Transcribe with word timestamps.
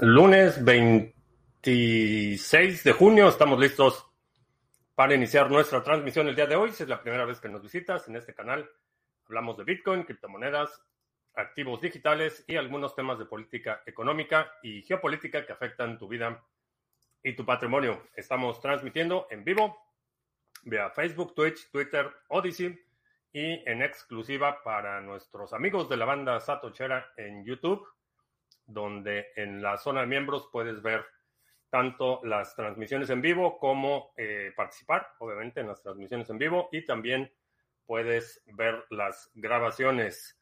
lunes 0.00 0.64
26 0.64 2.84
de 2.84 2.92
junio. 2.92 3.28
Estamos 3.28 3.58
listos 3.58 4.06
para 4.94 5.14
iniciar 5.14 5.50
nuestra 5.50 5.82
transmisión 5.82 6.28
el 6.28 6.36
día 6.36 6.46
de 6.46 6.54
hoy. 6.54 6.70
Si 6.70 6.84
es 6.84 6.88
la 6.88 7.02
primera 7.02 7.24
vez 7.24 7.40
que 7.40 7.48
nos 7.48 7.62
visitas 7.62 8.06
en 8.06 8.14
este 8.14 8.32
canal, 8.32 8.70
hablamos 9.26 9.56
de 9.56 9.64
Bitcoin, 9.64 10.04
criptomonedas, 10.04 10.70
activos 11.34 11.80
digitales 11.80 12.44
y 12.46 12.56
algunos 12.56 12.94
temas 12.94 13.18
de 13.18 13.24
política 13.24 13.82
económica 13.86 14.52
y 14.62 14.82
geopolítica 14.82 15.44
que 15.44 15.52
afectan 15.52 15.98
tu 15.98 16.06
vida 16.06 16.44
y 17.22 17.34
tu 17.34 17.44
patrimonio. 17.44 18.04
Estamos 18.14 18.60
transmitiendo 18.60 19.26
en 19.30 19.42
vivo 19.42 19.76
vía 20.62 20.90
Facebook, 20.90 21.34
Twitch, 21.34 21.70
Twitter, 21.72 22.08
Odyssey 22.28 22.78
y 23.32 23.68
en 23.68 23.82
exclusiva 23.82 24.62
para 24.62 25.00
nuestros 25.00 25.52
amigos 25.52 25.88
de 25.88 25.96
la 25.96 26.04
banda 26.04 26.38
Satochera 26.38 27.12
en 27.16 27.44
YouTube 27.44 27.84
donde 28.68 29.32
en 29.34 29.60
la 29.62 29.76
zona 29.78 30.02
de 30.02 30.06
miembros 30.06 30.48
puedes 30.52 30.80
ver 30.82 31.04
tanto 31.70 32.20
las 32.22 32.54
transmisiones 32.54 33.10
en 33.10 33.20
vivo 33.20 33.58
como 33.58 34.12
eh, 34.16 34.52
participar, 34.54 35.08
obviamente, 35.18 35.60
en 35.60 35.66
las 35.66 35.82
transmisiones 35.82 36.30
en 36.30 36.38
vivo 36.38 36.68
y 36.70 36.84
también 36.84 37.32
puedes 37.86 38.42
ver 38.46 38.84
las 38.90 39.30
grabaciones. 39.34 40.38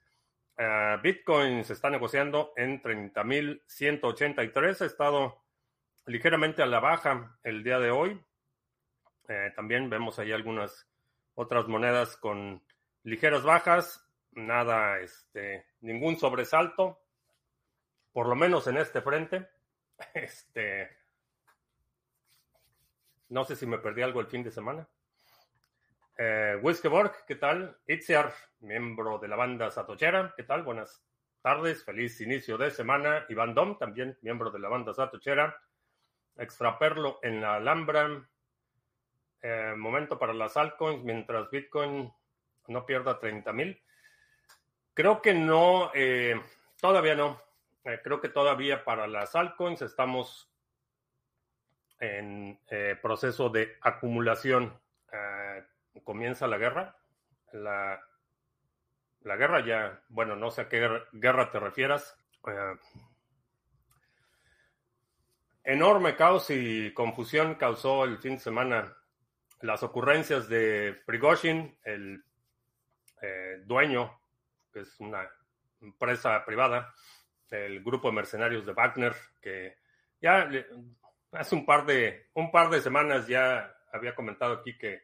Uh, 0.58 1.00
Bitcoin 1.02 1.64
se 1.64 1.72
está 1.74 1.88
negociando 1.90 2.52
en 2.56 2.82
30.183, 2.82 4.80
ha 4.80 4.86
estado 4.86 5.45
ligeramente 6.06 6.62
a 6.62 6.66
la 6.66 6.80
baja 6.80 7.38
el 7.45 7.62
día 7.62 7.78
de 7.78 7.90
hoy. 7.90 8.20
Eh, 9.28 9.52
también 9.54 9.88
vemos 9.90 10.18
ahí 10.18 10.32
algunas 10.32 10.88
otras 11.34 11.68
monedas 11.68 12.16
con 12.16 12.64
ligeras 13.02 13.42
bajas, 13.42 14.04
nada, 14.32 14.98
este, 15.01 15.66
ningún 15.80 16.16
sobresalto 16.16 17.05
por 18.16 18.28
lo 18.28 18.34
menos 18.34 18.66
en 18.66 18.78
este 18.78 19.02
frente. 19.02 19.46
Este, 20.14 20.88
no 23.28 23.45
sé 23.45 23.56
si 23.56 23.66
me 23.66 23.76
perdí 23.76 24.00
algo 24.00 24.20
el 24.20 24.26
fin 24.26 24.42
de 24.42 24.50
semana. 24.50 24.88
Eh, 26.16 26.58
¿qué 27.26 27.34
tal? 27.34 27.76
Itziar, 27.86 28.32
miembro 28.60 29.18
de 29.18 29.28
la 29.28 29.36
banda 29.36 29.70
Satochera, 29.70 30.32
¿qué 30.34 30.45
tal? 30.45 30.62
Buenas 30.62 31.04
tardes, 31.42 31.84
feliz 31.84 32.18
inicio 32.23 32.56
de 32.56 32.70
semana. 32.70 33.26
Iván 33.28 33.54
Dom, 33.54 33.76
también 33.76 34.16
miembro 34.23 34.51
de 34.51 34.60
la 34.60 34.70
banda 34.70 34.95
Satochera. 34.95 35.54
Extraperlo 36.38 37.18
en 37.23 37.42
la 37.42 37.56
Alhambra. 37.56 38.26
Eh, 39.42 39.74
momento 39.76 40.18
para 40.18 40.32
las 40.32 40.56
altcoins 40.56 41.04
mientras 41.04 41.51
Bitcoin 41.51 42.10
no 42.68 42.86
pierda 42.86 43.18
30 43.18 43.52
mil. 43.52 43.82
Creo 44.95 45.20
que 45.20 45.34
no, 45.34 45.90
eh, 45.92 46.40
todavía 46.80 47.14
no. 47.14 47.45
Eh, 47.87 48.01
creo 48.02 48.20
que 48.20 48.29
todavía 48.29 48.84
para 48.84 49.06
las 49.06 49.37
altcoins 49.37 49.80
estamos 49.80 50.51
en 52.01 52.60
eh, 52.68 52.98
proceso 53.01 53.48
de 53.48 53.76
acumulación. 53.80 54.76
Eh, 55.12 55.65
comienza 56.02 56.48
la 56.48 56.59
guerra. 56.59 56.96
La, 57.52 58.02
guerra 59.23 59.64
ya, 59.64 60.02
bueno, 60.09 60.34
no 60.34 60.51
sé 60.51 60.62
a 60.62 60.68
qué 60.68 60.88
guerra 61.12 61.51
te 61.52 61.60
refieras. 61.60 62.18
enorme 65.62 66.16
caos 66.16 66.50
y 66.50 66.92
confusión 66.92 67.54
causó 67.54 68.04
el 68.04 68.19
fin 68.19 68.34
de 68.34 68.41
semana 68.41 68.97
las 69.60 69.82
ocurrencias 69.82 70.48
de 70.48 71.00
Prigozhin, 71.06 71.78
el 71.84 72.25
dueño, 73.64 74.20
que 74.72 74.81
es 74.81 75.00
una 75.00 75.28
empresa 75.81 76.44
privada, 76.44 76.94
el 77.50 77.82
grupo 77.82 78.08
de 78.08 78.14
mercenarios 78.14 78.66
de 78.66 78.72
Wagner, 78.72 79.14
que 79.40 79.76
ya 80.20 80.48
hace 81.32 81.54
un 81.54 81.66
par 81.66 81.86
de, 81.86 82.28
un 82.34 82.50
par 82.50 82.70
de 82.70 82.80
semanas 82.80 83.26
ya 83.26 83.74
había 83.92 84.14
comentado 84.14 84.54
aquí 84.54 84.76
que 84.76 85.02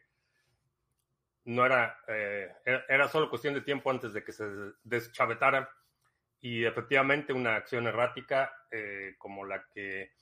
no 1.45 1.67
era, 1.67 1.99
eh, 2.07 2.53
era 2.89 3.09
solo 3.09 3.29
cuestión 3.29 3.55
de 3.55 3.63
tiempo 3.63 3.91
antes 3.91 4.13
de 4.13 4.23
que 4.23 4.33
se 4.33 4.45
deschavetara 4.85 5.69
y 6.41 6.65
efectivamente 6.65 7.33
una 7.33 7.57
acción 7.57 7.87
errática 7.87 8.53
eh, 8.71 9.15
como 9.19 9.45
la 9.45 9.65
que 9.73 10.13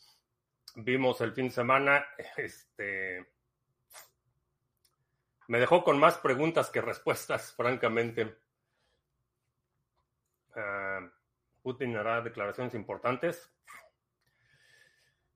vimos 0.76 1.20
el 1.20 1.32
fin 1.32 1.46
de 1.46 1.52
semana, 1.52 2.06
este, 2.36 3.26
me 5.48 5.58
dejó 5.58 5.82
con 5.82 5.98
más 5.98 6.18
preguntas 6.18 6.70
que 6.70 6.80
respuestas, 6.80 7.52
francamente. 7.54 8.36
Ah, 10.54 11.00
Putin 11.62 11.96
hará 11.96 12.20
declaraciones 12.20 12.74
importantes. 12.74 13.52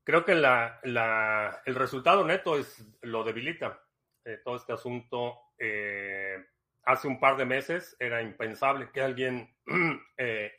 Creo 0.05 0.23
que 0.23 0.33
el 0.33 1.75
resultado 1.75 2.23
neto 2.23 2.59
es 2.59 2.85
lo 3.01 3.23
debilita. 3.23 3.81
Eh, 4.23 4.39
todo 4.43 4.55
este 4.55 4.73
asunto 4.73 5.39
eh, 5.57 6.45
hace 6.83 7.07
un 7.07 7.19
par 7.19 7.37
de 7.37 7.45
meses 7.45 7.95
era 7.99 8.21
impensable 8.21 8.91
que 8.91 9.01
alguien 9.01 9.55
eh, 10.17 10.51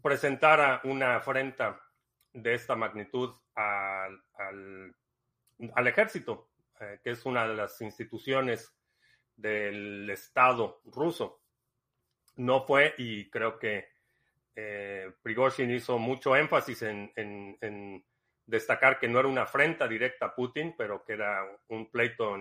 presentara 0.00 0.80
una 0.84 1.16
afrenta 1.16 1.78
de 2.32 2.54
esta 2.54 2.74
magnitud 2.74 3.34
al, 3.54 4.22
al 5.74 5.86
ejército, 5.86 6.48
que 7.04 7.10
es 7.10 7.26
una 7.26 7.46
de 7.46 7.54
las 7.54 7.78
instituciones 7.82 8.74
del 9.36 10.08
Estado 10.08 10.80
ruso. 10.86 11.42
No 12.36 12.64
fue 12.64 12.94
y 12.96 13.28
creo 13.28 13.58
que 13.58 13.91
eh, 14.54 15.12
Prigozhin 15.22 15.70
hizo 15.70 15.98
mucho 15.98 16.36
énfasis 16.36 16.82
en, 16.82 18.04
destacar 18.44 18.98
que 18.98 19.08
no 19.08 19.20
era 19.20 19.28
una 19.28 19.42
afrenta 19.42 19.88
directa 19.88 20.26
a 20.26 20.34
Putin, 20.34 20.74
pero 20.76 21.04
que 21.04 21.14
era 21.14 21.46
un 21.68 21.90
pleito 21.90 22.36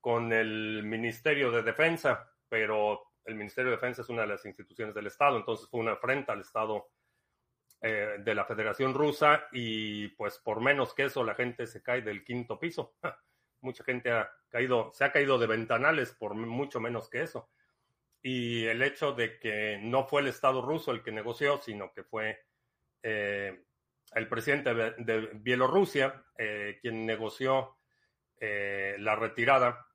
con 0.00 0.32
el 0.32 0.82
Ministerio 0.82 1.50
de 1.50 1.62
Defensa, 1.62 2.32
pero 2.48 3.12
el 3.24 3.34
Ministerio 3.34 3.70
de 3.70 3.76
Defensa 3.76 4.02
es 4.02 4.08
una 4.08 4.22
de 4.22 4.28
las 4.28 4.44
instituciones 4.46 4.94
del 4.94 5.06
Estado, 5.06 5.36
entonces 5.36 5.68
fue 5.68 5.80
una 5.80 5.92
afrenta 5.92 6.32
al 6.32 6.40
Estado 6.40 6.88
eh, 7.82 8.16
de 8.18 8.34
la 8.34 8.44
Federación 8.44 8.94
Rusa 8.94 9.48
y 9.52 10.08
pues 10.08 10.38
por 10.38 10.60
menos 10.60 10.94
que 10.94 11.04
eso 11.04 11.22
la 11.22 11.34
gente 11.34 11.66
se 11.66 11.82
cae 11.82 12.02
del 12.02 12.24
quinto 12.24 12.58
piso. 12.58 12.96
Mucha 13.60 13.84
gente 13.84 14.10
ha 14.10 14.30
caído, 14.48 14.90
se 14.92 15.04
ha 15.04 15.12
caído 15.12 15.38
de 15.38 15.46
ventanales 15.46 16.12
por 16.12 16.34
mucho 16.34 16.80
menos 16.80 17.08
que 17.08 17.22
eso 17.22 17.50
y 18.28 18.66
el 18.66 18.82
hecho 18.82 19.12
de 19.12 19.38
que 19.38 19.78
no 19.80 20.04
fue 20.08 20.20
el 20.20 20.26
Estado 20.26 20.60
ruso 20.60 20.90
el 20.90 21.00
que 21.00 21.12
negoció, 21.12 21.58
sino 21.58 21.92
que 21.92 22.02
fue 22.02 22.36
eh, 23.00 23.62
el 24.12 24.28
presidente 24.28 24.74
de, 24.74 25.30
Bielorrusia 25.34 26.24
eh, 26.36 26.76
quien 26.82 27.06
negoció 27.06 27.76
eh, 28.40 28.96
la 28.98 29.14
retirada, 29.14 29.86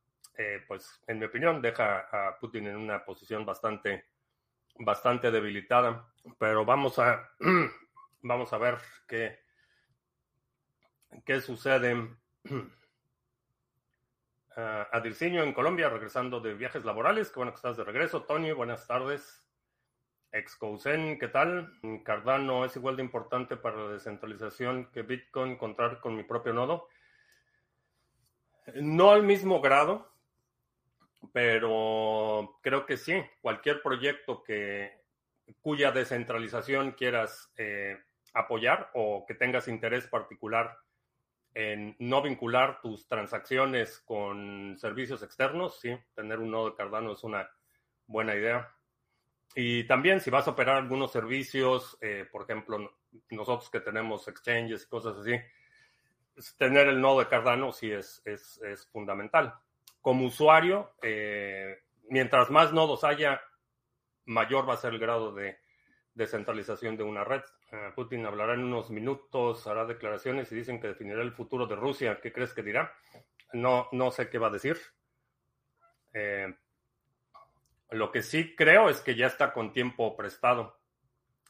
pues 0.66 1.02
en 1.08 1.20
mi 1.20 1.26
opinión 1.26 1.62
deja 1.62 2.08
a 2.10 2.40
Putin 2.40 2.68
en 2.68 2.78
una 2.78 3.04
posición 3.04 3.46
bastante, 3.46 4.06
bastante 4.80 5.30
debilitada. 5.30 6.08
Pero 6.40 6.64
vamos 6.64 7.00
a, 7.00 7.32
vamos 8.22 8.54
a 8.54 8.58
ver 8.58 8.78
qué, 9.10 9.40
qué 11.26 11.42
sucede. 11.42 12.16
Uh, 14.58 14.84
en 15.22 15.54
Colombia, 15.54 15.88
regresando 15.88 16.42
de 16.42 16.54
viajes 16.54 16.84
laborales. 16.84 17.30
Qué 17.30 17.36
bueno 17.36 17.54
que 17.54 17.56
estás 17.56 17.78
de 17.78 17.86
regreso. 17.86 18.24
Tony, 18.24 18.52
buenas 18.52 18.86
tardes. 18.86 19.48
Excousen, 20.34 21.18
¿qué 21.18 21.30
tal? 21.30 21.72
Cardano 22.04 22.66
es 22.66 22.76
igual 22.76 22.98
de 22.98 23.04
importante 23.04 23.56
para 23.56 23.78
la 23.78 23.92
descentralización 23.94 24.92
que 24.92 25.04
Bitcoin 25.04 25.54
encontrar 25.54 26.02
con 26.02 26.18
mi 26.18 26.24
propio 26.24 26.52
nodo. 26.52 26.90
No 28.76 29.12
al 29.12 29.24
mismo 29.24 29.62
grado, 29.62 30.14
pero 31.32 32.60
creo 32.62 32.86
que 32.86 32.98
sí. 32.98 33.22
Cualquier 33.42 33.82
proyecto 33.82 34.44
que 34.44 35.02
cuya 35.62 35.92
descentralización 35.92 36.92
quieras 36.92 37.54
eh, 37.58 37.98
apoyar 38.34 38.90
o 38.96 39.26
que 39.26 39.36
tengas 39.36 39.70
interés 39.70 40.08
particular 40.08 40.78
en 41.54 41.96
no 42.00 42.22
vincular 42.22 42.80
tus 42.82 43.08
transacciones 43.08 44.00
con 44.00 44.78
servicios 44.78 45.22
externos, 45.24 45.80
sí, 45.80 45.96
tener 46.16 46.40
un 46.40 46.52
nodo 46.52 46.70
de 46.70 46.76
Cardano 46.76 47.12
es 47.12 47.24
una 47.24 47.50
buena 48.08 48.36
idea. 48.36 48.74
Y 49.54 49.84
también 49.86 50.22
si 50.22 50.30
vas 50.30 50.48
a 50.48 50.52
operar 50.52 50.78
algunos 50.78 51.12
servicios, 51.12 51.98
eh, 52.02 52.26
por 52.32 52.44
ejemplo, 52.44 52.94
nosotros 53.30 53.70
que 53.70 53.82
tenemos 53.82 54.28
exchanges 54.28 54.84
y 54.84 54.88
cosas 54.90 55.18
así, 55.18 55.36
tener 56.58 56.88
el 56.88 57.02
nodo 57.02 57.20
de 57.20 57.28
Cardano 57.28 57.72
sí 57.72 57.92
es, 57.92 58.22
es, 58.26 58.60
es 58.64 58.86
fundamental. 58.88 59.54
Como 60.00 60.26
usuario, 60.26 60.94
eh, 61.02 61.80
mientras 62.10 62.50
más 62.50 62.72
nodos 62.72 63.04
haya, 63.04 63.42
mayor 64.26 64.68
va 64.68 64.76
a 64.76 64.78
ser 64.78 64.94
el 64.94 65.00
grado 65.00 65.34
de 65.34 65.58
descentralización 66.14 66.96
de 66.96 67.04
una 67.04 67.24
red. 67.24 67.42
Putin 67.96 68.26
hablará 68.26 68.54
en 68.54 68.64
unos 68.64 68.90
minutos, 68.90 69.66
hará 69.68 69.86
declaraciones 69.86 70.52
y 70.52 70.56
dicen 70.56 70.82
que 70.82 70.88
definirá 70.88 71.22
el 71.22 71.32
futuro 71.32 71.68
de 71.68 71.76
Rusia. 71.76 72.20
¿Qué 72.22 72.34
crees 72.34 72.54
que 72.54 72.64
dirá? 72.64 72.94
No, 73.54 73.88
no 73.92 74.12
sé 74.12 74.30
qué 74.30 74.38
va 74.38 74.48
a 74.48 74.52
decir. 74.52 74.78
Eh, 76.14 76.54
lo 77.92 78.12
que 78.12 78.22
sí 78.22 78.56
creo 78.56 78.90
es 78.90 79.00
que 79.00 79.16
ya 79.16 79.28
está 79.28 79.54
con 79.54 79.72
tiempo 79.72 80.16
prestado. 80.18 80.80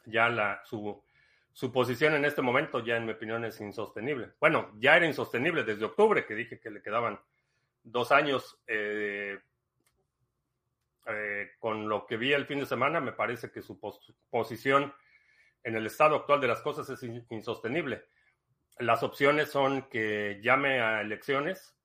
Ya 0.06 0.30
la, 0.30 0.62
su, 0.66 1.04
su 1.54 1.72
posición 1.72 2.14
en 2.14 2.26
este 2.26 2.42
momento 2.42 2.84
ya 2.84 2.98
en 2.98 3.06
mi 3.06 3.14
opinión 3.14 3.44
es 3.46 3.60
insostenible. 3.60 4.34
Bueno, 4.40 4.72
ya 4.78 4.98
era 4.98 5.08
insostenible 5.08 5.64
desde 5.64 5.86
octubre 5.86 6.26
que 6.26 6.36
dije 6.36 6.60
que 6.60 6.70
le 6.70 6.82
quedaban 6.84 7.20
dos 7.84 8.12
años. 8.12 8.62
Eh, 8.68 9.40
eh, 11.08 11.52
con 11.58 11.90
lo 11.90 12.06
que 12.06 12.16
vi 12.16 12.32
el 12.32 12.46
fin 12.46 12.60
de 12.60 12.68
semana, 12.68 13.00
me 13.02 13.12
parece 13.12 13.52
que 13.52 13.64
su 13.64 13.80
posición 14.30 14.94
en 15.64 15.76
el 15.76 15.86
estado 15.86 16.16
actual 16.16 16.42
de 16.42 16.48
las 16.48 16.62
cosas 16.62 16.90
es 16.90 17.04
insostenible. 17.30 18.06
Las 18.80 19.04
opciones 19.04 19.50
son 19.50 19.90
que 19.90 20.40
llame 20.42 20.80
a 20.82 21.02
elecciones 21.02 21.76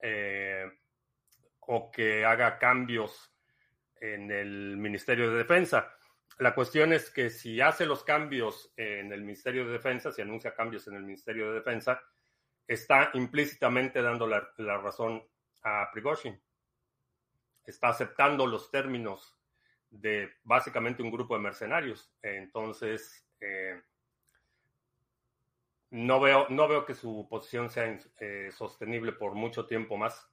eh, 0.00 0.70
o 1.60 1.90
que 1.90 2.24
haga 2.24 2.58
cambios 2.58 3.34
en 4.00 4.30
el 4.30 4.76
Ministerio 4.76 5.30
de 5.30 5.38
Defensa. 5.38 5.94
La 6.38 6.54
cuestión 6.54 6.92
es 6.92 7.10
que 7.10 7.30
si 7.30 7.60
hace 7.60 7.86
los 7.86 8.02
cambios 8.02 8.72
en 8.76 9.12
el 9.12 9.22
Ministerio 9.22 9.64
de 9.66 9.72
Defensa, 9.72 10.12
si 10.12 10.20
anuncia 10.20 10.54
cambios 10.54 10.86
en 10.88 10.96
el 10.96 11.02
Ministerio 11.02 11.48
de 11.48 11.54
Defensa, 11.54 12.02
está 12.66 13.10
implícitamente 13.14 14.02
dando 14.02 14.26
la, 14.26 14.40
razón 14.58 15.22
a 15.62 15.88
Prigozhin. 15.92 16.40
Está 17.64 17.88
aceptando 17.88 18.46
los 18.46 18.70
términos 18.70 19.38
de 20.00 20.30
básicamente 20.42 21.02
un 21.02 21.10
grupo 21.10 21.34
de 21.34 21.42
mercenarios. 21.42 22.12
Entonces, 22.22 23.26
eh, 23.40 23.80
no, 25.90 26.20
veo, 26.20 26.46
no 26.50 26.68
veo 26.68 26.84
que 26.84 26.94
su 26.94 27.26
posición 27.28 27.70
sea 27.70 27.98
eh, 28.18 28.50
sostenible 28.52 29.12
por 29.12 29.34
mucho 29.34 29.66
tiempo 29.66 29.96
más. 29.96 30.28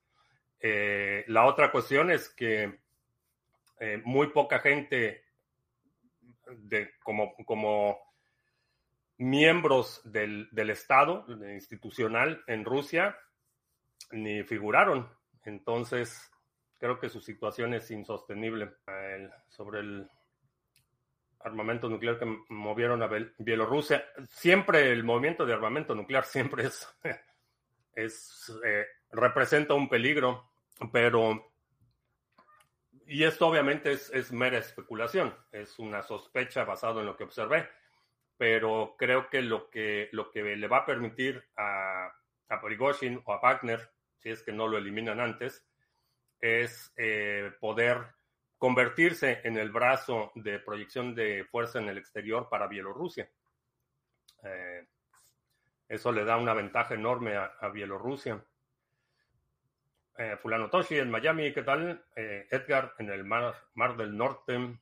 Eh, 0.60 1.24
la 1.28 1.46
otra 1.46 1.72
cuestión 1.72 2.12
es 2.12 2.30
que 2.30 2.80
muy 4.04 4.28
poca 4.28 4.60
gente 4.60 5.24
de, 6.46 6.92
como, 7.02 7.34
como 7.46 7.98
miembros 9.18 10.02
del, 10.04 10.50
Estado 10.70 11.26
institucional 11.52 12.44
en 12.46 12.64
Rusia 12.64 13.18
ni 14.12 14.44
figuraron. 14.44 15.10
Entonces, 15.46 16.31
creo 16.82 17.00
que 17.00 17.10
su 17.10 17.22
situación 17.22 17.76
es 17.76 17.92
insostenible. 17.92 18.74
sobre 19.50 19.82
el 19.82 20.10
armamento 21.40 21.88
nuclear 21.88 22.18
que 22.18 22.26
movieron 22.50 23.04
a 23.04 23.10
Bielorrusia, 23.38 24.04
siempre 24.30 24.92
el 24.92 25.04
movimiento 25.04 25.46
de 25.46 25.54
armamento 25.54 25.94
nuclear 25.94 26.26
siempre 26.26 26.66
es, 27.96 28.52
eh, 28.66 28.86
representa 29.12 29.76
un 29.76 29.90
peligro, 29.90 30.52
pero 30.92 31.54
y 33.06 33.24
esto 33.24 33.48
obviamente 33.48 33.92
es, 33.92 34.10
es, 34.12 34.32
mera 34.32 34.58
especulación, 34.58 35.36
es 35.52 35.78
una 35.78 36.02
sospecha 36.02 36.64
basada 36.64 37.02
en 37.02 37.06
lo 37.06 37.16
que 37.16 37.26
observé, 37.26 37.70
pero 38.38 38.96
creo 38.98 39.30
que 39.30 39.42
lo 39.42 39.70
que, 39.70 40.10
lo 40.14 40.32
que 40.32 40.42
le 40.56 40.68
va 40.68 40.78
a 40.78 40.86
permitir 40.86 41.44
a, 41.58 42.12
a 42.50 42.62
Prigozhin 42.62 43.22
o 43.26 43.34
a 43.34 43.40
Wagner, 43.40 43.92
si 44.18 44.30
es 44.30 44.42
que 44.42 44.52
no 44.52 44.68
lo 44.68 44.78
eliminan 44.78 45.20
antes, 45.20 45.68
es 46.42 46.92
eh, 46.98 47.52
poder 47.60 48.08
convertirse 48.58 49.42
en 49.44 49.58
el 49.58 49.72
brazo 49.72 50.32
de 50.36 50.60
proyección 50.60 51.16
de 51.16 51.46
fuerza 51.46 51.80
en 51.80 51.90
el 51.90 51.98
exterior 51.98 52.50
para 52.50 52.68
Bielorrusia. 52.68 53.30
Eh, 54.44 54.88
eso 55.88 56.12
le 56.12 56.26
da 56.26 56.38
una 56.38 56.54
ventaja 56.54 56.96
enorme 56.96 57.38
a, 57.38 57.70
Bielorrusia. 57.70 58.44
Eh, 60.18 60.38
Fulano 60.38 60.70
Toshi 60.70 60.98
en 60.98 61.12
Miami, 61.12 61.54
¿qué 61.54 61.64
tal? 61.64 62.04
Edgar 62.16 62.94
en 62.98 63.10
el 63.10 63.24
mar, 63.24 63.56
mar 63.74 63.98
del 63.98 64.16
Norte. 64.16 64.80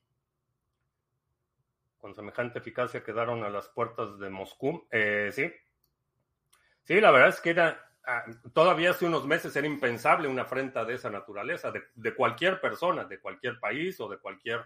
Con 1.98 2.14
semejante 2.14 2.58
eficacia 2.58 3.04
quedaron 3.04 3.44
a 3.44 3.50
las 3.50 3.68
puertas 3.68 4.18
de 4.18 4.30
Moscú. 4.30 4.86
Sí. 5.32 5.52
Sí, 6.84 7.00
la 7.00 7.10
verdad 7.10 7.28
es 7.28 7.40
que 7.40 7.50
era, 7.50 7.89
todavía 8.52 8.90
hace 8.90 9.06
unos 9.06 9.26
meses 9.26 9.54
era 9.56 9.66
impensable 9.66 10.28
una 10.28 10.42
afrenta 10.42 10.84
de 10.84 10.94
esa 10.94 11.10
naturaleza, 11.10 11.70
de, 11.70 12.14
cualquier 12.14 12.60
persona, 12.60 13.04
de 13.04 13.20
cualquier 13.20 13.58
país 13.60 14.00
o 14.00 14.08
de 14.08 14.18
cualquier 14.18 14.64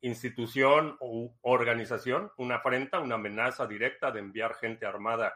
institución 0.00 0.96
u 1.00 1.30
organización, 1.42 2.30
una 2.36 2.56
afrenta, 2.56 3.00
una 3.00 3.14
amenaza 3.14 3.66
directa 3.66 4.10
de 4.10 4.20
enviar 4.20 4.54
gente 4.54 4.86
armada 4.86 5.34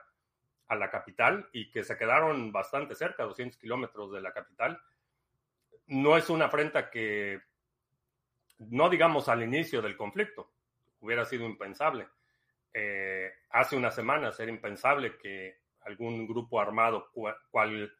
a 0.68 0.74
la 0.74 0.90
capital 0.90 1.48
y 1.52 1.70
que 1.70 1.82
se 1.82 1.96
quedaron 1.96 2.52
bastante 2.52 2.94
cerca, 2.94 3.24
200 3.24 3.58
kilómetros 3.58 4.12
de 4.12 4.20
la 4.20 4.32
capital. 4.32 4.80
No 5.86 6.16
es 6.18 6.28
una 6.28 6.46
afrenta 6.46 6.90
que, 6.90 7.40
no 8.58 8.90
digamos 8.90 9.28
al 9.28 9.42
inicio 9.42 9.80
del 9.80 9.96
conflicto, 9.96 10.52
hubiera 11.00 11.24
sido 11.24 11.46
impensable. 11.46 12.08
Eh, 12.74 13.32
hace 13.50 13.76
unas 13.76 13.94
semanas 13.94 14.38
era 14.40 14.50
impensable 14.50 15.16
que 15.16 15.67
algún 15.88 16.26
grupo 16.26 16.60
armado, 16.60 17.10
cual, 17.50 17.92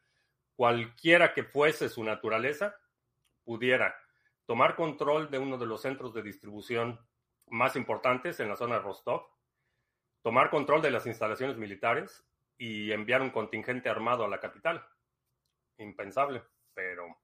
cualquiera 0.55 1.33
que 1.33 1.43
fuese 1.43 1.89
su 1.89 2.03
naturaleza, 2.03 2.75
pudiera 3.43 3.95
tomar 4.45 4.75
control 4.75 5.29
de 5.29 5.39
uno 5.39 5.57
de 5.57 5.65
los 5.65 5.81
centros 5.81 6.13
de 6.13 6.23
distribución 6.23 6.99
más 7.47 7.75
importantes 7.75 8.39
en 8.39 8.49
la 8.49 8.55
zona 8.55 8.75
de 8.75 8.81
Rostov, 8.81 9.25
tomar 10.21 10.49
control 10.49 10.81
de 10.81 10.91
las 10.91 11.05
instalaciones 11.07 11.57
militares 11.57 12.25
y 12.57 12.91
enviar 12.91 13.21
un 13.21 13.31
contingente 13.31 13.89
armado 13.89 14.23
a 14.25 14.27
la 14.27 14.39
capital. 14.39 14.85
Impensable, 15.77 16.43
pero 16.73 17.17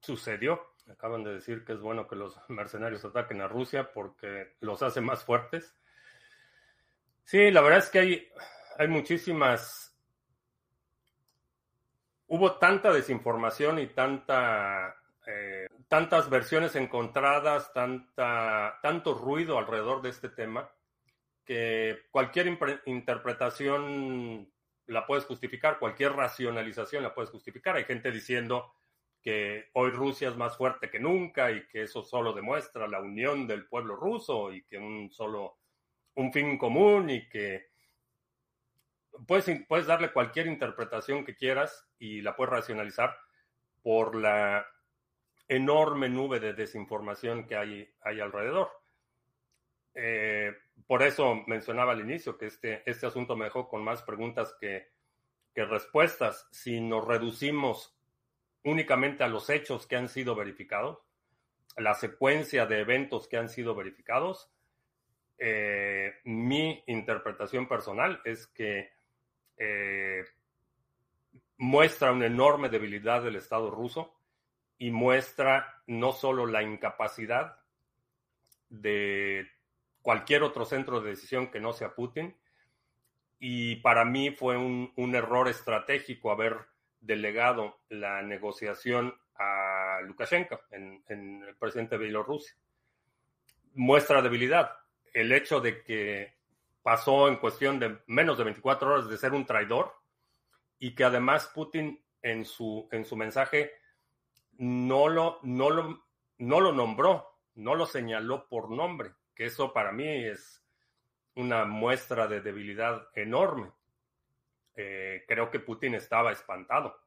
sucedió. 0.00 0.74
Acaban 0.90 1.24
de 1.24 1.34
decir 1.34 1.64
que 1.64 1.72
es 1.72 1.80
bueno 1.80 2.06
que 2.06 2.16
los 2.16 2.38
mercenarios 2.48 3.04
ataquen 3.04 3.40
a 3.40 3.48
Rusia 3.48 3.92
porque 3.92 4.56
los 4.60 4.82
hace 4.82 5.00
más 5.00 5.24
fuertes. 5.24 5.74
Sí, 7.24 7.50
la 7.50 7.62
verdad 7.62 7.78
es 7.78 7.88
que 7.88 7.98
hay, 8.00 8.28
hay 8.78 8.88
muchísimas... 8.88 9.96
Hubo 12.26 12.52
tanta 12.52 12.92
desinformación 12.92 13.78
y 13.78 13.88
tanta, 13.88 14.96
eh, 15.26 15.66
tantas 15.88 16.30
versiones 16.30 16.74
encontradas, 16.76 17.72
tanta, 17.74 18.78
tanto 18.82 19.14
ruido 19.14 19.58
alrededor 19.58 20.00
de 20.00 20.08
este 20.08 20.30
tema 20.30 20.70
que 21.44 22.06
cualquier 22.10 22.58
interpretación 22.86 24.50
la 24.86 25.06
puedes 25.06 25.24
justificar, 25.24 25.78
cualquier 25.78 26.12
racionalización 26.12 27.02
la 27.02 27.14
puedes 27.14 27.30
justificar. 27.30 27.76
Hay 27.76 27.84
gente 27.84 28.10
diciendo 28.10 28.72
que 29.20 29.68
hoy 29.74 29.90
Rusia 29.90 30.28
es 30.28 30.36
más 30.36 30.56
fuerte 30.56 30.90
que 30.90 30.98
nunca 30.98 31.50
y 31.50 31.66
que 31.68 31.82
eso 31.82 32.02
solo 32.02 32.32
demuestra 32.32 32.88
la 32.88 33.00
unión 33.00 33.46
del 33.46 33.66
pueblo 33.66 33.96
ruso 33.96 34.52
y 34.52 34.64
que 34.64 34.78
un 34.78 35.10
solo 35.10 35.58
un 36.14 36.32
fin 36.32 36.58
común 36.58 37.08
y 37.10 37.28
que 37.28 37.71
puedes, 39.26 39.66
puedes 39.66 39.86
darle 39.86 40.12
cualquier 40.12 40.46
interpretación 40.46 41.24
que 41.24 41.34
quieras 41.34 41.88
y 41.98 42.22
la 42.22 42.36
puedes 42.36 42.52
racionalizar 42.52 43.16
por 43.82 44.14
la 44.14 44.66
enorme 45.48 46.08
nube 46.08 46.40
de 46.40 46.54
desinformación 46.54 47.46
que 47.46 47.56
hay, 47.56 47.94
hay 48.02 48.20
alrededor. 48.20 48.70
Eh, 49.94 50.54
por 50.86 51.02
eso 51.02 51.42
mencionaba 51.46 51.92
al 51.92 52.00
inicio 52.00 52.38
que 52.38 52.46
este, 52.46 52.82
este 52.90 53.06
asunto 53.06 53.36
me 53.36 53.44
dejó 53.44 53.68
con 53.68 53.84
más 53.84 54.02
preguntas 54.02 54.54
que, 54.60 54.88
que 55.54 55.64
respuestas. 55.64 56.48
Si 56.50 56.80
nos 56.80 57.06
reducimos 57.06 57.98
únicamente 58.64 59.24
a 59.24 59.28
los 59.28 59.50
hechos 59.50 59.86
que 59.86 59.96
han 59.96 60.08
sido 60.08 60.34
verificados, 60.34 60.98
la 61.76 61.94
secuencia 61.94 62.66
de 62.66 62.80
eventos 62.80 63.28
que 63.28 63.36
han 63.36 63.48
sido 63.48 63.74
verificados, 63.74 64.50
eh, 65.38 66.14
mi 66.24 66.82
interpretación 66.86 67.66
personal 67.66 68.20
es 68.24 68.46
que 68.46 68.92
eh, 69.64 70.24
muestra 71.58 72.10
una 72.10 72.26
enorme 72.26 72.68
debilidad 72.68 73.22
del 73.22 73.36
Estado 73.36 73.70
ruso 73.70 74.12
y 74.76 74.90
muestra 74.90 75.80
no 75.86 76.10
solo 76.10 76.46
la 76.46 76.64
incapacidad 76.64 77.60
de 78.68 79.48
cualquier 80.00 80.42
otro 80.42 80.64
centro 80.64 81.00
de 81.00 81.10
decisión 81.10 81.52
que 81.52 81.60
no 81.60 81.72
sea 81.72 81.94
Putin. 81.94 82.36
Y 83.38 83.76
para 83.76 84.04
mí 84.04 84.32
fue 84.32 84.56
un, 84.56 85.14
error 85.14 85.48
estratégico 85.48 86.32
haber 86.32 86.56
delegado 87.00 87.78
la 87.88 88.20
negociación 88.22 89.14
a 89.36 90.00
Lukashenko, 90.02 90.60
en, 90.72 91.04
el 91.08 91.54
presidente 91.54 91.96
de 91.96 92.04
Bielorrusia. 92.04 92.56
Muestra 93.74 94.22
debilidad. 94.22 94.72
El 95.12 95.30
hecho 95.30 95.60
de 95.60 95.84
que 95.84 96.34
pasó 96.82 97.28
en 97.28 97.36
cuestión 97.36 97.78
de 97.78 97.98
menos 98.06 98.38
de 98.38 98.44
24 98.44 98.92
horas 98.92 99.08
de 99.08 99.18
ser 99.18 99.32
un 99.32 99.46
traidor 99.46 99.94
y 100.78 100.94
que 100.94 101.04
además 101.04 101.50
Putin 101.54 102.04
en 102.22 102.44
su, 102.44 102.88
en 102.92 103.04
su 103.04 103.16
mensaje 103.16 103.72
no 104.58 105.08
lo, 105.08 105.38
no, 105.42 105.70
lo, 105.70 106.04
no 106.38 106.60
lo 106.60 106.72
nombró, 106.72 107.38
no 107.54 107.74
lo 107.74 107.86
señaló 107.86 108.48
por 108.48 108.70
nombre 108.70 109.12
que 109.34 109.46
eso 109.46 109.72
para 109.72 109.92
mí 109.92 110.06
es 110.06 110.62
una 111.34 111.64
muestra 111.64 112.26
de 112.26 112.40
debilidad 112.40 113.08
enorme. 113.14 113.72
Eh, 114.74 115.24
creo 115.26 115.50
que 115.50 115.60
Putin 115.60 115.94
estaba 115.94 116.32
espantado. 116.32 116.98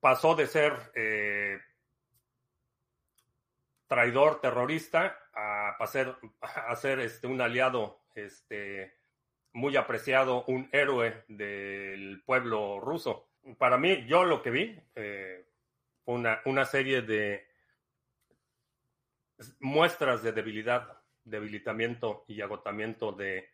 Pasó 0.00 0.34
de 0.34 0.46
ser 0.46 0.72
eh, 0.94 1.58
traidor 3.86 4.40
terrorista 4.40 5.18
a, 5.38 5.76
pasar, 5.78 6.18
a 6.40 6.74
ser 6.76 6.98
este, 7.00 7.26
un 7.26 7.40
aliado 7.40 8.00
este, 8.14 8.98
muy 9.52 9.76
apreciado, 9.76 10.44
un 10.46 10.68
héroe 10.72 11.24
del 11.28 12.22
pueblo 12.24 12.80
ruso. 12.80 13.28
Para 13.56 13.78
mí, 13.78 14.04
yo 14.06 14.24
lo 14.24 14.42
que 14.42 14.50
vi 14.50 14.80
eh, 14.96 15.46
una, 16.06 16.40
una 16.44 16.64
serie 16.64 17.02
de 17.02 17.46
muestras 19.60 20.22
de 20.22 20.32
debilidad, 20.32 21.00
debilitamiento 21.22 22.24
y 22.26 22.40
agotamiento 22.40 23.12
de 23.12 23.50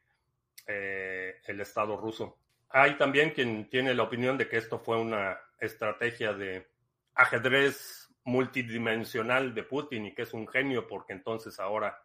eh, 0.66 1.40
Estado 1.46 1.96
ruso. 1.96 2.38
Hay 2.70 2.96
también 2.96 3.30
quien 3.30 3.68
tiene 3.68 3.94
la 3.94 4.04
opinión 4.04 4.38
de 4.38 4.48
que 4.48 4.56
esto 4.56 4.78
fue 4.78 4.98
una 4.98 5.38
estrategia 5.58 6.32
de 6.32 6.66
ajedrez 7.14 8.03
multidimensional 8.24 9.54
de 9.54 9.62
Putin 9.62 10.06
y 10.06 10.14
que 10.14 10.22
es 10.22 10.32
un 10.32 10.48
genio 10.48 10.86
porque 10.86 11.12
entonces 11.12 11.60
ahora, 11.60 12.02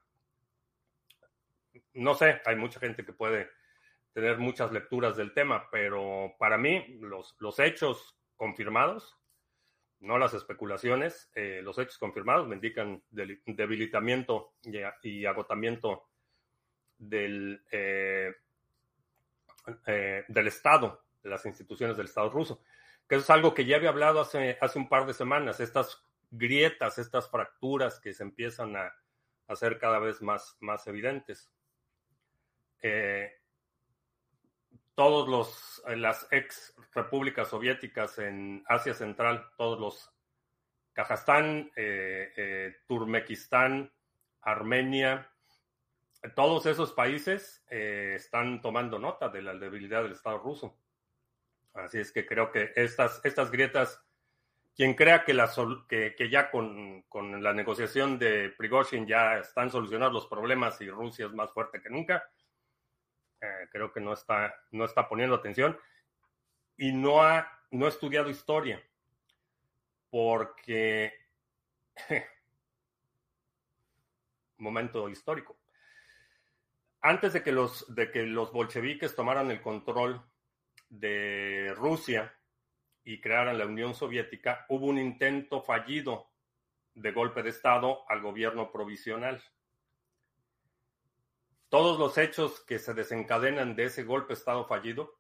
no 1.93 2.13
sé, 2.13 2.41
hay 2.45 2.55
mucha 2.55 2.79
gente 2.79 3.05
que 3.05 3.13
puede 3.13 3.49
tener 4.13 4.37
muchas 4.37 4.71
lecturas 4.71 5.15
del 5.15 5.33
tema, 5.33 5.69
pero 5.71 6.35
para 6.37 6.57
mí 6.57 6.97
los, 6.99 7.35
los 7.39 7.59
hechos 7.59 8.17
confirmados, 8.35 9.17
no 10.01 10.17
las 10.17 10.33
especulaciones, 10.33 11.29
eh, 11.35 11.61
los 11.63 11.77
hechos 11.77 11.97
confirmados 11.97 12.47
me 12.47 12.55
indican 12.55 13.01
debilitamiento 13.11 14.53
y, 15.03 15.25
agotamiento 15.25 16.07
del, 16.97 17.63
eh, 17.71 18.33
eh, 19.85 20.23
del 20.27 20.47
Estado, 20.47 21.03
de 21.21 21.29
las 21.29 21.45
instituciones 21.45 21.97
del 21.97 22.07
Estado 22.07 22.29
ruso, 22.29 22.61
que 23.07 23.15
es 23.15 23.29
algo 23.29 23.53
que 23.53 23.65
ya 23.65 23.75
había 23.75 23.89
hablado 23.89 24.21
hace, 24.21 24.57
hace 24.61 24.79
un 24.79 24.87
par 24.87 25.05
de 25.05 25.13
semanas, 25.13 25.59
estas 25.59 26.08
grietas, 26.31 26.97
estas 26.97 27.29
fracturas 27.29 27.99
que 27.99 28.13
se 28.13 28.23
empiezan 28.23 28.75
a 28.75 28.93
hacer 29.47 29.79
cada 29.79 29.99
vez 29.99 30.21
más, 30.21 30.57
más 30.59 30.85
evidentes. 30.87 31.51
Eh, 32.81 33.31
todos 34.95 35.27
los, 35.27 35.83
las 35.97 36.27
ex 36.31 36.75
repúblicas 36.93 37.47
soviéticas 37.47 38.19
en 38.19 38.63
Asia 38.67 38.93
Central, 38.93 39.49
todos 39.57 39.79
los 39.79 40.13
Kazajstán, 40.93 41.71
eh, 41.75 42.33
eh, 42.35 42.75
Armenia, 44.41 45.31
todos 46.35 46.65
esos 46.65 46.91
países 46.91 47.63
están 47.69 48.61
tomando 48.61 48.99
nota 48.99 49.29
de 49.29 49.41
la 49.41 49.53
debilidad 49.53 50.03
del 50.03 50.11
Estado 50.11 50.37
ruso. 50.37 50.77
Así 51.73 51.99
es 51.99 52.11
que 52.11 52.25
creo 52.25 52.51
que 52.51 52.73
estas, 52.75 53.21
estas 53.23 53.51
grietas 53.51 54.03
quien 54.79 54.93
crea 54.93 55.25
que, 55.25 56.29
ya 56.31 56.49
con, 56.49 57.01
con, 57.09 57.43
la 57.43 57.51
negociación 57.51 58.17
de 58.17 58.47
Prigozhin 58.51 59.05
ya 59.05 59.39
están 59.39 59.69
solucionados 59.69 60.13
los 60.13 60.27
problemas 60.27 60.79
y 60.79 60.89
Rusia 60.89 61.25
es 61.25 61.33
más 61.33 61.51
fuerte 61.51 61.81
que 61.81 61.89
nunca, 61.89 62.31
eh, 63.41 63.67
creo 63.69 63.91
que 63.91 63.99
no 63.99 64.13
está, 64.13 64.55
no 64.71 64.85
está 64.85 65.09
poniendo 65.09 65.35
atención 65.35 65.77
y 66.77 66.93
no 66.93 67.21
ha, 67.21 67.59
no 67.71 67.87
ha 67.87 67.89
estudiado 67.89 68.29
historia 68.29 68.81
porque 70.09 71.11
momento 74.59 75.09
histórico. 75.09 75.57
Antes 77.01 77.33
de 77.33 77.43
que 77.43 77.51
los 77.51 77.93
de 77.93 78.11
que 78.11 78.23
los 78.23 78.53
bolcheviques 78.53 79.13
tomaran 79.13 79.51
el 79.51 79.61
control 79.61 80.23
de 80.87 81.73
Rusia, 81.75 82.33
y 83.09 83.19
crearan 83.19 83.57
la 83.57 83.65
Unión 83.65 83.95
Soviética, 83.95 84.67
hubo 84.69 84.85
un 84.85 84.99
intento 84.99 85.63
fallido 85.63 86.29
de 86.93 87.11
golpe 87.11 87.41
de 87.41 87.49
Estado 87.49 88.07
al 88.07 88.21
gobierno 88.21 88.71
provisional. 88.71 89.41
Todos 91.69 91.97
los 91.97 92.19
hechos 92.19 92.61
que 92.61 92.77
se 92.77 92.93
desencadenan 92.93 93.75
de 93.75 93.85
ese 93.85 94.03
golpe 94.03 94.27
de 94.27 94.39
Estado 94.39 94.67
fallido 94.67 95.17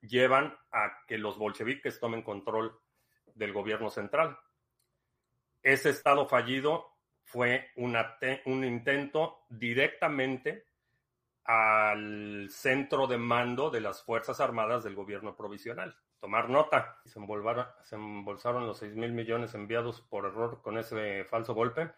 llevan 0.00 0.58
a 0.72 1.04
que 1.06 1.18
los 1.18 1.38
bolcheviques 1.38 2.00
tomen 2.00 2.22
control 2.22 2.76
del 3.26 3.52
gobierno 3.52 3.90
central. 3.90 4.36
Ese 5.62 5.90
Estado 5.90 6.26
fallido 6.26 6.96
fue 7.22 7.70
un 7.76 8.64
intento 8.64 9.44
directamente 9.48 10.66
al 11.44 12.48
centro 12.50 13.06
de 13.06 13.18
mando 13.18 13.70
de 13.70 13.82
las 13.82 14.02
Fuerzas 14.02 14.40
Armadas 14.40 14.82
del 14.82 14.96
gobierno 14.96 15.36
provisional 15.36 15.96
tomar 16.20 16.48
nota. 16.48 17.00
Se, 17.04 17.20
se 17.84 17.94
embolsaron 17.96 18.66
los 18.66 18.78
6 18.78 18.94
mil 18.94 19.12
millones 19.12 19.54
enviados 19.54 20.00
por 20.00 20.26
error 20.26 20.60
con 20.62 20.78
ese 20.78 21.24
falso 21.24 21.54
golpe. 21.54 21.90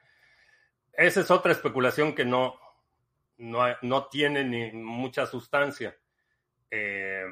Esa 0.92 1.20
es 1.20 1.30
otra 1.30 1.52
especulación 1.52 2.14
que 2.14 2.24
no, 2.24 2.58
no, 3.38 4.06
tiene 4.06 4.44
ni 4.44 4.72
mucha 4.72 5.26
sustancia. 5.26 5.96
Eh, 6.70 7.24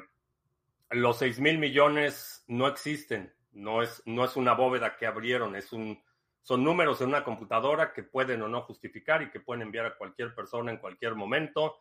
los 0.91 1.17
6 1.17 1.39
mil 1.39 1.57
millones 1.57 2.43
no 2.47 2.67
existen. 2.67 3.33
No 3.51 3.81
es, 3.81 4.01
no 4.05 4.25
es 4.25 4.35
una 4.35 4.53
bóveda 4.53 4.95
que 4.95 5.07
abrieron, 5.07 5.55
es 5.55 5.73
un, 5.73 5.99
son 6.41 6.63
números 6.63 7.01
en 7.01 7.09
una 7.09 7.23
computadora 7.23 7.93
que 7.93 8.03
pueden 8.03 8.41
o 8.43 8.47
no 8.47 8.61
justificar 8.61 9.21
y 9.21 9.31
que 9.31 9.39
pueden 9.39 9.63
enviar 9.63 9.87
a 9.87 9.97
cualquier 9.97 10.35
persona 10.35 10.71
en 10.71 10.77
cualquier 10.77 11.15
momento 11.15 11.77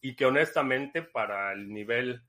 y 0.00 0.14
que 0.16 0.26
honestamente 0.26 1.02
para 1.02 1.52
el 1.52 1.72
nivel 1.72 2.22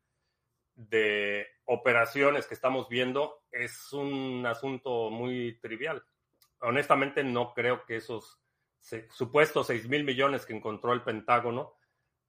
de 0.76 1.48
operaciones 1.66 2.46
que 2.46 2.54
estamos 2.54 2.90
viendo 2.90 3.44
es 3.52 3.94
un 3.94 4.46
asunto 4.46 5.10
muy 5.10 5.60
trivial. 5.62 6.04
Honestamente, 6.60 7.24
no 7.24 7.54
creo 7.54 7.86
que 7.86 7.98
esos 7.98 8.40
supuestos 9.12 9.68
6 9.68 9.88
mil 9.88 10.04
millones 10.04 10.46
que 10.46 10.56
encontró 10.56 10.94
el 10.94 11.04
Pentágono 11.04 11.76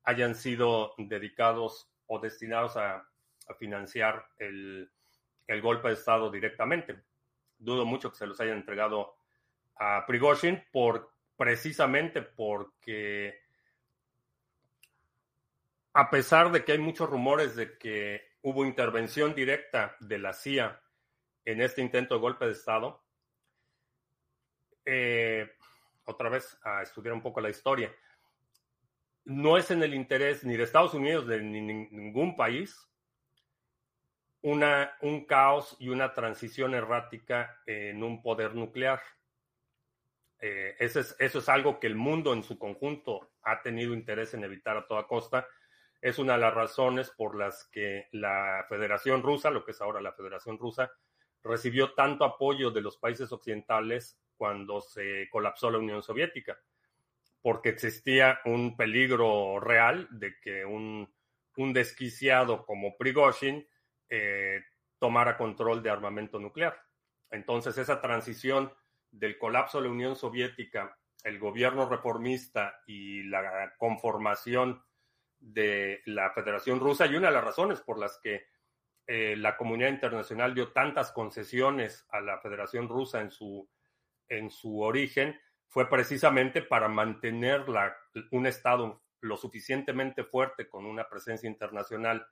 hayan 0.05 0.35
sido 0.35 0.95
dedicados 0.99 1.91
o 2.07 2.19
destinados 2.19 2.77
a, 2.77 3.09
financiar 3.59 4.27
el, 4.39 4.91
el, 5.47 5.61
golpe 5.61 5.89
de 5.89 5.95
Estado 5.95 6.31
directamente. 6.31 7.03
Dudo 7.59 7.85
mucho 7.85 8.11
que 8.11 8.17
se 8.17 8.27
los 8.27 8.41
hayan 8.41 8.57
entregado 8.57 9.17
a 9.77 10.07
Prigozhin 10.07 10.65
por, 10.73 11.13
precisamente 11.37 12.23
porque 12.23 13.39
a 15.93 16.09
pesar 16.09 16.51
de 16.53 16.65
que 16.65 16.73
hay 16.73 16.79
muchos 16.79 17.11
rumores 17.11 17.55
de 17.55 17.77
que 17.77 18.34
hubo 18.45 18.67
intervención 18.67 19.35
directa 19.35 19.97
de 20.01 20.19
la 20.19 20.35
CIA 20.35 20.79
en 21.47 21.63
este 21.63 21.81
intento 21.81 22.15
de 22.15 22.21
golpe 22.21 22.45
de 22.45 22.53
Estado. 22.53 23.03
Eh, 24.85 25.51
otra 26.05 26.29
vez 26.29 26.59
a 26.63 26.83
estudiar 26.83 27.15
un 27.15 27.23
poco 27.23 27.41
la 27.41 27.49
historia. 27.49 27.91
No 29.25 29.57
es 29.57 29.71
en 29.71 29.83
el 29.83 29.95
interés 29.95 30.45
ni 30.45 30.59
de 30.59 30.65
Estados 30.65 30.93
Unidos 30.93 31.25
ni 31.27 31.33
de 31.33 31.43
ningún 31.91 32.37
país 32.37 32.87
una, 34.43 34.95
un 35.01 35.25
caos 35.25 35.75
y 35.81 35.89
una 35.89 36.13
transición 36.13 36.75
errática 36.75 37.63
en 37.65 38.03
un 38.03 38.23
poder 38.23 38.55
nuclear. 38.55 39.01
Eh, 40.39 40.77
eso, 40.79 41.01
es, 41.01 41.17
eso 41.19 41.39
es 41.39 41.49
algo 41.49 41.81
que 41.81 41.87
el 41.87 41.97
mundo 41.97 42.35
en 42.35 42.43
su 42.43 42.59
conjunto 42.59 43.33
ha 43.43 43.63
tenido 43.63 43.95
interés 43.95 44.35
en 44.35 44.45
evitar 44.45 44.77
a 44.77 44.87
toda 44.87 45.07
costa 45.07 45.49
es 46.05 46.19
una 46.19 46.35
de 46.35 46.41
las 46.41 46.53
razones 46.53 47.11
por 47.17 47.35
las 47.35 47.67
que 47.73 48.09
la 48.13 48.67
Federación 48.69 49.23
Rusa, 49.23 49.49
lo 49.49 49.65
que 49.65 49.71
es 49.71 49.81
ahora 49.81 50.03
la 50.03 50.13
Federación 50.13 50.59
Rusa, 50.59 50.93
recibió 51.43 51.95
tanto 51.95 52.27
apoyo 52.27 52.71
de 52.71 52.83
los 52.83 52.99
países 52.99 53.33
occidentales 53.33 54.21
cuando 54.37 54.83
se 54.83 55.31
colapsó 55.31 55.71
la 55.71 55.79
Unión 55.79 56.03
Soviética, 56.03 56.61
porque 57.41 57.71
existía 57.71 58.39
un 58.45 58.77
peligro 58.77 59.59
real 59.61 60.07
de 60.11 60.39
que 60.43 60.67
un, 60.67 61.11
desquiciado 61.73 62.67
como 62.67 62.99
Prigozhin 62.99 63.67
eh, 64.11 64.61
tomara 64.99 65.39
control 65.39 65.83
de 65.83 65.89
armamento 65.89 66.39
nuclear. 66.39 66.79
Entonces, 67.31 67.79
esa 67.79 68.03
transición 68.03 68.71
del 69.11 69.39
colapso 69.39 69.79
de 69.79 69.85
la 69.87 69.95
Unión 69.95 70.17
Soviética, 70.17 70.99
el 71.23 71.39
gobierno 71.39 71.89
reformista 71.89 72.83
y 72.87 73.23
la 73.23 73.73
conformación 73.79 74.85
de 75.45 76.03
la 76.07 76.31
Federación 76.31 76.81
Rusa 76.81 77.07
y 77.07 77.17
una 77.17 77.29
de 77.29 77.35
las 77.35 77.45
razones 77.45 77.81
por 77.83 77.99
las 77.99 78.19
que 78.19 78.47
eh, 79.07 79.37
la 79.37 79.57
comunidad 79.57 79.91
internacional 79.91 80.55
dio 80.55 80.73
tantas 80.73 81.13
concesiones 81.13 82.07
a 82.09 82.21
la 82.21 82.39
Federación 82.39 82.89
Rusa 82.89 83.21
en 83.21 83.31
su, 83.31 83.69
en 84.29 84.51
su 84.51 84.81
origen 84.81 85.39
fue 85.69 85.89
precisamente 85.91 86.63
para 86.63 86.89
mantener 86.89 87.69
la, 87.69 87.95
un 88.31 88.47
Estado 88.47 89.03
lo 89.21 89.37
suficientemente 89.37 90.25
fuerte 90.25 90.69
con 90.69 90.87
una 90.87 91.09
presencia 91.09 91.49
internacional 91.49 92.27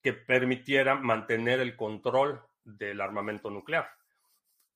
que 0.00 0.14
permitiera 0.14 0.94
mantener 0.94 1.60
el 1.60 1.76
control 1.76 2.40
del 2.64 3.00
armamento 3.00 3.50
nuclear. 3.50 3.90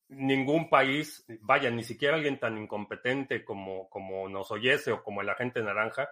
Ningún 0.09 0.69
país, 0.69 1.25
vaya, 1.39 1.71
ni 1.71 1.83
siquiera 1.83 2.15
alguien 2.15 2.39
tan 2.39 2.57
incompetente 2.57 3.43
como, 3.45 3.89
como 3.89 4.27
nos 4.29 4.51
oyese 4.51 4.91
o 4.91 5.03
como 5.03 5.21
el 5.21 5.29
agente 5.29 5.63
naranja, 5.63 6.09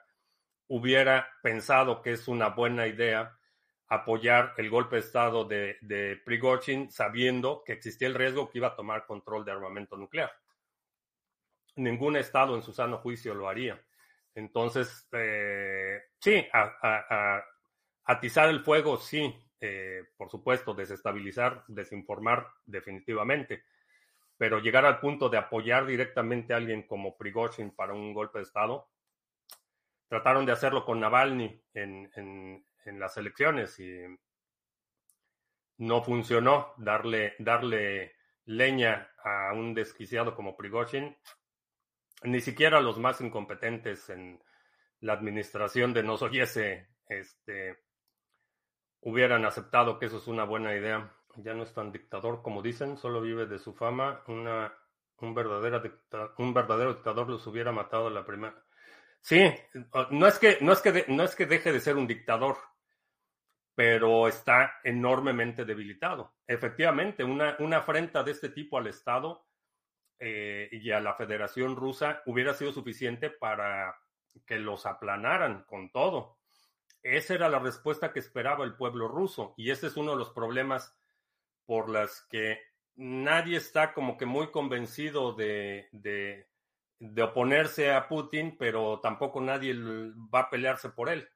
hubiera 0.69 1.27
pensado 1.43 2.01
que 2.01 2.13
es 2.13 2.27
una 2.27 2.49
buena 2.49 2.87
idea 2.87 3.37
apoyar 3.87 4.53
el 4.57 4.69
golpe 4.69 4.95
de 4.95 5.01
Estado 5.01 5.45
de, 5.45 5.77
de 5.81 6.15
Prigozhin 6.23 6.91
sabiendo 6.91 7.63
que 7.65 7.73
existía 7.73 8.07
el 8.07 8.15
riesgo 8.15 8.49
que 8.49 8.59
iba 8.59 8.69
a 8.69 8.75
tomar 8.75 9.05
control 9.05 9.43
de 9.43 9.51
armamento 9.51 9.97
nuclear. 9.97 10.31
ningún 11.75 12.15
Estado 12.15 12.55
en 12.55 12.61
su 12.61 12.71
sano 12.71 12.99
juicio 12.99 13.33
lo 13.33 13.49
haría. 13.49 13.81
Entonces, 14.35 15.07
eh, 15.11 16.01
sí, 16.19 16.45
a, 16.53 17.43
atizar 18.05 18.49
el 18.49 18.61
fuego, 18.61 18.97
sí, 18.97 19.35
eh, 19.59 20.03
por 20.17 20.29
supuesto, 20.29 20.73
desestabilizar, 20.73 21.63
desinformar 21.67 22.47
definitivamente, 22.65 23.63
pero 24.37 24.59
llegar 24.59 24.85
al 24.85 24.99
punto 24.99 25.29
de 25.29 25.37
apoyar 25.37 25.85
directamente 25.85 26.53
a 26.53 26.57
alguien 26.57 26.83
como 26.83 27.17
Prigozhin 27.17 27.71
para 27.71 27.93
un 27.93 28.13
golpe 28.13 28.39
de 28.39 28.43
Estado, 28.43 28.87
trataron 30.09 30.45
de 30.45 30.51
hacerlo 30.51 30.83
con 30.83 30.99
Navalny 30.99 31.63
en, 31.73 32.11
en 32.15 32.99
las 32.99 33.15
elecciones 33.15 33.79
y 33.79 34.05
no 35.77 36.03
funcionó 36.03 36.73
darle, 36.77 37.35
darle 37.39 38.15
leña 38.45 39.11
a 39.23 39.53
un 39.53 39.73
desquiciado 39.73 40.35
como 40.35 40.57
Prigozhin. 40.57 41.17
Ni 42.23 42.41
siquiera 42.41 42.81
los 42.81 42.99
más 42.99 43.21
incompetentes 43.21 44.09
en 44.09 44.43
la 44.99 45.13
administración 45.13 45.93
de 45.93 46.03
Nosoyese 46.03 46.89
este, 47.07 47.79
hubieran 49.01 49.45
aceptado 49.45 49.97
que 49.97 50.07
eso 50.07 50.17
es 50.17 50.27
una 50.27 50.43
buena 50.43 50.75
idea. 50.75 51.13
Ya 51.37 51.53
no 51.53 51.63
es 51.63 51.73
tan 51.73 51.91
dictador 51.93 52.41
como 52.41 52.61
dicen, 52.61 52.97
solo 52.97 53.21
vive 53.21 53.45
de 53.45 53.59
su 53.59 53.73
fama. 53.73 54.21
Una, 54.27 54.73
un, 55.19 55.33
verdadero 55.33 55.81
un 56.37 56.53
verdadero 56.53 56.93
dictador 56.95 57.29
los 57.29 57.47
hubiera 57.47 57.71
matado 57.71 58.09
la 58.09 58.25
primera. 58.25 58.61
Sí, 59.21 59.41
no 60.11 60.27
es 60.27 60.39
que, 60.39 60.57
no 60.61 60.71
es 60.71 60.81
que, 60.81 61.05
no 61.07 61.23
es 61.23 61.35
que 61.35 61.45
deje 61.45 61.71
de 61.71 61.79
ser 61.79 61.97
un 61.97 62.07
dictador, 62.07 62.57
pero 63.75 64.27
está 64.27 64.79
enormemente 64.83 65.65
debilitado. 65.65 66.35
Efectivamente, 66.47 67.23
una, 67.23 67.55
una 67.59 67.77
afrenta 67.77 68.23
de 68.23 68.31
este 68.31 68.49
tipo 68.49 68.77
al 68.77 68.87
Estado 68.87 69.45
eh, 70.19 70.67
y 70.71 70.91
a 70.91 70.99
la 70.99 71.13
Federación 71.13 71.75
Rusa 71.75 72.21
hubiera 72.25 72.53
sido 72.53 72.73
suficiente 72.73 73.29
para 73.29 73.95
que 74.45 74.59
los 74.59 74.85
aplanaran 74.85 75.63
con 75.63 75.91
todo. 75.91 76.39
Esa 77.01 77.35
era 77.35 77.47
la 77.47 77.59
respuesta 77.59 78.11
que 78.11 78.19
esperaba 78.19 78.65
el 78.65 78.75
pueblo 78.75 79.07
ruso 79.07 79.53
y 79.55 79.71
ese 79.71 79.87
es 79.87 79.95
uno 79.95 80.11
de 80.11 80.17
los 80.17 80.31
problemas 80.31 80.93
por 81.65 81.89
las 81.89 82.25
que 82.29 82.59
nadie 82.95 83.57
está 83.57 83.93
como 83.93 84.17
que 84.17 84.25
muy 84.25 84.51
convencido 84.51 85.31
de, 85.31 85.87
de, 85.93 86.48
de 86.99 87.23
oponerse 87.23 87.91
a 87.91 88.07
Putin, 88.07 88.57
pero 88.57 88.99
tampoco 88.99 89.39
nadie 89.39 89.73
va 89.73 90.41
a 90.41 90.49
pelearse 90.49 90.89
por 90.89 91.09
él. 91.09 91.27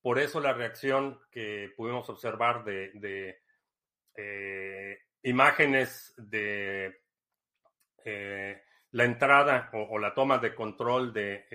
Por 0.00 0.18
eso 0.18 0.40
la 0.40 0.52
reacción 0.52 1.20
que 1.30 1.72
pudimos 1.76 2.08
observar 2.08 2.64
de, 2.64 3.42
eh, 4.14 4.98
imágenes 5.22 6.14
de 6.16 7.02
eh, 8.04 8.62
la 8.92 9.04
entrada 9.04 9.68
o, 9.72 9.98
la 9.98 10.14
toma 10.14 10.38
de 10.38 10.54
control 10.54 11.12
de, 11.12 11.46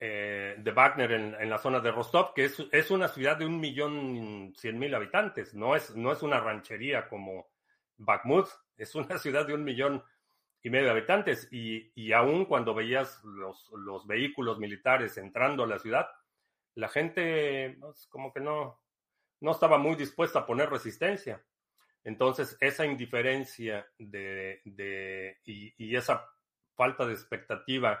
eh, 0.00 0.56
de 0.58 0.70
Wagner 0.72 1.12
en, 1.12 1.50
la 1.50 1.58
zona 1.58 1.80
de 1.80 1.90
Rostov, 1.90 2.32
que 2.32 2.44
es, 2.44 2.90
una 2.90 3.08
ciudad 3.08 3.36
de 3.36 3.44
un 3.44 3.58
millón 3.58 4.54
cien 4.56 4.78
mil 4.78 4.94
habitantes, 4.94 5.52
no 5.52 5.74
es, 5.74 5.96
no 5.96 6.12
es 6.12 6.22
una 6.22 6.38
ranchería 6.38 7.08
como 7.08 7.48
Bakhmut, 7.96 8.46
es 8.76 8.94
una 8.94 9.18
ciudad 9.18 9.46
de 9.46 9.54
un 9.54 9.64
millón 9.64 10.04
y 10.62 10.70
medio 10.70 10.86
de 10.86 10.92
habitantes. 10.92 11.48
Y, 11.50 11.92
y 11.94 12.12
aún 12.12 12.44
cuando 12.44 12.74
veías 12.74 13.22
los, 13.24 13.70
los 13.72 14.06
vehículos 14.06 14.58
militares 14.58 15.16
entrando 15.16 15.64
a 15.64 15.66
la 15.66 15.78
ciudad, 15.78 16.06
la 16.74 16.88
gente 16.88 17.76
pues, 17.80 18.06
como 18.08 18.32
que 18.32 18.40
no, 18.40 18.80
no 19.40 19.50
estaba 19.50 19.78
muy 19.78 19.96
dispuesta 19.96 20.40
a 20.40 20.46
poner 20.46 20.70
resistencia. 20.70 21.42
Entonces, 22.04 22.56
esa 22.60 22.86
indiferencia 22.86 23.86
de, 23.98 24.60
de 24.64 25.38
y, 25.44 25.96
esa 25.96 26.24
falta 26.76 27.04
de 27.04 27.14
expectativa 27.14 28.00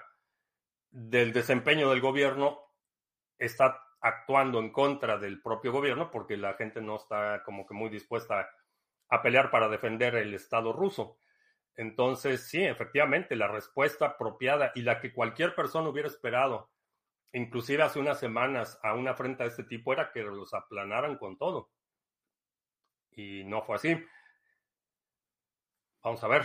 del 0.90 1.32
desempeño 1.32 1.90
del 1.90 2.00
gobierno 2.00 2.60
está 3.36 3.82
actuando 4.00 4.60
en 4.60 4.70
contra 4.70 5.18
del 5.18 5.42
propio 5.42 5.72
gobierno 5.72 6.10
porque 6.10 6.36
la 6.36 6.54
gente 6.54 6.80
no 6.80 6.96
está 6.96 7.42
como 7.44 7.66
que 7.66 7.74
muy 7.74 7.88
dispuesta 7.90 8.48
a 9.08 9.22
pelear 9.22 9.50
para 9.50 9.68
defender 9.68 10.14
el 10.14 10.34
Estado 10.34 10.72
ruso. 10.72 11.18
Entonces, 11.76 12.48
sí, 12.48 12.64
efectivamente, 12.64 13.36
la 13.36 13.48
respuesta 13.48 14.06
apropiada 14.06 14.72
y 14.74 14.82
la 14.82 15.00
que 15.00 15.12
cualquier 15.12 15.54
persona 15.54 15.88
hubiera 15.88 16.08
esperado 16.08 16.70
inclusive 17.36 17.82
hace 17.82 17.98
unas 17.98 18.18
semanas 18.18 18.78
a 18.82 18.94
una 18.94 19.10
afrenta 19.12 19.44
de 19.44 19.50
este 19.50 19.64
tipo 19.64 19.92
era 19.92 20.10
que 20.12 20.22
los 20.22 20.54
aplanaran 20.54 21.18
con 21.18 21.36
todo. 21.36 21.70
Y 23.10 23.44
no 23.44 23.62
fue 23.62 23.76
así. 23.76 23.96
Vamos 26.02 26.22
a 26.24 26.28
ver. 26.28 26.44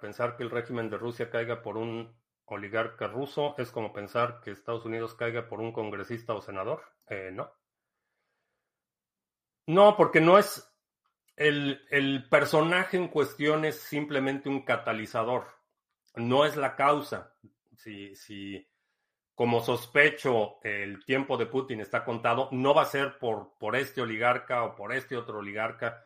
pensar 0.00 0.36
que 0.36 0.42
el 0.42 0.50
régimen 0.50 0.90
de 0.90 0.98
Rusia 0.98 1.30
caiga 1.30 1.62
por 1.62 1.76
un 1.76 2.16
oligarca 2.46 3.06
ruso 3.06 3.54
es 3.58 3.70
como 3.70 3.92
pensar 3.92 4.40
que 4.40 4.50
Estados 4.50 4.86
Unidos 4.86 5.14
caiga 5.14 5.48
por 5.48 5.60
un 5.60 5.72
congresista 5.72 6.34
o 6.34 6.40
senador. 6.40 6.82
Eh, 7.08 7.30
no. 7.32 7.52
No, 9.66 9.96
porque 9.96 10.20
no 10.20 10.38
es. 10.38 10.67
El, 11.38 11.86
el 11.90 12.28
personaje 12.28 12.96
en 12.96 13.08
cuestión 13.08 13.64
es 13.64 13.80
simplemente 13.80 14.48
un 14.48 14.62
catalizador. 14.64 15.46
No 16.16 16.44
es 16.44 16.56
la 16.56 16.74
causa. 16.74 17.32
Si, 17.76 18.14
si 18.16 18.68
como 19.34 19.60
sospecho 19.60 20.58
el 20.64 21.04
tiempo 21.04 21.36
de 21.36 21.46
Putin 21.46 21.80
está 21.80 22.04
contado, 22.04 22.48
no 22.50 22.74
va 22.74 22.82
a 22.82 22.86
ser 22.86 23.18
por, 23.18 23.56
por 23.56 23.76
este 23.76 24.00
oligarca 24.00 24.64
o 24.64 24.74
por 24.74 24.92
este 24.92 25.16
otro 25.16 25.38
oligarca. 25.38 26.04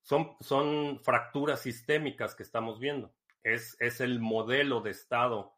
Son, 0.00 0.36
son 0.40 1.00
fracturas 1.02 1.60
sistémicas 1.60 2.36
que 2.36 2.44
estamos 2.44 2.78
viendo. 2.78 3.12
Es, 3.42 3.76
es 3.80 4.00
el 4.00 4.20
modelo 4.20 4.80
de 4.80 4.92
Estado 4.92 5.56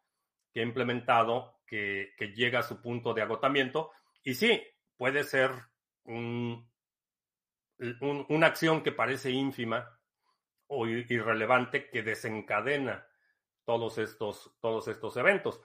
que 0.55 0.61
ha 0.61 0.63
implementado 0.63 1.59
que, 1.67 2.15
llega 2.35 2.61
a 2.61 2.63
su 2.63 2.81
punto 2.81 3.13
de 3.13 3.23
agotamiento. 3.23 3.91
Y 4.23 4.35
sí, 4.35 4.63
puede 4.97 5.25
ser 5.25 5.51
un, 6.05 6.67
una 8.01 8.47
acción 8.47 8.83
que 8.83 8.93
parece 8.93 9.31
ínfima 9.31 9.99
o 10.67 10.87
irrelevante 10.87 11.91
que 11.91 12.03
desencadena 12.03 13.07
todos 13.65 13.99
estos, 13.99 14.57
todos 14.61 14.89
estos 14.89 15.17
eventos 15.17 15.61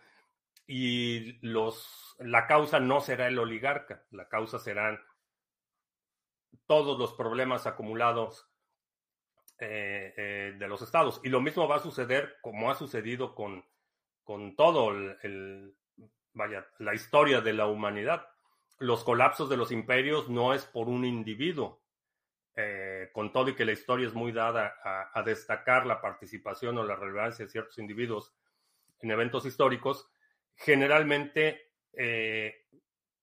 y 0.72 1.40
los, 1.42 2.16
la 2.20 2.46
causa 2.46 2.80
no 2.80 3.02
será 3.02 3.28
el 3.28 3.40
oligarca, 3.40 4.06
la 4.12 4.28
causa 4.28 4.60
serán 4.60 5.00
todos 6.68 7.00
los 7.00 7.14
problemas 7.14 7.66
acumulados 7.66 8.48
eh, 9.58 10.14
eh, 10.16 10.56
de 10.60 10.68
los 10.68 10.84
estados. 10.84 11.22
Y 11.24 11.30
lo 11.30 11.42
mismo 11.42 11.68
va 11.68 11.78
a 11.78 11.80
suceder 11.80 12.38
como 12.42 12.70
ha 12.70 12.76
sucedido 12.76 13.34
con, 13.34 13.66
con 14.24 14.56
todo 14.56 14.92
el, 14.92 15.76
vaya, 16.34 16.68
la 16.78 16.94
historia 16.94 17.42
de 17.42 17.54
la 17.54 17.66
humanidad. 17.66 18.28
Los 18.78 19.04
colapsos 19.04 19.50
de 19.50 19.58
los 19.58 19.72
imperios 19.72 20.30
no 20.30 20.54
es 20.54 20.66
por 20.66 20.88
un 20.88 21.04
individuo, 21.04 21.79
eh, 22.62 23.10
con 23.14 23.32
todo 23.32 23.48
y 23.48 23.56
que 23.56 23.64
la 23.64 23.72
historia 23.72 24.06
es 24.06 24.14
muy 24.14 24.34
dada 24.34 24.76
a, 24.84 25.24
destacar 25.24 25.86
la 25.86 26.02
participación 26.02 26.78
o 26.78 26.84
la 26.84 26.98
relevancia 26.98 27.46
de 27.46 27.52
ciertos 27.52 27.78
individuos 27.80 28.36
en 29.00 29.12
eventos 29.12 29.46
históricos, 29.46 30.12
generalmente 30.56 31.72
eh, 31.94 32.66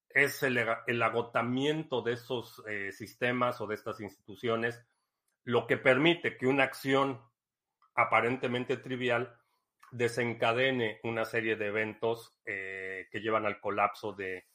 es 0.08 0.42
el, 0.42 0.56
agotamiento 1.02 2.00
de 2.00 2.14
esos 2.14 2.62
eh, 2.66 2.92
sistemas 2.92 3.60
o 3.60 3.66
de 3.66 3.74
estas 3.74 4.00
instituciones 4.00 4.82
lo 5.44 5.66
que 5.66 5.76
permite 5.76 6.38
que 6.38 6.46
una 6.46 6.64
acción 6.64 7.20
aparentemente 7.94 8.78
trivial 8.78 9.38
desencadene 9.90 10.98
una 11.02 11.26
serie 11.26 11.56
de 11.56 11.66
eventos 11.66 12.40
que 12.42 13.20
llevan 13.20 13.44
al 13.44 13.60
colapso 13.60 14.12
de, 14.12 14.46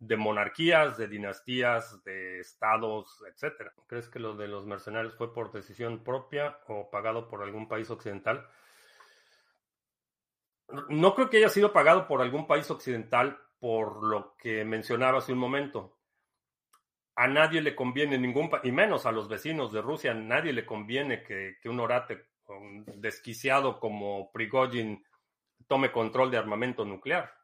de, 0.00 0.16
monarquías, 0.16 0.96
de 0.96 1.06
dinastías, 1.06 2.02
de 2.04 2.40
estados, 2.40 3.22
etc. 3.28 3.70
¿Crees 3.86 4.08
que 4.08 4.18
lo 4.18 4.34
de 4.34 4.48
los 4.48 4.66
mercenarios 4.66 5.14
fue 5.14 5.32
por 5.32 5.52
decisión 5.52 6.02
propia 6.02 6.58
o 6.66 6.90
pagado 6.90 7.28
por 7.28 7.42
algún 7.42 7.68
país 7.68 7.88
occidental? 7.90 8.48
No 10.88 11.14
creo 11.14 11.28
que 11.28 11.36
haya 11.36 11.50
sido 11.50 11.72
pagado 11.72 12.08
por 12.08 12.22
algún 12.22 12.46
país 12.46 12.70
occidental 12.70 13.38
por 13.58 14.02
lo 14.02 14.36
que 14.38 14.64
mencionaba 14.64 15.18
hace 15.18 15.32
un 15.32 15.38
momento. 15.38 15.98
A 17.16 17.26
nadie 17.26 17.60
le 17.60 17.76
conviene 17.76 18.16
ningún 18.16 18.50
y 18.62 18.72
menos 18.72 19.04
a 19.04 19.12
los 19.12 19.28
vecinos 19.28 19.70
de 19.72 19.82
Rusia, 19.82 20.14
nadie 20.14 20.54
le 20.54 20.64
conviene 20.64 21.22
que, 21.22 21.56
un 21.66 21.78
orate 21.78 22.30
desquiciado 22.96 23.78
como 23.78 24.32
Prigozhin 24.32 25.04
tome 25.68 25.92
control 25.92 26.30
de 26.30 26.38
armamento 26.38 26.84
nuclear. 26.86 27.39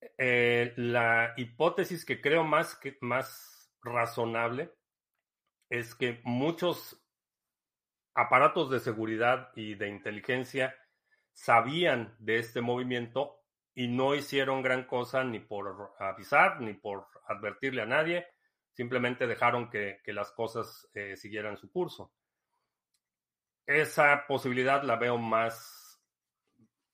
Eh, 0.00 0.74
la 0.76 1.34
hipótesis 1.36 2.04
que 2.04 2.20
creo 2.20 2.44
más, 2.44 2.78
más 3.00 3.72
razonable 3.82 4.72
es 5.68 5.94
que 5.94 6.20
muchos 6.24 7.04
aparatos 8.14 8.70
de 8.70 8.80
seguridad 8.80 9.50
y 9.54 9.74
de 9.74 9.88
inteligencia 9.88 10.74
sabían 11.32 12.16
de 12.18 12.38
este 12.38 12.60
movimiento 12.60 13.44
y 13.74 13.86
no 13.88 14.14
hicieron 14.14 14.62
gran 14.62 14.84
cosa 14.84 15.22
ni 15.24 15.38
por 15.38 15.94
avisar 15.98 16.60
ni 16.60 16.74
por 16.74 17.06
advertirle 17.28 17.82
a 17.82 17.86
nadie, 17.86 18.26
simplemente 18.72 19.26
dejaron 19.26 19.70
que, 19.70 20.00
las 20.06 20.32
cosas 20.32 20.88
eh, 20.94 21.16
siguieran 21.16 21.56
su 21.56 21.70
curso. 21.70 22.12
esa 23.66 24.26
posibilidad 24.26 24.82
la 24.82 24.96
veo 24.96 25.18
más, 25.18 26.02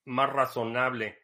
más 0.04 0.30
razonable 0.30 1.23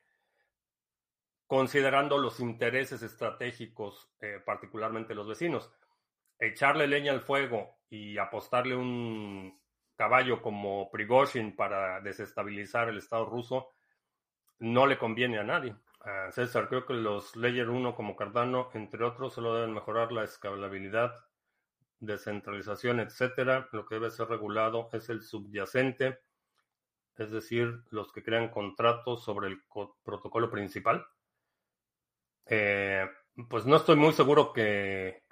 considerando 1.51 2.17
los 2.17 2.39
intereses 2.39 3.03
estratégicos, 3.03 4.09
eh, 4.21 4.41
particularmente 4.47 5.17
los 5.17 5.27
vecinos. 5.27 5.69
Echarle 6.39 6.87
leña 6.87 7.11
al 7.11 7.23
fuego 7.23 7.81
y 7.89 8.19
apostarle 8.19 8.77
un 8.77 9.61
caballo 9.97 10.41
como 10.43 10.89
Prigozhin 10.93 11.57
para 11.57 12.01
desestabilizar 12.03 12.89
el 12.89 12.99
Estado 12.99 13.25
ruso 13.25 13.71
no 14.61 14.87
le 14.87 14.97
conviene 14.97 15.41
a 15.41 15.43
nadie. 15.43 15.75
César, 16.31 16.69
creo 16.69 16.87
que 16.87 16.95
los 16.95 17.35
Layer 17.35 17.69
1 17.69 17.97
como 17.97 18.15
Cardano, 18.15 18.71
entre 18.75 19.03
otros, 19.03 19.35
solo 19.35 19.57
deben 19.57 19.75
mejorar 19.75 20.13
la 20.13 20.23
escalabilidad, 20.23 21.19
descentralización, 21.99 23.01
etcétera. 23.01 23.69
Lo 23.73 23.87
que 23.87 23.97
debe 23.97 24.13
ser 24.13 24.29
regulado 24.29 24.89
es 24.93 25.09
el 25.09 25.21
subyacente, 25.23 26.21
es 27.17 27.33
decir, 27.33 27.83
los 27.91 28.13
que 28.13 28.23
crean 28.23 28.51
contratos 28.51 29.25
sobre 29.25 29.49
el 29.49 29.61
protocolo 30.05 30.49
principal. 30.49 31.05
Eh, 32.53 33.09
pues 33.49 33.65
no 33.65 33.77
estoy 33.77 33.95
muy 33.95 34.13
seguro 34.13 34.53
que 34.53 35.23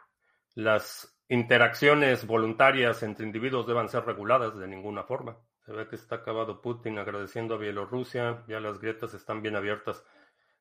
las 0.54 1.20
interacciones 1.28 2.26
voluntarias 2.26 3.02
entre 3.02 3.26
individuos 3.26 3.66
deban 3.66 3.88
ser 3.88 4.04
reguladas 4.06 4.56
de 4.56 4.68
ninguna 4.68 5.02
forma. 5.02 5.36
Se 5.66 5.72
ve 5.72 5.88
que 5.88 5.96
está 5.96 6.16
acabado 6.16 6.62
Putin 6.62 6.96
agradeciendo 6.98 7.56
a 7.56 7.58
Bielorrusia, 7.58 8.44
ya 8.46 8.60
las 8.60 8.78
grietas 8.78 9.12
están 9.14 9.42
bien 9.42 9.56
abiertas. 9.56 10.02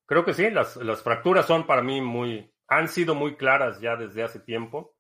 Creo 0.08 0.26
que 0.26 0.34
sí, 0.34 0.50
las, 0.50 0.76
las 0.78 1.04
fracturas 1.04 1.46
son 1.46 1.68
para 1.68 1.84
mí 1.84 2.02
muy, 2.02 2.52
han 2.68 2.88
sido 2.88 3.14
muy 3.14 3.36
claras 3.38 3.80
ya 3.80 3.96
desde 3.96 4.24
hace 4.24 4.40
tiempo, 4.40 4.96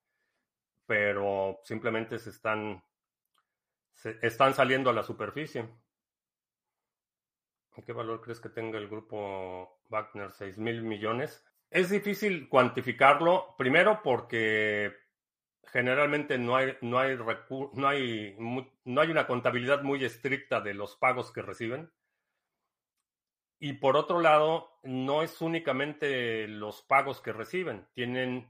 pero 0.85 1.59
simplemente 1.63 2.19
se 2.19 2.29
están, 2.29 2.83
se 3.93 4.19
están 4.21 4.53
saliendo 4.53 4.91
a 4.91 4.93
la 4.93 5.03
superficie. 5.03 5.67
¿Qué 7.85 7.93
valor 7.93 8.21
crees 8.21 8.39
que 8.39 8.49
tenga 8.49 8.77
el 8.77 8.87
grupo 8.87 9.81
Wagner? 9.89 10.29
¿6 10.29 10.57
mil 10.57 10.81
millones? 10.81 11.46
Es 11.69 11.89
difícil 11.89 12.47
cuantificarlo, 12.47 13.56
primero 13.58 14.01
porque 14.01 14.95
generalmente 15.65 16.38
no 16.38 16.56
hay, 16.56 16.77
no 16.82 16.97
hay, 16.97 17.17
no 17.73 17.88
hay, 17.88 18.36
no 18.86 19.01
hay 19.01 19.12
una 19.12 19.27
contabilidad 19.27 19.84
muy 19.84 20.03
estricta 20.03 20.62
de 20.62 20.73
los 20.73 20.95
pagos 20.95 21.32
que 21.32 21.41
reciben. 21.41 21.91
Y 23.60 23.73
por 23.73 23.97
otro 23.97 24.21
lado, 24.21 24.80
no 24.84 25.23
es 25.23 25.41
únicamente 25.41 26.47
los 26.47 26.84
pagos 26.84 27.21
que 27.21 27.34
reciben, 27.34 27.88
tienen 27.93 28.49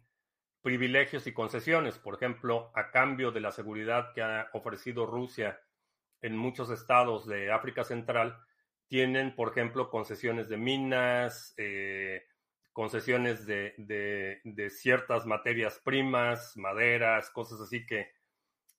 privilegios 0.62 1.26
y 1.28 1.34
concesiones. 1.34 1.98
Por 1.98 2.16
ejemplo, 2.16 2.72
a 2.76 2.92
cambio 2.92 3.32
de 3.32 3.42
la 3.42 3.52
seguridad 3.52 4.14
que 4.14 4.22
ha 4.22 4.50
ofrecido 4.54 5.06
Rusia 5.06 5.60
en 6.22 6.38
muchos 6.38 6.70
estados 6.70 7.26
de 7.26 7.52
África 7.52 7.84
Central, 7.84 8.38
tienen, 8.88 9.36
por 9.36 9.50
ejemplo, 9.50 9.90
concesiones 9.90 10.50
de 10.50 10.58
minas, 10.58 11.54
eh, 11.58 12.26
concesiones 12.78 13.48
de, 13.48 14.70
ciertas 14.70 15.26
materias 15.26 15.82
primas, 15.84 16.56
maderas, 16.58 17.32
cosas 17.32 17.60
así 17.60 17.88
que, 17.88 18.12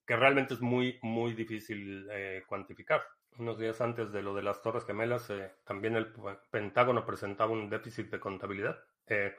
que 0.07 0.15
realmente 0.15 0.55
es 0.55 0.61
muy, 0.61 1.01
muy 1.03 1.33
difícil 1.33 2.07
eh, 2.13 2.45
cuantificar. 2.47 3.03
Unos 3.39 3.59
días 3.59 3.81
antes 3.81 4.13
de 4.13 4.23
lo 4.23 4.37
de 4.37 4.43
las 4.45 4.63
Torres 4.63 4.85
Gemelas, 4.85 5.29
eh, 5.31 5.53
también 5.65 5.97
el 5.97 6.15
Pentágono 6.49 7.05
presentaba 7.05 7.51
un 7.51 7.69
déficit 7.69 8.09
de 8.09 8.21
contabilidad. 8.21 8.79
Eh, 9.09 9.35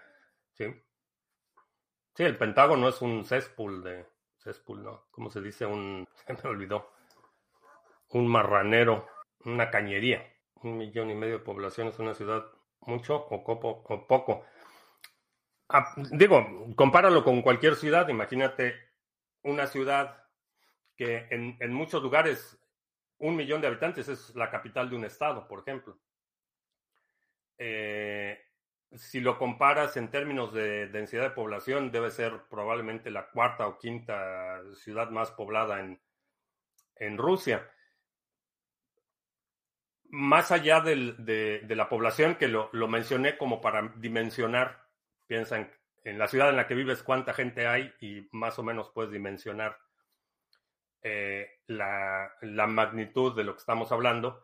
sí. 0.51 0.65
Sí, 2.13 2.23
el 2.23 2.37
Pentágono 2.37 2.89
es 2.89 3.01
un 3.01 3.23
cesspool 3.23 3.81
de. 3.81 4.07
Cesspool, 4.39 4.83
¿no? 4.83 5.05
¿Cómo 5.11 5.29
se 5.29 5.39
dice? 5.39 5.65
Un. 5.65 6.05
Se 6.27 6.33
me 6.33 6.49
olvidó. 6.49 6.91
Un 8.09 8.27
marranero, 8.27 9.07
una 9.45 9.71
cañería. 9.71 10.21
Un 10.55 10.77
millón 10.77 11.11
y 11.11 11.15
medio 11.15 11.37
de 11.37 11.45
población 11.45 11.87
es 11.87 11.99
una 11.99 12.13
ciudad 12.13 12.43
mucho 12.81 13.15
o, 13.15 13.43
copo, 13.43 13.83
o 13.87 14.07
poco. 14.07 14.45
Ah, 15.69 15.93
digo, 16.11 16.73
compáralo 16.75 17.23
con 17.23 17.41
cualquier 17.41 17.75
ciudad. 17.75 18.07
Imagínate 18.09 18.75
una 19.43 19.67
ciudad 19.67 20.23
que 20.95 21.27
en, 21.29 21.57
en, 21.59 21.73
muchos 21.73 22.01
lugares 22.01 22.59
un 23.19 23.35
millón 23.35 23.61
de 23.61 23.67
habitantes 23.67 24.07
es 24.07 24.35
la 24.35 24.49
capital 24.49 24.89
de 24.89 24.95
un 24.95 25.05
estado, 25.05 25.47
por 25.47 25.59
ejemplo. 25.59 25.99
Eh, 27.57 28.39
si 28.95 29.19
lo 29.19 29.37
comparas 29.37 29.97
en 29.97 30.09
términos 30.09 30.53
de 30.53 30.87
densidad 30.87 31.23
de 31.23 31.29
población, 31.31 31.91
debe 31.91 32.09
ser 32.09 32.47
probablemente 32.49 33.11
la 33.11 33.29
cuarta 33.29 33.67
o 33.67 33.77
quinta 33.77 34.61
ciudad 34.73 35.09
más 35.11 35.31
poblada 35.31 35.79
en, 35.79 36.01
en 36.95 37.17
Rusia 37.17 37.69
más 40.09 40.51
allá 40.51 40.81
de, 40.81 41.63
la 41.67 41.89
población, 41.89 42.35
que 42.35 42.47
lo, 42.47 42.69
mencioné 42.87 43.37
como 43.37 43.61
para 43.61 43.93
dimensionar, 43.97 44.85
piensan 45.27 45.71
en 46.03 46.17
la 46.17 46.27
ciudad 46.27 46.49
en 46.49 46.57
la 46.57 46.67
que 46.67 46.75
vives 46.75 47.03
cuánta 47.03 47.33
gente 47.33 47.67
hay 47.67 47.93
y 47.99 48.27
más 48.31 48.57
o 48.57 48.63
menos 48.63 48.91
puedes 48.93 49.11
dimensionar 49.11 49.77
eh, 51.01 51.47
la, 51.67 52.31
la, 52.41 52.67
magnitud 52.67 53.35
de 53.35 53.43
lo 53.43 53.53
que 53.53 53.59
estamos 53.59 53.91
hablando. 53.91 54.43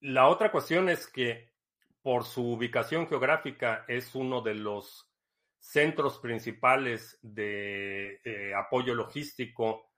La 0.00 0.28
otra 0.28 0.50
cuestión 0.50 0.88
es 0.88 1.06
que 1.06 1.54
por 2.02 2.24
su 2.24 2.52
ubicación 2.52 3.08
geográfica 3.08 3.84
es 3.88 4.14
uno 4.14 4.42
de 4.42 4.54
los 4.54 5.10
centros 5.58 6.18
principales 6.18 7.18
de 7.22 8.20
eh, 8.22 8.52
apoyo 8.54 8.94
logístico 8.94 9.90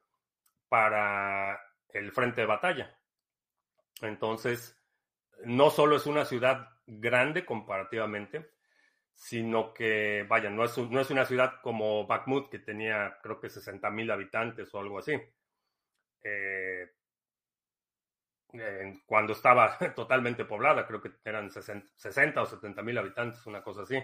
para 0.68 1.60
el 1.88 2.12
frente 2.12 2.42
de 2.42 2.46
batalla. 2.46 2.96
Entonces, 4.00 4.78
no 5.44 5.70
solo 5.70 5.96
es 5.96 6.06
una 6.06 6.24
ciudad 6.24 6.70
grande 6.86 7.44
comparativamente, 7.44 8.50
sino 9.14 9.72
que, 9.72 10.26
vaya, 10.28 10.50
no 10.50 10.64
es, 10.64 10.76
no 10.78 11.00
es 11.00 11.10
una 11.10 11.24
ciudad 11.24 11.60
como 11.62 12.06
Bakhmut, 12.06 12.50
que 12.50 12.58
tenía 12.58 13.18
creo 13.22 13.40
que 13.40 13.48
60 13.48 13.90
mil 13.90 14.10
habitantes 14.10 14.72
o 14.74 14.80
algo 14.80 14.98
así. 14.98 15.18
Eh, 16.22 16.92
cuando 19.06 19.32
estaba 19.32 19.76
totalmente 19.94 20.44
poblada, 20.44 20.86
creo 20.86 21.00
que 21.00 21.12
eran 21.24 21.50
60, 21.50 22.42
o 22.42 22.46
70 22.46 22.82
mil 22.82 22.98
habitantes, 22.98 23.46
una 23.46 23.62
cosa 23.62 23.82
así. 23.82 23.98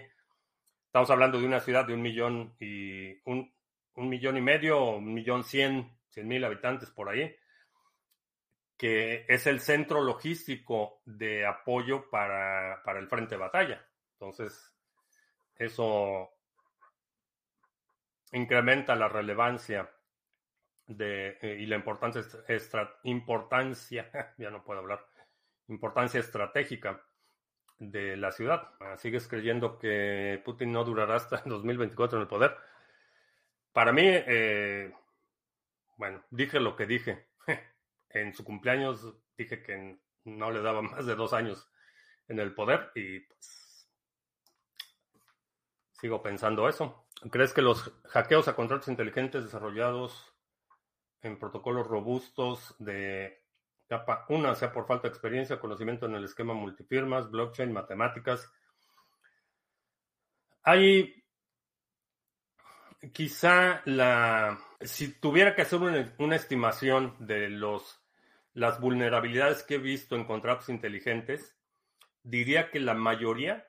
Estamos 0.85 1.09
hablando 1.09 1.39
de 1.39 1.47
una 1.47 1.59
ciudad 1.59 1.85
de 1.85 1.93
un 1.93 2.01
millón 2.01 2.55
y 2.59 3.19
un, 3.25 3.51
un 3.95 4.09
millón 4.09 4.37
y 4.37 4.41
medio, 4.41 4.97
un 4.97 5.13
millón 5.13 5.43
cien, 5.43 5.97
cien 6.09 6.27
mil 6.27 6.43
habitantes 6.43 6.89
por 6.91 7.09
ahí 7.09 7.35
que 8.83 9.23
es 9.29 9.47
el 9.47 9.61
centro 9.61 10.01
logístico 10.01 10.99
de 11.05 11.45
apoyo 11.45 12.09
para, 12.09 12.83
el 12.99 13.07
frente 13.07 13.35
de 13.35 13.39
batalla. 13.39 13.87
Entonces, 14.11 14.75
eso 15.55 16.29
incrementa 18.33 18.93
la 18.97 19.07
relevancia 19.07 19.89
de, 20.85 21.37
eh, 21.41 21.59
y 21.61 21.65
la 21.65 21.77
importancia, 21.77 22.23
importancia, 23.03 24.11
ya 24.37 24.49
no 24.49 24.65
puedo 24.65 24.81
hablar, 24.81 25.07
importancia 25.69 26.19
estratégica 26.19 27.01
de 27.79 28.17
la 28.17 28.33
ciudad. 28.33 28.69
Ah, 28.81 28.97
¿Sigues 28.97 29.29
creyendo 29.29 29.79
que 29.79 30.41
Putin 30.43 30.73
no 30.73 30.83
durará 30.83 31.15
hasta 31.15 31.37
2024 31.45 32.17
en 32.17 32.21
el 32.23 32.27
poder? 32.27 32.53
Para 33.71 33.93
mí, 33.93 34.03
eh, 34.05 34.91
bueno, 35.95 36.21
dije 36.31 36.59
lo 36.59 36.75
que 36.75 36.85
dije 36.85 37.31
en 38.13 38.33
su 38.33 38.43
cumpleaños 38.43 39.15
dije 39.37 39.61
que 39.61 39.99
no 40.25 40.51
le 40.51 40.61
daba 40.61 40.81
más 40.81 41.05
de 41.05 41.15
dos 41.15 41.33
años 41.33 41.69
en 42.27 42.39
el 42.39 42.53
poder 42.53 42.91
y 42.95 43.19
pues 43.21 43.89
sigo 45.99 46.21
pensando 46.21 46.67
eso. 46.67 47.07
¿Crees 47.31 47.53
que 47.53 47.61
los 47.61 47.93
hackeos 48.05 48.47
a 48.47 48.55
contratos 48.55 48.89
inteligentes 48.89 49.43
desarrollados 49.45 50.33
en 51.21 51.39
protocolos 51.39 51.87
robustos 51.87 52.75
de 52.79 53.41
capa 53.87 54.25
1, 54.27 54.55
sea 54.55 54.73
por 54.73 54.85
falta 54.85 55.07
de 55.07 55.13
experiencia, 55.13 55.59
conocimiento 55.59 56.05
en 56.05 56.15
el 56.15 56.25
esquema 56.25 56.53
multifirmas, 56.53 57.31
blockchain, 57.31 57.71
matemáticas? 57.71 58.51
Hay 60.63 61.23
quizá 63.13 63.81
la, 63.85 64.59
si 64.81 65.19
tuviera 65.19 65.55
que 65.55 65.61
hacer 65.61 65.79
una, 65.79 66.13
una 66.17 66.35
estimación 66.35 67.15
de 67.19 67.49
los 67.49 68.02
las 68.53 68.79
vulnerabilidades 68.79 69.63
que 69.63 69.75
he 69.75 69.79
visto 69.79 70.15
en 70.15 70.25
contratos 70.25 70.69
inteligentes, 70.69 71.57
diría 72.23 72.69
que 72.71 72.79
la 72.79 72.93
mayoría 72.93 73.67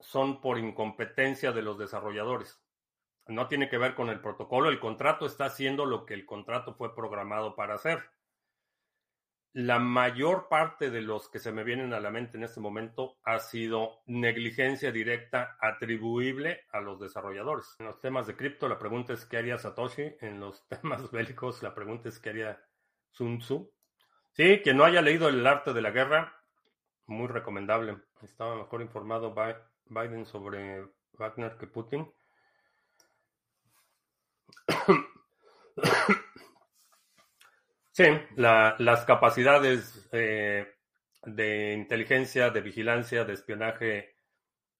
son 0.00 0.40
por 0.40 0.58
incompetencia 0.58 1.52
de 1.52 1.62
los 1.62 1.78
desarrolladores. 1.78 2.60
No 3.28 3.46
tiene 3.46 3.68
que 3.68 3.78
ver 3.78 3.94
con 3.94 4.08
el 4.08 4.20
protocolo, 4.20 4.68
el 4.68 4.80
contrato 4.80 5.26
está 5.26 5.44
haciendo 5.44 5.86
lo 5.86 6.04
que 6.04 6.14
el 6.14 6.26
contrato 6.26 6.74
fue 6.74 6.94
programado 6.94 7.54
para 7.54 7.74
hacer. 7.74 8.02
La 9.54 9.78
mayor 9.78 10.48
parte 10.48 10.90
de 10.90 11.02
los 11.02 11.28
que 11.28 11.38
se 11.38 11.52
me 11.52 11.62
vienen 11.62 11.92
a 11.92 12.00
la 12.00 12.10
mente 12.10 12.38
en 12.38 12.44
este 12.44 12.58
momento 12.58 13.18
ha 13.22 13.38
sido 13.38 14.00
negligencia 14.06 14.90
directa 14.90 15.58
atribuible 15.60 16.62
a 16.72 16.80
los 16.80 16.98
desarrolladores. 16.98 17.76
En 17.78 17.84
los 17.84 18.00
temas 18.00 18.26
de 18.26 18.34
cripto, 18.34 18.66
la 18.66 18.78
pregunta 18.78 19.12
es 19.12 19.26
qué 19.26 19.36
haría 19.36 19.58
Satoshi. 19.58 20.16
En 20.22 20.40
los 20.40 20.66
temas 20.68 21.10
bélicos, 21.10 21.62
la 21.62 21.74
pregunta 21.74 22.08
es 22.08 22.18
qué 22.18 22.30
haría 22.30 22.64
Sun 23.10 23.40
Tzu. 23.40 23.70
Sí, 24.32 24.60
quien 24.62 24.76
no 24.78 24.84
haya 24.84 25.02
leído 25.02 25.28
El 25.28 25.46
arte 25.46 25.72
de 25.72 25.82
la 25.82 25.90
guerra, 25.90 26.34
muy 27.06 27.28
recomendable. 27.28 27.98
Estaba 28.22 28.56
mejor 28.56 28.80
informado 28.82 29.34
Biden 29.86 30.24
sobre 30.26 30.86
Wagner 31.12 31.56
que 31.58 31.66
Putin. 31.66 32.10
Sí, 37.94 38.04
las 38.36 39.04
capacidades 39.04 40.08
eh, 40.12 40.66
de 41.24 41.74
inteligencia, 41.74 42.48
de 42.48 42.62
vigilancia, 42.62 43.26
de 43.26 43.34
espionaje 43.34 44.16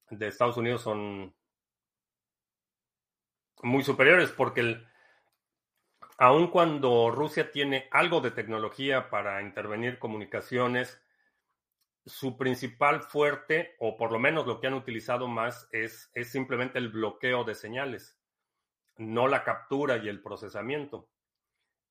de 0.08 0.28
Estados 0.28 0.56
Unidos 0.56 0.80
son 0.80 1.34
muy 3.62 3.84
superiores 3.84 4.30
porque 4.30 4.60
el, 4.60 4.88
aun 6.18 6.48
cuando 6.48 7.10
Rusia 7.10 7.50
tiene 7.50 7.88
algo 7.90 8.20
de 8.20 8.30
tecnología 8.30 9.10
para 9.10 9.42
intervenir 9.42 9.98
comunicaciones, 9.98 11.00
su 12.04 12.36
principal 12.36 13.02
fuerte, 13.02 13.76
o 13.78 13.96
por 13.96 14.12
lo 14.12 14.18
menos 14.18 14.46
lo 14.46 14.60
que 14.60 14.66
han 14.66 14.74
utilizado 14.74 15.28
más, 15.28 15.68
es, 15.72 16.10
es 16.14 16.30
simplemente 16.30 16.78
el 16.78 16.88
bloqueo 16.88 17.44
de 17.44 17.54
señales, 17.54 18.18
no 18.96 19.28
la 19.28 19.44
captura 19.44 19.98
y 19.98 20.08
el 20.08 20.20
procesamiento. 20.20 21.08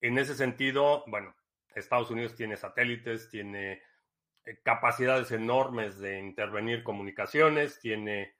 En 0.02 0.18
ese 0.18 0.36
sentido, 0.36 1.04
bueno, 1.08 1.36
Estados 1.76 2.12
Unidos 2.12 2.36
tiene 2.36 2.58
satélites, 2.58 3.30
tiene 3.30 3.82
eh, 4.46 4.60
capacidades 4.64 5.32
enormes 5.32 6.00
de 6.00 6.20
intervenir 6.20 6.84
comunicaciones, 6.84 7.80
tiene 7.80 8.36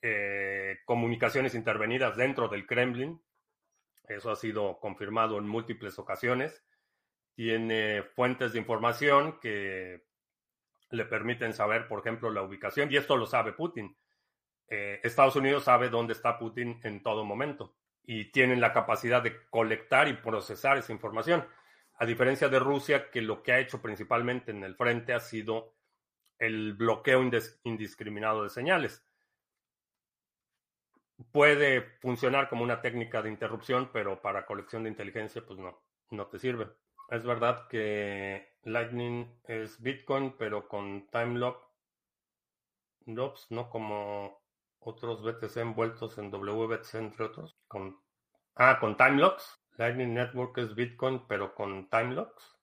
eh, 0.00 0.78
comunicaciones 0.84 1.54
intervenidas 1.54 2.16
dentro 2.16 2.48
del 2.48 2.66
Kremlin, 2.66 3.20
eso 4.08 4.30
ha 4.30 4.36
sido 4.36 4.78
confirmado 4.80 5.38
en 5.38 5.48
múltiples 5.48 5.98
ocasiones, 5.98 6.64
tiene 7.34 8.02
fuentes 8.02 8.52
de 8.52 8.58
información 8.58 9.38
que 9.40 10.04
le 10.90 11.04
permiten 11.04 11.52
saber, 11.52 11.86
por 11.86 12.00
ejemplo, 12.00 12.30
la 12.30 12.42
ubicación, 12.42 12.90
y 12.90 12.96
esto 12.96 13.16
lo 13.16 13.26
sabe 13.26 13.52
Putin. 13.52 13.96
Eh, 14.68 15.00
Estados 15.02 15.36
Unidos 15.36 15.64
sabe 15.64 15.88
dónde 15.88 16.12
está 16.12 16.38
Putin 16.38 16.80
en 16.82 17.02
todo 17.02 17.24
momento 17.24 17.76
y 18.02 18.30
tienen 18.32 18.60
la 18.60 18.72
capacidad 18.72 19.22
de 19.22 19.46
colectar 19.50 20.08
y 20.08 20.14
procesar 20.14 20.78
esa 20.78 20.92
información, 20.92 21.46
a 21.98 22.06
diferencia 22.06 22.48
de 22.48 22.58
Rusia, 22.58 23.10
que 23.10 23.20
lo 23.20 23.42
que 23.42 23.52
ha 23.52 23.58
hecho 23.58 23.82
principalmente 23.82 24.50
en 24.50 24.62
el 24.64 24.76
frente 24.76 25.12
ha 25.12 25.20
sido 25.20 25.74
el 26.38 26.74
bloqueo 26.74 27.22
indiscriminado 27.64 28.44
de 28.44 28.50
señales. 28.50 29.04
Puede 31.32 31.82
funcionar 32.00 32.48
como 32.48 32.62
una 32.62 32.80
técnica 32.80 33.22
de 33.22 33.28
interrupción, 33.28 33.90
pero 33.92 34.22
para 34.22 34.46
colección 34.46 34.84
de 34.84 34.90
inteligencia, 34.90 35.44
pues 35.44 35.58
no, 35.58 35.80
no 36.10 36.26
te 36.26 36.38
sirve. 36.38 36.68
Es 37.10 37.24
verdad 37.24 37.66
que 37.68 38.54
Lightning 38.62 39.40
es 39.44 39.80
Bitcoin, 39.80 40.36
pero 40.38 40.68
con 40.68 41.08
time 41.10 41.38
loops, 41.38 41.66
no 43.50 43.70
como 43.70 44.40
otros 44.78 45.22
BTC 45.22 45.56
envueltos 45.56 46.18
en 46.18 46.30
WBTC, 46.30 46.94
entre 46.94 47.24
otros. 47.24 47.56
Ah, 48.54 48.78
con 48.78 48.96
time 48.96 49.18
locks. 49.18 49.58
Lightning 49.76 50.14
Network 50.14 50.58
es 50.58 50.74
Bitcoin, 50.74 51.26
pero 51.26 51.54
con 51.54 51.88
time 51.88 52.14
locks. 52.14 52.56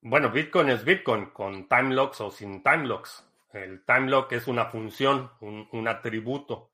Bueno, 0.00 0.30
Bitcoin 0.30 0.68
es 0.68 0.84
Bitcoin 0.84 1.26
con 1.26 1.68
time 1.68 1.94
locks 1.94 2.20
o 2.20 2.30
sin 2.30 2.62
time 2.62 2.86
locks. 2.86 3.28
El 3.52 3.84
time 3.84 4.10
lock 4.10 4.32
es 4.32 4.48
una 4.48 4.66
función, 4.66 5.30
un, 5.40 5.68
un 5.72 5.88
atributo 5.88 6.73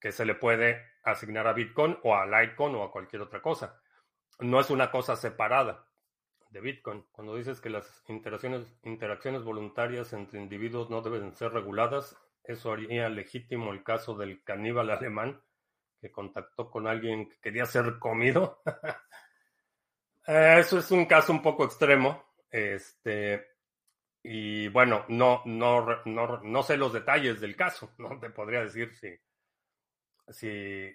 que 0.00 0.12
se 0.12 0.24
le 0.24 0.34
puede 0.34 0.82
asignar 1.02 1.46
a 1.46 1.52
Bitcoin 1.52 1.98
o 2.02 2.14
a 2.14 2.26
Litecoin 2.26 2.74
o 2.74 2.84
a 2.84 2.92
cualquier 2.92 3.22
otra 3.22 3.40
cosa 3.40 3.80
no 4.40 4.60
es 4.60 4.70
una 4.70 4.90
cosa 4.90 5.16
separada 5.16 5.86
de 6.50 6.60
Bitcoin. 6.60 7.04
Cuando 7.12 7.36
dices 7.36 7.60
que 7.60 7.70
las 7.70 8.04
interacciones, 8.08 8.66
interacciones 8.82 9.42
voluntarias 9.42 10.12
entre 10.12 10.40
individuos 10.40 10.90
no 10.90 11.02
deben 11.02 11.34
ser 11.34 11.52
reguladas, 11.52 12.16
eso 12.44 12.72
haría 12.72 13.08
legítimo 13.08 13.72
el 13.72 13.82
caso 13.82 14.14
del 14.14 14.42
caníbal 14.44 14.90
alemán 14.90 15.40
que 16.00 16.12
contactó 16.12 16.70
con 16.70 16.86
alguien 16.86 17.28
que 17.28 17.40
quería 17.40 17.66
ser 17.66 17.98
comido. 17.98 18.62
Eh, 20.28 20.56
eso 20.58 20.80
es 20.80 20.90
un 20.90 21.06
caso 21.06 21.32
un 21.32 21.40
poco 21.40 21.64
extremo. 21.64 22.24
Este, 22.50 23.46
y 24.24 24.66
bueno, 24.66 25.04
no, 25.06 25.42
no, 25.44 25.86
no, 26.04 26.40
no 26.42 26.62
sé 26.64 26.76
los 26.76 26.92
detalles 26.92 27.40
del 27.40 27.54
caso. 27.54 27.94
No 27.98 28.18
te 28.18 28.30
podría 28.30 28.64
decir 28.64 28.92
si, 28.96 29.16
si 30.28 30.94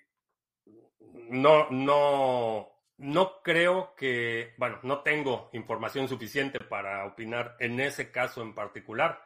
no, 1.29 1.69
no, 1.69 2.69
no 2.97 3.41
creo 3.41 3.95
que, 3.95 4.53
bueno, 4.57 4.79
no 4.83 5.01
tengo 5.01 5.49
información 5.53 6.07
suficiente 6.07 6.59
para 6.59 7.05
opinar 7.05 7.55
en 7.59 7.79
ese 7.79 8.11
caso 8.11 8.41
en 8.41 8.53
particular, 8.53 9.23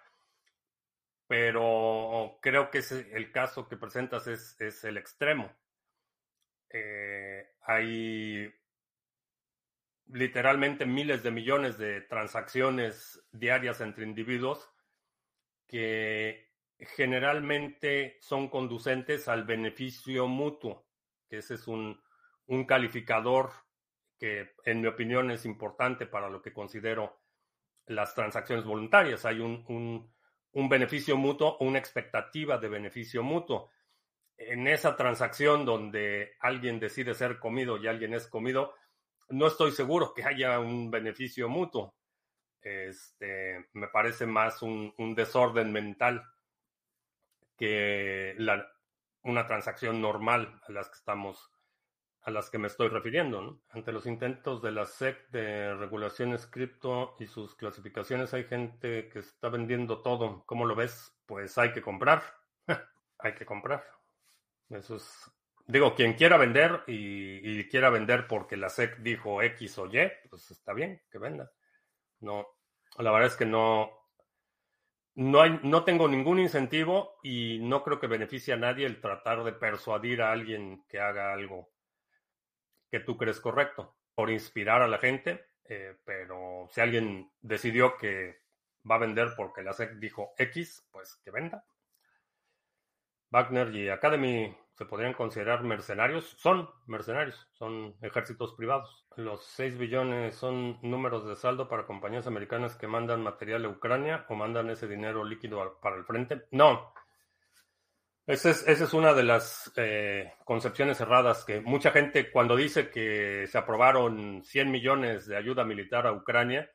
pero 1.28 2.38
creo 2.42 2.70
que 2.70 2.84
el 3.12 3.32
caso 3.32 3.68
que 3.68 3.78
presentas 3.78 4.28
es, 4.28 4.84
el 4.84 4.98
extremo. 4.98 5.52
Eh, 6.70 7.56
hay 7.62 8.54
literalmente 10.08 10.86
miles 10.86 11.24
de 11.24 11.32
millones 11.32 11.78
de 11.78 12.02
transacciones 12.02 13.24
diarias 13.32 13.82
entre 13.82 14.06
individuos 14.06 14.70
que 15.68 16.45
generalmente 16.80 18.18
son 18.22 18.50
conducentes 18.50 19.28
al 19.28 19.44
beneficio 19.44 20.28
mutuo, 20.28 20.86
que 21.30 21.38
ese 21.38 21.56
es 21.56 21.68
un, 21.68 22.02
un 22.48 22.66
calificador 22.66 23.52
que 24.18 24.54
en 24.66 24.82
mi 24.82 24.88
opinión 24.88 25.32
es 25.32 25.46
importante 25.46 26.06
para 26.06 26.30
lo 26.30 26.42
que 26.42 26.54
considero 26.54 27.20
las 27.88 28.14
transacciones 28.16 28.66
voluntarias. 28.66 29.26
Hay 29.26 29.40
un, 29.40 30.12
beneficio 30.54 31.18
mutuo 31.18 31.58
una 31.60 31.80
expectativa 31.80 32.58
de 32.58 32.70
beneficio 32.70 33.24
mutuo. 33.24 33.72
En 34.38 34.68
esa 34.68 34.96
transacción 34.96 35.66
donde 35.66 36.34
alguien 36.40 36.80
decide 36.80 37.14
ser 37.14 37.40
comido 37.40 37.78
y 37.78 37.88
alguien 37.88 38.14
es 38.14 38.28
comido, 38.28 38.74
no 39.30 39.48
estoy 39.48 39.72
seguro 39.72 40.14
que 40.14 40.24
haya 40.24 40.60
un 40.60 40.92
beneficio 40.92 41.50
mutuo. 41.50 41.96
Este, 42.62 43.68
me 43.74 43.88
parece 43.90 44.26
más 44.26 44.62
un, 44.62 44.94
desorden 45.16 45.72
mental 45.72 46.24
que 47.58 48.36
una 49.24 49.48
transacción 49.48 50.02
normal 50.02 50.62
a 50.68 50.72
las 50.72 50.90
que 50.90 50.96
estamos 50.96 51.52
a 52.26 52.32
las 52.32 52.50
que 52.50 52.58
me 52.58 52.68
estoy 52.68 52.88
refiriendo. 52.90 53.62
Ante 53.70 53.92
los 53.92 54.08
intentos 54.08 54.62
de 54.62 54.72
la 54.72 54.86
SEC 54.86 55.30
de 55.30 55.76
regulaciones 55.76 56.48
cripto 56.48 57.16
y 57.20 57.28
sus 57.28 57.56
clasificaciones, 57.56 58.34
hay 58.34 58.46
gente 58.46 59.10
que 59.10 59.20
está 59.20 59.50
vendiendo 59.50 60.02
todo. 60.02 60.44
¿Cómo 60.48 60.66
lo 60.66 60.76
ves? 60.76 61.16
Pues 61.28 61.56
hay 61.60 61.72
que 61.72 61.84
comprar. 61.84 62.24
hay 63.20 63.36
que 63.36 63.46
comprar. 63.46 63.86
Eso 64.70 64.96
es. 64.96 65.32
Digo, 65.68 65.94
quien 65.94 66.14
quiera 66.14 66.38
vender 66.38 66.84
y, 66.88 67.60
y, 67.60 67.70
quiera 67.70 67.92
vender 67.92 68.28
porque 68.28 68.58
la 68.58 68.70
SEC 68.70 68.98
dijo 68.98 69.42
X 69.44 69.78
o 69.78 69.86
Y, 69.86 70.12
pues 70.30 70.50
está 70.50 70.74
bien, 70.74 71.02
que 71.12 71.20
venda. 71.20 71.52
No, 72.22 72.48
la 72.98 73.12
verdad 73.12 73.28
es 73.28 73.36
que 73.36 73.46
no, 73.46 74.05
no, 75.16 75.42
hay, 75.42 75.60
no 75.64 75.84
tengo 75.84 76.08
ningún 76.08 76.40
incentivo 76.40 77.20
y 77.24 77.60
no 77.62 77.84
creo 77.84 78.00
que 78.00 78.08
beneficie 78.08 78.54
a 78.54 78.58
nadie 78.58 78.86
el 78.86 79.02
tratar 79.02 79.44
de 79.44 79.54
persuadir 79.54 80.22
a 80.22 80.32
alguien 80.32 80.86
que 80.88 81.00
haga 81.00 81.34
algo 81.34 81.70
que 82.92 83.00
tú 83.00 83.18
crees 83.18 83.40
correcto, 83.40 83.96
por 84.14 84.30
inspirar 84.30 84.82
a 84.82 84.88
la 84.88 84.98
gente, 84.98 85.46
eh, 85.68 85.98
pero 86.06 86.68
si 86.72 86.82
alguien 86.82 87.32
decidió 87.42 87.98
que 87.98 88.42
va 88.90 88.96
a 88.96 89.00
vender 89.00 89.30
porque 89.36 89.64
la 89.64 89.74
SEC 89.74 89.94
dijo 89.96 90.34
X, 90.38 90.88
pues 90.92 91.16
que 91.24 91.32
venda. 91.32 91.66
Wagner 93.32 93.76
y 93.76 93.90
Academy 93.90 94.56
se 94.78 94.86
podrían 94.86 95.14
considerar 95.14 95.64
mercenarios, 95.64 96.36
son 96.38 96.70
mercenarios, 96.86 97.48
son 97.54 97.96
ejércitos 98.02 98.54
privados. 98.56 99.08
Los 99.16 99.46
6 99.46 99.78
billones 99.78 100.36
son 100.36 100.80
números 100.82 101.26
de 101.26 101.36
saldo 101.36 101.70
para 101.70 101.86
compañías 101.86 102.28
americanas 102.28 102.76
que 102.76 102.88
mandan 102.88 103.24
material 103.24 103.66
a 103.66 103.70
Ucrania 103.70 104.26
o 104.28 104.36
mandan 104.36 104.70
ese 104.70 104.88
dinero 104.88 105.24
líquido 105.24 105.80
para 105.82 105.96
el 105.96 106.04
frente. 106.04 106.44
No, 106.52 106.94
esa 108.28 108.50
es, 108.50 108.94
una 108.94 109.14
de 109.14 109.24
las 109.24 109.72
eh, 109.76 110.34
concepciones 110.46 111.00
erradas 111.00 111.46
que 111.46 111.62
mucha 111.62 111.92
gente 111.92 112.32
cuando 112.32 112.56
dice 112.56 112.90
que 112.90 113.46
se 113.46 113.58
aprobaron 113.60 114.44
100 114.44 114.72
millones 114.72 115.28
de 115.28 115.38
ayuda 115.38 115.64
militar 115.64 116.08
a 116.08 116.12
Ucrania, 116.12 116.68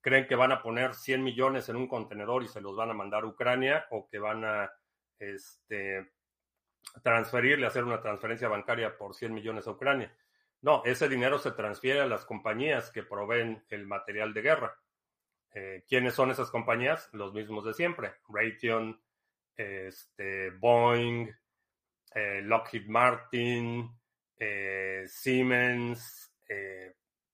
creen 0.00 0.26
que 0.26 0.34
van 0.34 0.52
a 0.52 0.62
poner 0.62 0.94
100 0.94 1.22
millones 1.22 1.68
en 1.68 1.76
un 1.76 1.88
contenedor 1.88 2.42
y 2.42 2.48
se 2.48 2.62
los 2.62 2.74
van 2.74 2.90
a 2.90 2.94
mandar 2.94 3.24
a 3.24 3.26
Ucrania 3.26 3.84
o 3.90 4.08
que 4.08 4.18
van 4.18 4.44
a 4.46 4.72
este, 5.18 6.10
transferirle, 7.02 7.66
hacer 7.66 7.84
una 7.84 8.00
transferencia 8.00 8.48
bancaria 8.48 8.96
por 8.96 9.14
100 9.14 9.34
millones 9.34 9.66
a 9.66 9.72
Ucrania. 9.72 10.14
No, 10.64 10.82
ese 10.84 11.08
dinero 11.08 11.38
se 11.38 11.52
transfiere 11.52 12.00
a 12.00 12.06
las 12.06 12.24
compañías 12.24 12.90
que 12.90 13.02
proveen 13.02 13.64
el 13.68 13.86
material 13.86 14.32
de 14.32 14.42
guerra. 14.42 14.78
Eh, 15.54 15.84
¿Quiénes 15.86 16.14
son 16.14 16.30
esas 16.30 16.50
compañías? 16.50 17.08
Los 17.12 17.32
mismos 17.32 17.64
de 17.64 17.74
siempre. 17.74 18.14
Raytheon, 18.28 19.00
este, 19.56 20.50
Boeing, 20.50 21.28
eh, 22.14 22.40
Lockheed 22.42 22.86
Martin, 22.88 23.88
eh, 24.38 25.04
Siemens, 25.06 26.32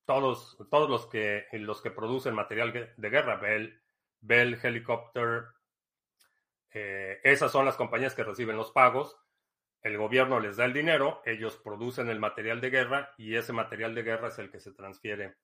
todos, 0.04 0.56
todos 0.70 0.90
los 0.90 1.06
que 1.06 1.46
los 1.52 1.80
que 1.82 1.90
producen 1.90 2.34
material 2.34 2.92
de 2.96 3.10
guerra, 3.10 3.36
Bell, 3.36 3.80
Bell 4.20 4.58
Helicopter, 4.60 5.44
esas 6.70 7.52
son 7.52 7.64
las 7.64 7.76
compañías 7.76 8.14
que 8.14 8.24
reciben 8.24 8.56
los 8.56 8.72
pagos. 8.72 9.16
El 9.82 9.96
gobierno 9.96 10.40
les 10.40 10.56
da 10.56 10.66
el 10.66 10.72
dinero, 10.72 11.22
ellos 11.24 11.56
producen 11.56 12.10
el 12.10 12.20
material 12.20 12.60
de 12.60 12.70
guerra 12.70 13.14
y 13.16 13.36
ese 13.36 13.52
material 13.52 13.94
de 13.94 14.02
guerra 14.02 14.28
es 14.28 14.38
el 14.38 14.50
que 14.50 14.60
se 14.60 14.72
transfiere 14.72 15.36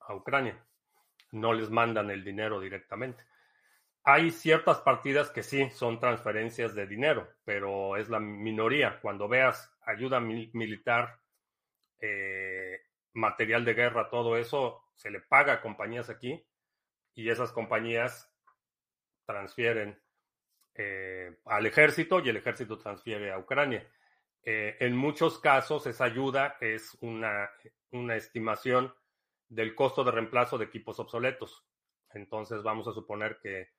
a 0.00 0.14
Ucrania. 0.14 0.64
No 1.32 1.52
les 1.52 1.70
mandan 1.70 2.10
el 2.10 2.24
dinero 2.24 2.60
directamente. 2.60 3.24
Hay 4.02 4.30
ciertas 4.30 4.78
partidas 4.78 5.30
que 5.30 5.42
sí 5.42 5.68
son 5.70 5.98
transferencias 5.98 6.74
de 6.74 6.86
dinero, 6.86 7.28
pero 7.44 7.96
es 7.96 8.08
la 8.08 8.20
minoría. 8.20 9.00
Cuando 9.00 9.28
veas 9.28 9.72
ayuda 9.84 10.20
militar, 10.20 11.20
eh, 12.00 12.82
material 13.14 13.64
de 13.64 13.74
guerra, 13.74 14.08
todo 14.08 14.36
eso, 14.36 14.84
se 14.94 15.10
le 15.10 15.20
paga 15.20 15.54
a 15.54 15.60
compañías 15.60 16.10
aquí 16.10 16.44
y 17.14 17.30
esas 17.30 17.50
compañías 17.52 18.30
transfieren 19.24 20.00
eh, 20.76 21.38
al 21.46 21.66
ejército 21.66 22.20
y 22.20 22.28
el 22.28 22.36
ejército 22.36 22.78
transfiere 22.78 23.32
a 23.32 23.38
Ucrania. 23.38 23.86
Eh, 24.42 24.76
en 24.80 24.96
muchos 24.96 25.38
casos 25.38 25.86
esa 25.86 26.04
ayuda 26.04 26.56
es 26.60 26.96
una, 27.00 27.50
una 27.90 28.16
estimación 28.16 28.94
del 29.48 29.74
costo 29.74 30.04
de 30.04 30.12
reemplazo 30.12 30.58
de 30.58 30.66
equipos 30.66 30.98
obsoletos. 31.00 31.64
Entonces 32.12 32.62
vamos 32.62 32.86
a 32.88 32.92
suponer 32.92 33.38
que 33.42 33.70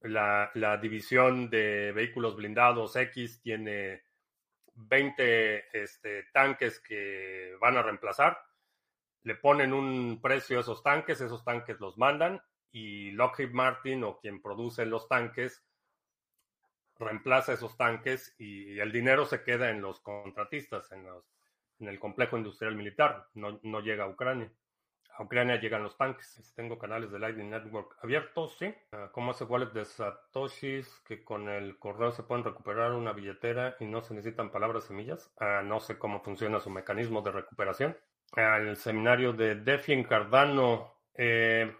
la, 0.00 0.50
la, 0.54 0.76
división 0.76 1.50
de 1.50 1.92
vehículos 1.92 2.36
blindados 2.36 2.94
X 2.94 3.40
tiene 3.42 4.04
20 4.74 5.64
este, 5.72 6.24
tanques 6.32 6.80
que 6.80 7.56
van 7.60 7.76
a 7.76 7.82
reemplazar. 7.82 8.38
Le 9.22 9.34
ponen 9.34 9.72
un 9.72 10.20
precio 10.22 10.58
a 10.58 10.60
esos 10.60 10.82
tanques, 10.82 11.20
esos 11.20 11.44
tanques 11.44 11.80
los 11.80 11.98
mandan 11.98 12.40
y 12.70 13.10
Lockheed 13.10 13.50
Martin 13.50 14.04
o 14.04 14.18
quien 14.18 14.40
produce 14.40 14.86
los 14.86 15.08
tanques 15.08 15.64
reemplaza 16.98 17.52
esos 17.52 17.76
tanques 17.76 18.34
y 18.38 18.78
el 18.78 18.92
dinero 18.92 19.24
se 19.24 19.42
queda 19.42 19.70
en 19.70 19.80
los 19.80 20.00
contratistas, 20.00 20.90
en, 20.92 21.04
los, 21.04 21.24
en 21.80 21.88
el 21.88 21.98
complejo 21.98 22.36
industrial 22.36 22.74
militar, 22.74 23.28
no, 23.34 23.60
no 23.62 23.80
llega 23.80 24.04
a 24.04 24.08
Ucrania. 24.08 24.50
A 25.18 25.24
Ucrania 25.24 25.60
llegan 25.60 25.82
los 25.82 25.96
tanques. 25.96 26.52
Tengo 26.54 26.78
canales 26.78 27.10
de 27.10 27.18
Lightning 27.18 27.50
Network 27.50 27.96
abiertos, 28.02 28.56
sí. 28.56 28.72
Ah, 28.92 29.10
¿Cómo 29.12 29.32
hace 29.32 29.42
wallet 29.42 29.72
de 29.72 29.84
Satoshis 29.84 30.88
que 31.00 31.24
con 31.24 31.48
el 31.48 31.76
correo 31.76 32.12
se 32.12 32.22
pueden 32.22 32.44
recuperar 32.44 32.92
una 32.92 33.12
billetera 33.12 33.76
y 33.80 33.86
no 33.86 34.00
se 34.00 34.14
necesitan 34.14 34.52
palabras 34.52 34.84
semillas? 34.84 35.32
Ah, 35.40 35.62
no 35.64 35.80
sé 35.80 35.98
cómo 35.98 36.22
funciona 36.22 36.60
su 36.60 36.70
mecanismo 36.70 37.20
de 37.22 37.32
recuperación. 37.32 37.96
el 38.36 38.76
seminario 38.76 39.32
de 39.32 39.56
DeFi 39.56 39.94
en 39.94 40.04
Cardano. 40.04 40.94
Eh, 41.14 41.74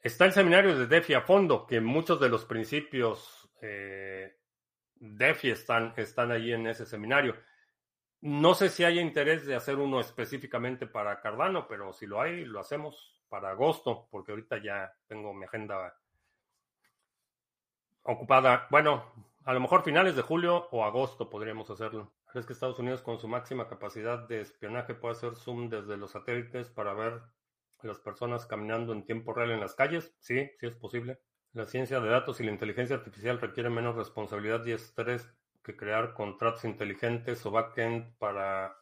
está 0.00 0.24
el 0.24 0.32
seminario 0.32 0.78
de 0.78 0.86
DeFi 0.86 1.14
a 1.14 1.22
fondo, 1.22 1.66
que 1.66 1.80
muchos 1.80 2.20
de 2.20 2.28
los 2.28 2.44
principios 2.44 3.47
eh, 3.60 4.38
DeFi 4.96 5.50
están, 5.50 5.94
están 5.96 6.30
ahí 6.30 6.52
en 6.52 6.66
ese 6.66 6.86
seminario. 6.86 7.36
No 8.20 8.54
sé 8.54 8.68
si 8.68 8.84
hay 8.84 8.98
interés 8.98 9.46
de 9.46 9.54
hacer 9.54 9.76
uno 9.76 10.00
específicamente 10.00 10.86
para 10.86 11.20
Cardano, 11.20 11.68
pero 11.68 11.92
si 11.92 12.06
lo 12.06 12.20
hay, 12.20 12.44
lo 12.44 12.60
hacemos 12.60 13.22
para 13.28 13.50
agosto, 13.50 14.08
porque 14.10 14.32
ahorita 14.32 14.58
ya 14.62 14.92
tengo 15.06 15.32
mi 15.34 15.44
agenda 15.44 15.94
ocupada. 18.02 18.66
Bueno, 18.70 19.12
a 19.44 19.52
lo 19.52 19.60
mejor 19.60 19.82
finales 19.82 20.16
de 20.16 20.22
julio 20.22 20.68
o 20.72 20.84
agosto 20.84 21.30
podríamos 21.30 21.70
hacerlo. 21.70 22.12
¿Crees 22.26 22.46
que 22.46 22.52
Estados 22.52 22.78
Unidos 22.78 23.02
con 23.02 23.18
su 23.18 23.28
máxima 23.28 23.68
capacidad 23.68 24.26
de 24.26 24.40
espionaje 24.40 24.94
puede 24.94 25.12
hacer 25.12 25.36
zoom 25.36 25.68
desde 25.68 25.96
los 25.96 26.10
satélites 26.10 26.68
para 26.70 26.92
ver 26.94 27.14
a 27.78 27.86
las 27.86 28.00
personas 28.00 28.46
caminando 28.46 28.92
en 28.92 29.04
tiempo 29.04 29.32
real 29.32 29.52
en 29.52 29.60
las 29.60 29.74
calles? 29.74 30.14
Sí, 30.18 30.50
sí 30.58 30.66
es 30.66 30.74
posible. 30.74 31.20
La 31.52 31.66
ciencia 31.66 32.00
de 32.00 32.08
datos 32.08 32.40
y 32.40 32.44
la 32.44 32.52
inteligencia 32.52 32.96
artificial 32.96 33.40
requieren 33.40 33.72
menos 33.72 33.96
responsabilidad 33.96 34.64
y 34.66 34.72
estrés 34.72 35.26
que 35.62 35.76
crear 35.76 36.14
contratos 36.14 36.64
inteligentes 36.64 37.44
o 37.46 37.50
backend 37.50 38.16
para 38.18 38.76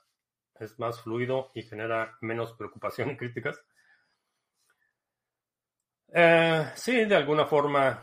es 0.59 0.79
más 0.79 1.01
fluido 1.03 1.51
y 1.55 1.63
genera 1.63 2.17
menos 2.21 2.55
preocupación 2.55 3.11
y 3.11 3.17
críticas. 3.17 3.63
Eh, 6.13 6.71
sí, 6.75 7.05
de 7.05 7.17
alguna 7.17 7.47
forma, 7.47 8.03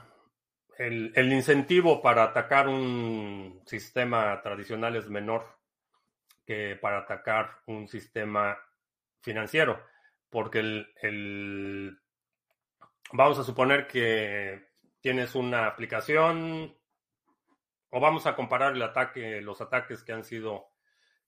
el, 0.77 1.33
incentivo 1.33 2.01
para 2.01 2.23
atacar 2.23 2.67
un 2.67 3.61
sistema 3.65 4.41
tradicional 4.41 4.95
es 4.95 5.09
menor 5.09 5.57
que 6.45 6.77
para 6.79 6.99
atacar 6.99 7.61
un 7.67 7.87
sistema 7.87 8.57
financiero, 9.21 9.81
porque 10.29 10.59
el 10.59 12.02
vamos 13.11 13.37
a 13.39 13.43
suponer 13.43 13.87
que 13.87 14.67
tienes 15.01 15.35
una 15.35 15.67
aplicación 15.67 16.77
o 17.89 17.99
vamos 17.99 18.25
a 18.25 18.35
comparar 18.35 18.73
el 18.73 18.81
ataque, 18.81 19.41
los 19.41 19.61
ataques 19.61 20.03
que 20.03 20.13
han 20.13 20.23
sido, 20.23 20.71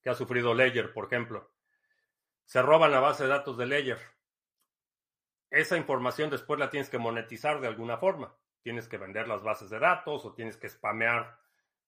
que 0.02 0.10
ha 0.10 0.16
sufrido 0.16 0.54
Ledger, 0.54 0.94
por 0.94 1.06
ejemplo. 1.06 1.52
Se 2.46 2.62
roban 2.62 2.92
la 2.92 3.00
base 3.00 3.24
de 3.24 3.30
datos 3.30 3.58
de 3.58 3.66
Ledger. 3.66 4.00
Esa 5.50 5.78
información 5.78 6.30
después 6.30 6.60
la 6.60 6.70
tienes 6.70 6.90
que 6.90 6.98
monetizar 6.98 7.62
de 7.62 7.68
alguna 7.68 7.98
forma. 7.98 8.36
Tienes 8.62 8.88
que 8.88 8.98
vender 8.98 9.28
las 9.28 9.44
bases 9.44 9.70
de 9.70 9.80
datos 9.80 10.26
o 10.26 10.34
tienes 10.34 10.58
que 10.58 10.70
spamear 10.70 11.38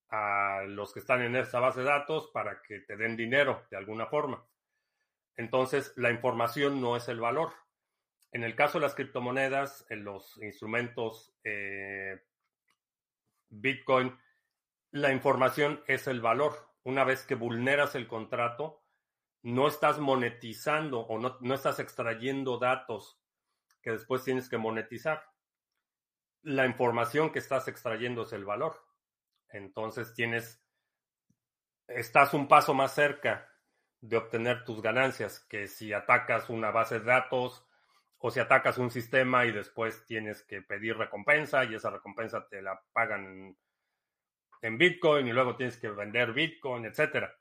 a 0.10 0.64
los 0.68 0.94
que 0.94 1.00
están 1.00 1.22
en 1.22 1.36
esa 1.36 1.60
base 1.60 1.80
de 1.80 1.88
datos 1.88 2.28
para 2.28 2.62
que 2.62 2.82
te 2.82 2.96
den 2.96 3.18
dinero 3.18 3.66
de 3.70 3.78
alguna 3.78 4.06
forma. 4.06 4.46
Entonces, 5.36 5.94
la 5.98 6.12
información 6.12 6.82
no 6.82 6.96
es 6.96 7.08
el 7.10 7.20
valor. 7.20 7.54
En 8.38 8.44
el 8.44 8.56
caso 8.56 8.78
de 8.78 8.84
las 8.84 8.94
criptomonedas, 8.94 9.88
en 9.90 10.04
los 10.04 10.38
instrumentos 10.44 11.34
eh, 11.44 12.22
Bitcoin, 13.50 14.16
la 14.92 15.12
información 15.12 15.82
es 15.88 16.06
el 16.06 16.22
valor. 16.22 16.54
Una 16.84 17.04
vez 17.04 17.26
que 17.26 17.34
vulneras 17.34 17.96
el 17.96 18.08
contrato, 18.08 18.84
no 19.42 19.68
estás 19.68 19.98
monetizando 19.98 21.00
o 21.00 21.18
no, 21.18 21.40
no 21.42 21.56
estás 21.56 21.80
extrayendo 21.80 22.60
datos 22.60 23.20
que 23.82 23.90
después 23.90 24.24
tienes 24.24 24.50
que 24.50 24.60
monetizar. 24.60 25.24
La 26.44 26.68
información 26.68 27.32
que 27.32 27.40
estás 27.40 27.68
extrayendo 27.68 28.22
es 28.22 28.34
el 28.34 28.46
valor. 28.46 28.86
Entonces 29.50 30.14
tienes, 30.14 30.64
estás 31.88 32.36
un 32.36 32.48
paso 32.48 32.76
más 32.76 32.94
cerca 32.94 33.50
de 34.00 34.18
obtener 34.18 34.64
tus 34.64 34.84
ganancias 34.84 35.40
que 35.40 35.66
si 35.66 35.92
atacas 35.92 36.52
una 36.52 36.70
base 36.70 37.00
de 37.00 37.06
datos 37.06 37.67
o 38.20 38.32
si 38.32 38.40
atacas 38.40 38.78
un 38.78 38.90
sistema 38.90 39.46
y 39.46 39.52
después 39.52 40.06
tienes 40.06 40.44
que 40.44 40.62
pedir 40.62 40.98
recompensa 40.98 41.64
y 41.66 41.76
esa 41.76 41.92
recompensa 41.92 42.48
te 42.48 42.62
la 42.62 42.80
pagan 42.92 43.56
en 44.62 44.78
Bitcoin 44.78 45.28
y 45.28 45.34
luego 45.34 45.56
tienes 45.56 45.78
que 45.78 45.90
vender 45.90 46.34
Bitcoin, 46.34 46.86
etcétera. 46.86 47.36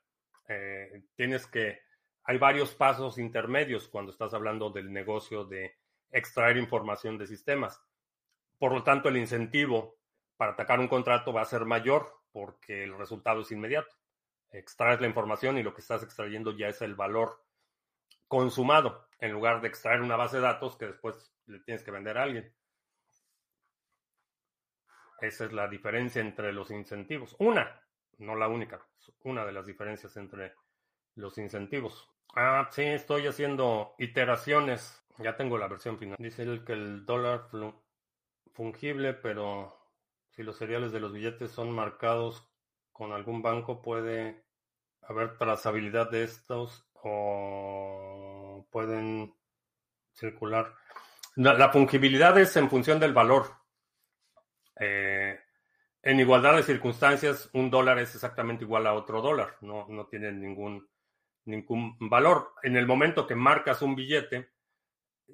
Eh, 0.47 1.03
tienes 1.15 1.47
que, 1.47 1.81
hay 2.23 2.37
varios 2.37 2.75
pasos 2.75 3.17
intermedios 3.17 3.87
cuando 3.87 4.11
estás 4.11 4.33
hablando 4.33 4.69
del 4.69 4.93
negocio 4.93 5.45
de 5.45 5.77
extraer 6.11 6.57
información 6.57 7.17
de 7.17 7.27
sistemas. 7.27 7.81
Por 8.59 8.71
lo 8.71 8.83
tanto, 8.83 9.09
el 9.09 9.17
incentivo 9.17 9.97
para 10.35 10.51
atacar 10.51 10.79
un 10.79 10.87
contrato 10.87 11.33
va 11.33 11.41
a 11.41 11.45
ser 11.45 11.65
mayor 11.65 12.21
porque 12.31 12.83
el 12.83 12.95
resultado 12.95 13.41
es 13.41 13.51
inmediato. 13.51 13.95
Extraes 14.51 15.01
la 15.01 15.07
información 15.07 15.57
y 15.57 15.63
lo 15.63 15.73
que 15.73 15.81
estás 15.81 16.03
extrayendo 16.03 16.55
ya 16.55 16.67
es 16.69 16.81
el 16.81 16.95
valor 16.95 17.43
consumado 18.27 19.06
en 19.19 19.31
lugar 19.31 19.61
de 19.61 19.67
extraer 19.67 20.01
una 20.01 20.15
base 20.15 20.37
de 20.37 20.43
datos 20.43 20.75
que 20.77 20.87
después 20.87 21.33
le 21.45 21.59
tienes 21.59 21.83
que 21.83 21.91
vender 21.91 22.17
a 22.17 22.23
alguien. 22.23 22.53
Esa 25.19 25.45
es 25.45 25.53
la 25.53 25.67
diferencia 25.67 26.21
entre 26.21 26.53
los 26.53 26.69
incentivos. 26.69 27.35
Una, 27.39 27.81
no 28.19 28.35
la 28.35 28.47
única, 28.47 28.85
una 29.23 29.45
de 29.45 29.51
las 29.51 29.65
diferencias 29.65 30.15
entre 30.17 30.53
los 31.15 31.37
incentivos. 31.37 32.07
Ah, 32.35 32.69
sí, 32.71 32.83
estoy 32.83 33.25
haciendo 33.25 33.95
iteraciones. 33.97 35.03
Ya 35.17 35.35
tengo 35.35 35.57
la 35.57 35.67
versión 35.67 35.97
final. 35.97 36.17
Dice 36.19 36.43
él 36.43 36.63
que 36.63 36.73
el 36.73 37.05
dólar 37.05 37.49
fungible, 38.53 39.13
pero 39.13 39.75
si 40.29 40.43
los 40.43 40.57
seriales 40.57 40.91
de 40.91 40.99
los 40.99 41.13
billetes 41.13 41.49
son 41.49 41.71
marcados 41.71 42.47
con 42.91 43.11
algún 43.11 43.41
banco, 43.41 43.81
puede 43.81 44.45
haber 45.01 45.37
trazabilidad 45.37 46.11
de 46.11 46.23
estos 46.23 46.87
o 46.93 48.26
pueden 48.77 49.33
circular. 50.13 50.71
la 51.35 51.71
fungibilidad 51.71 52.37
es 52.37 52.55
en 52.57 52.69
función 52.69 52.99
del 52.99 53.11
valor. 53.11 53.47
Eh, 54.79 55.39
en 56.03 56.19
igualdad 56.19 56.57
de 56.57 56.61
circunstancias, 56.61 57.49
un 57.53 57.71
dólar 57.71 57.97
es 57.97 58.13
exactamente 58.13 58.65
igual 58.65 58.85
a 58.85 58.93
otro 58.93 59.19
dólar, 59.19 59.57
no, 59.61 59.87
no 59.89 60.05
tiene 60.05 60.31
ningún, 60.31 60.87
ningún 61.45 61.97
valor. 61.99 62.53
En 62.61 62.77
el 62.77 62.85
momento 62.85 63.25
que 63.25 63.33
marcas 63.33 63.81
un 63.81 63.95
billete, 63.95 64.51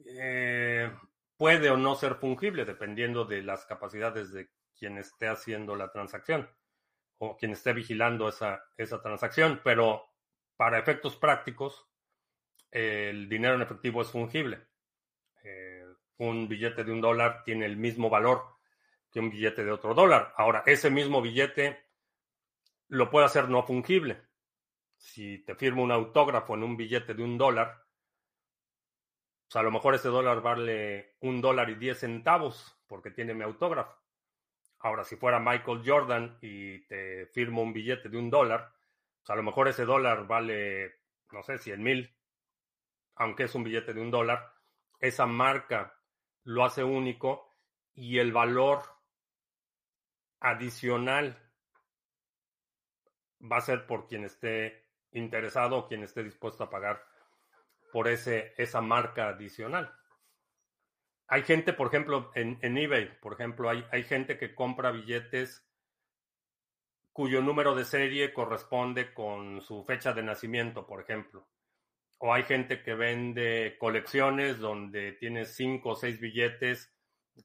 eh, 0.05 0.89
puede 1.35 1.69
o 1.69 1.75
no 1.75 1.95
ser 1.95 2.15
fungible, 2.15 2.63
dependiendo 2.63 3.25
de 3.25 3.43
las 3.43 3.65
capacidades 3.65 4.31
de 4.31 4.51
quien 4.73 4.97
esté 4.97 5.27
haciendo 5.27 5.75
la 5.75 5.91
transacción 5.91 6.49
o 7.17 7.35
quien 7.35 7.51
esté 7.51 7.73
vigilando 7.73 8.29
esa, 8.29 8.63
esa 8.77 9.01
transacción, 9.01 9.59
pero 9.65 10.05
para 10.55 10.79
efectos 10.79 11.17
prácticos, 11.17 11.89
el 12.73 13.29
dinero 13.29 13.53
en 13.53 13.61
efectivo 13.61 14.01
es 14.01 14.09
fungible. 14.09 14.59
Eh, 15.43 15.85
un 16.17 16.47
billete 16.47 16.83
de 16.83 16.91
un 16.91 17.01
dólar 17.01 17.43
tiene 17.43 17.65
el 17.67 17.77
mismo 17.77 18.09
valor 18.09 18.43
que 19.11 19.19
un 19.19 19.29
billete 19.29 19.63
de 19.63 19.71
otro 19.71 19.93
dólar. 19.93 20.33
Ahora, 20.37 20.63
ese 20.65 20.89
mismo 20.89 21.21
billete 21.21 21.79
lo 22.87 23.11
puede 23.11 23.27
hacer 23.27 23.47
no 23.47 23.61
fungible. 23.61 24.23
Si 24.97 25.37
te 25.45 25.53
firmo 25.53 25.83
un 25.83 25.91
autógrafo 25.91 26.55
en 26.55 26.63
un 26.63 26.75
billete 26.75 27.13
de 27.13 27.23
un 27.23 27.37
dólar, 27.37 27.85
pues 29.45 29.55
a 29.55 29.61
lo 29.61 29.69
mejor 29.69 29.93
ese 29.93 30.09
dólar 30.09 30.41
vale 30.41 31.17
un 31.19 31.41
dólar 31.41 31.69
y 31.69 31.75
diez 31.75 31.99
centavos 31.99 32.75
porque 32.87 33.11
tiene 33.11 33.35
mi 33.35 33.43
autógrafo. 33.43 33.95
Ahora, 34.79 35.03
si 35.03 35.15
fuera 35.15 35.39
Michael 35.39 35.83
Jordan 35.85 36.39
y 36.41 36.79
te 36.87 37.27
firmo 37.27 37.61
un 37.61 37.71
billete 37.71 38.09
de 38.09 38.17
un 38.17 38.31
dólar, 38.31 38.73
pues 39.19 39.29
a 39.29 39.35
lo 39.35 39.43
mejor 39.43 39.67
ese 39.67 39.85
dólar 39.85 40.25
vale, 40.25 41.01
no 41.31 41.43
sé, 41.43 41.59
100 41.59 41.83
mil, 41.83 42.15
aunque 43.15 43.43
es 43.43 43.55
un 43.55 43.63
billete 43.63 43.93
de 43.93 44.01
un 44.01 44.11
dólar. 44.11 44.53
Esa 44.99 45.25
marca 45.25 45.99
lo 46.43 46.65
hace 46.65 46.83
único 46.83 47.49
y 47.93 48.19
el 48.19 48.31
valor 48.31 48.81
adicional 50.39 51.39
va 53.39 53.57
a 53.57 53.61
ser 53.61 53.85
por 53.85 54.07
quien 54.07 54.25
esté 54.25 54.87
interesado 55.11 55.77
o 55.77 55.87
quien 55.87 56.03
esté 56.03 56.23
dispuesto 56.23 56.63
a 56.63 56.69
pagar 56.69 57.05
por 57.91 58.07
ese, 58.07 58.53
esa 58.57 58.81
marca 58.81 59.29
adicional. 59.29 59.93
Hay 61.27 61.43
gente, 61.43 61.73
por 61.73 61.87
ejemplo, 61.87 62.31
en, 62.35 62.77
eBay, 62.77 63.19
por 63.19 63.33
ejemplo, 63.33 63.69
hay, 63.69 63.85
hay 63.91 64.03
gente 64.03 64.37
que 64.37 64.53
compra 64.53 64.91
billetes 64.91 65.65
cuyo 67.11 67.41
número 67.41 67.75
de 67.75 67.85
serie 67.85 68.33
corresponde 68.33 69.13
con 69.13 69.61
su 69.61 69.83
fecha 69.83 70.13
de 70.13 70.23
nacimiento, 70.23 70.85
por 70.85 71.01
ejemplo. 71.01 71.47
O 72.25 72.33
hay 72.33 72.43
gente 72.43 72.81
que 72.81 72.93
vende 72.93 73.75
colecciones 73.77 74.57
donde 74.57 75.11
tiene 75.11 75.43
cinco 75.43 75.89
o 75.89 75.95
seis 75.97 76.21
billetes 76.21 76.95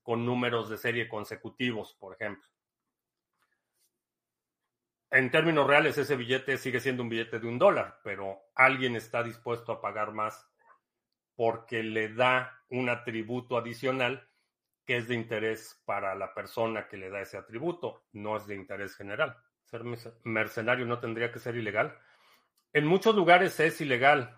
con 0.04 0.24
números 0.24 0.70
de 0.70 0.78
serie 0.78 1.08
consecutivos, 1.08 1.96
por 1.98 2.14
ejemplo. 2.14 2.48
En 5.10 5.32
términos 5.32 5.66
reales, 5.66 5.98
ese 5.98 6.14
billete 6.14 6.58
sigue 6.58 6.78
siendo 6.78 7.02
un 7.02 7.08
billete 7.08 7.40
de 7.40 7.48
un 7.48 7.58
dólar, 7.58 7.98
pero 8.04 8.38
alguien 8.54 8.94
está 8.94 9.24
dispuesto 9.24 9.72
a 9.72 9.80
pagar 9.80 10.12
más 10.12 10.48
porque 11.34 11.82
le 11.82 12.14
da 12.14 12.62
un 12.68 12.88
atributo 12.88 13.56
adicional 13.56 14.30
que 14.86 14.98
es 14.98 15.08
de 15.08 15.16
interés 15.16 15.82
para 15.86 16.14
la 16.14 16.32
persona 16.34 16.86
que 16.86 16.98
le 16.98 17.10
da 17.10 17.20
ese 17.20 17.36
atributo, 17.36 18.04
no 18.12 18.36
es 18.36 18.46
de 18.46 18.54
interés 18.54 18.94
general. 18.94 19.36
Ser 19.64 19.82
mercenario 20.22 20.86
no 20.86 21.00
tendría 21.00 21.32
que 21.32 21.40
ser 21.40 21.56
ilegal. 21.56 21.98
En 22.72 22.86
muchos 22.86 23.16
lugares 23.16 23.58
es 23.58 23.80
ilegal, 23.80 24.37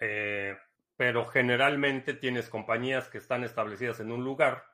eh, 0.00 0.56
pero 0.96 1.26
generalmente 1.26 2.14
tienes 2.14 2.48
compañías 2.48 3.08
que 3.08 3.18
están 3.18 3.44
establecidas 3.44 4.00
en 4.00 4.10
un 4.10 4.24
lugar 4.24 4.64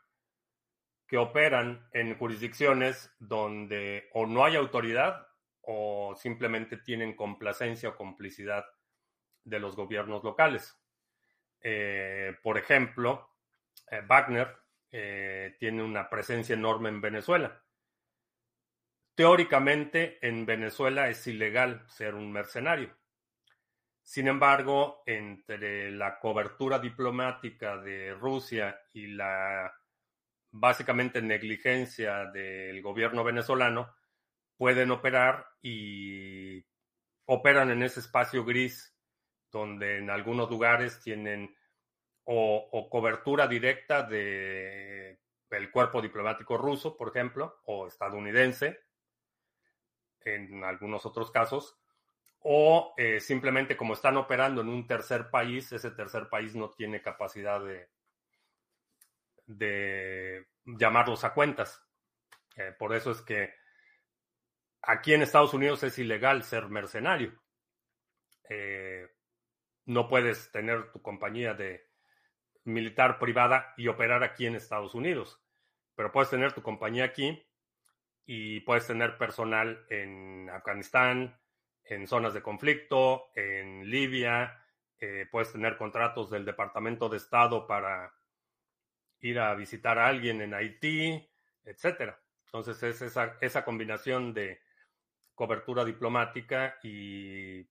que 1.07 1.19
operan 1.19 1.89
en 1.93 2.17
jurisdicciones 2.17 3.15
donde 3.19 4.09
o 4.13 4.27
no 4.27 4.45
hay 4.45 4.57
autoridad 4.57 5.29
o 5.61 6.15
simplemente 6.17 6.79
tienen 6.79 7.15
complacencia 7.15 7.91
o 7.91 7.97
complicidad 7.97 8.65
de 9.45 9.61
los 9.61 9.77
gobiernos 9.77 10.25
locales. 10.25 10.77
Eh, 11.61 12.35
por 12.43 12.59
ejemplo, 12.59 13.37
eh, 13.91 14.03
Wagner 14.07 14.57
tiene 15.59 15.83
una 15.83 16.09
presencia 16.09 16.55
enorme 16.55 16.89
en 16.89 17.03
Venezuela. 17.03 17.63
Teóricamente, 19.15 20.19
en 20.27 20.47
Venezuela 20.47 21.11
es 21.11 21.27
ilegal 21.27 21.85
ser 21.87 22.15
un 22.15 22.33
mercenario. 22.33 22.97
Sin 24.07 24.29
embargo, 24.29 25.03
entre 25.05 25.91
la 25.91 26.21
cobertura 26.21 26.79
diplomática 26.79 27.77
de 27.79 28.15
Rusia 28.15 28.81
y 28.93 29.09
la 29.09 29.75
básicamente 30.53 31.21
negligencia 31.21 32.27
del 32.27 32.81
gobierno 32.83 33.25
venezolano, 33.25 33.97
pueden 34.57 34.93
operar 34.93 35.49
y 35.61 36.65
operan 37.25 37.73
en 37.73 37.83
ese 37.83 37.99
espacio 37.99 38.45
gris 38.45 38.97
donde 39.51 39.99
en 39.99 40.09
algunos 40.09 40.49
lugares 40.49 41.01
tienen 41.01 41.53
o, 42.23 42.89
cobertura 42.89 43.49
directa 43.49 44.05
de 44.05 45.19
el 45.51 45.71
cuerpo 45.73 46.01
diplomático 46.01 46.57
ruso, 46.57 46.97
por 46.97 47.09
ejemplo, 47.09 47.59
o 47.65 47.89
estadounidense, 47.89 48.85
en 50.21 50.63
algunos 50.63 51.05
otros 51.07 51.33
casos, 51.33 51.77
o 52.49 52.95
eh, 52.97 53.19
simplemente 53.19 53.77
como 53.77 53.95
están 53.95 54.17
operando 54.17 54.61
en 54.61 54.69
un 54.69 54.87
tercer 54.87 55.31
país, 55.31 55.73
ese 55.73 55.91
tercer 55.91 56.29
país 56.29 56.55
no 56.55 56.71
tiene 56.71 57.03
capacidad 57.03 57.61
de, 59.49 60.47
llamarlos 60.65 61.25
a 61.25 61.35
cuentas. 61.35 61.85
Eh, 62.57 62.73
por 62.79 62.95
eso 62.95 63.11
es 63.11 63.21
que 63.23 63.53
aquí 64.83 65.13
en 65.13 65.23
Estados 65.23 65.55
Unidos 65.55 65.83
es 65.83 65.99
ilegal 65.99 66.45
ser 66.45 66.69
mercenario. 66.69 67.33
Eh, 68.49 69.09
no 69.87 70.07
puedes 70.07 70.53
tener 70.53 70.93
tu 70.93 71.03
compañía 71.03 71.53
de 71.53 71.91
militar 72.63 73.19
privada 73.19 73.75
y 73.77 73.89
operar 73.89 74.23
aquí 74.23 74.47
en 74.47 74.55
Estados 74.55 74.95
Unidos, 74.95 75.43
pero 75.97 76.13
puedes 76.13 76.31
tener 76.31 76.53
tu 76.53 76.63
compañía 76.63 77.07
aquí 77.07 77.45
y 78.25 78.61
puedes 78.61 78.87
tener 78.87 79.19
personal 79.19 79.85
en 79.91 80.49
Afganistán, 80.49 81.41
en 81.89 82.07
zonas 82.07 82.35
de 82.35 82.43
conflicto, 82.43 83.31
en 83.35 83.89
Libia, 83.89 84.63
eh, 84.99 85.27
puedes 85.31 85.53
tener 85.53 85.77
contratos 85.77 86.31
del 86.31 86.45
Departamento 86.45 87.09
de 87.09 87.19
Estado 87.19 87.67
para 87.67 88.15
ir 89.21 89.39
a 89.39 89.55
visitar 89.55 89.99
a 89.99 90.07
alguien 90.07 90.41
en 90.41 90.55
Haití, 90.55 91.29
etcétera. 91.65 92.19
Entonces 92.47 92.83
es 92.83 93.03
esa, 93.03 93.37
esa 93.41 93.65
combinación 93.65 94.33
de 94.33 94.61
cobertura 95.35 95.85
diplomática 95.85 96.79
y 96.83 97.69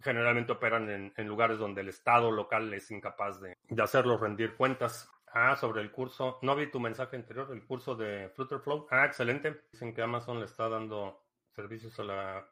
generalmente 0.00 0.52
operan 0.52 1.12
en, 1.16 1.28
lugares 1.28 1.58
donde 1.58 1.80
el 1.80 1.88
Estado 1.88 2.30
local 2.30 2.72
es 2.74 2.90
incapaz 2.90 3.40
de, 3.40 3.56
de 3.62 3.82
hacerlos 3.82 4.20
rendir 4.20 4.54
cuentas. 4.56 5.10
Ah, 5.32 5.56
sobre 5.56 5.82
el 5.82 5.92
curso, 5.92 6.38
no 6.40 6.56
vi 6.56 6.70
tu 6.70 6.80
mensaje 6.80 7.16
anterior, 7.16 7.50
el 7.52 7.64
curso 7.64 7.94
de 7.94 8.30
Flutterflow. 8.30 8.86
Ah, 8.90 9.04
excelente. 9.04 9.64
Dicen 9.70 9.94
que 9.94 10.02
Amazon 10.02 10.38
le 10.38 10.46
está 10.46 10.68
dando 10.68 11.22
servicios 11.50 11.98
a 12.00 12.04
la 12.04 12.50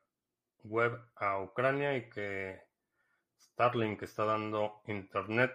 web 0.68 0.98
a 1.16 1.40
Ucrania 1.40 1.96
y 1.96 2.08
que 2.08 2.60
Starlink 3.38 4.02
está 4.02 4.24
dando 4.24 4.82
internet. 4.86 5.52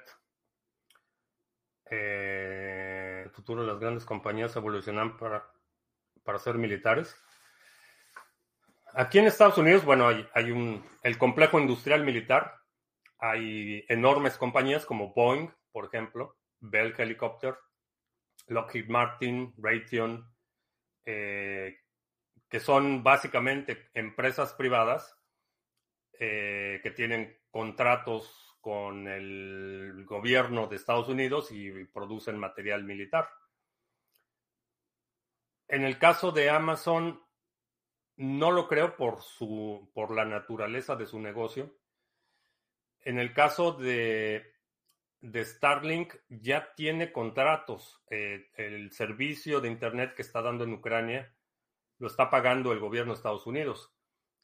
Eh, 1.89 3.24
el 3.26 3.32
futuro 3.32 3.62
de 3.62 3.68
las 3.68 3.80
grandes 3.80 4.05
compañías 4.05 4.55
evolucionan 4.55 5.18
para, 5.18 5.45
para 6.24 6.39
ser 6.39 6.55
militares. 6.55 7.16
Aquí 8.93 9.20
en 9.20 9.28
Estados 9.28 9.57
Unidos, 9.57 9.86
bueno, 9.86 10.07
hay, 10.07 10.51
un, 10.51 10.86
el 11.03 11.18
complejo 11.18 11.59
industrial 11.59 12.03
militar. 12.03 12.57
Hay 13.20 13.86
enormes 13.88 14.38
compañías 14.38 14.86
como 14.86 15.14
Boeing, 15.14 15.49
por 15.72 15.86
ejemplo, 15.86 16.38
Bell 16.59 16.93
Helicopter, 16.97 17.55
Lockheed 18.47 18.89
Martin, 18.89 19.53
Raytheon, 19.57 20.28
eh, 21.05 21.78
que 22.52 22.60
son 22.60 23.02
básicamente 23.02 23.89
empresas 23.93 24.54
privadas 24.54 25.18
eh, 26.20 26.82
que 26.84 26.91
tienen 26.91 27.39
contratos 27.49 28.58
con 28.60 29.08
el 29.08 30.04
gobierno 30.06 30.68
de 30.68 30.76
Estados 30.76 31.08
Unidos 31.08 31.49
y 31.54 31.86
producen 31.86 32.38
material 32.38 32.84
militar. 32.84 33.30
En 35.70 35.86
el 35.86 35.97
caso 35.97 36.34
de 36.34 36.49
Amazon, 36.49 37.24
no 38.18 38.52
lo 38.52 38.68
creo 38.68 38.97
por, 38.97 39.22
su, 39.22 39.89
por 39.93 40.14
la 40.14 40.26
naturaleza 40.26 40.97
de 40.97 41.06
su 41.06 41.22
negocio. 41.22 41.74
En 42.99 43.18
el 43.18 43.34
caso 43.34 43.72
de, 43.72 44.56
de 45.22 45.45
Starlink, 45.45 46.16
ya 46.28 46.74
tiene 46.76 47.14
contratos. 47.14 48.04
Eh, 48.10 48.49
el 48.56 48.91
servicio 48.91 49.62
de 49.62 49.70
Internet 49.70 50.16
que 50.16 50.22
está 50.22 50.41
dando 50.41 50.66
en 50.66 50.74
Ucrania 50.74 51.34
lo 52.02 52.08
está 52.08 52.32
pagando 52.32 52.74
el 52.74 52.80
gobierno 52.80 53.14
de 53.14 53.18
Estados 53.18 53.45
Unidos. 53.45 53.93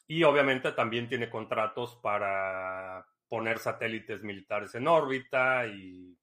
Y 0.05 0.23
obviamente 0.23 0.71
también 0.71 1.09
tiene 1.09 1.29
contratos 1.29 1.95
para 1.95 3.05
poner 3.27 3.57
satélites 3.57 4.21
militares 4.23 4.75
en 4.75 4.87
órbita 4.87 5.65
y 5.65 6.15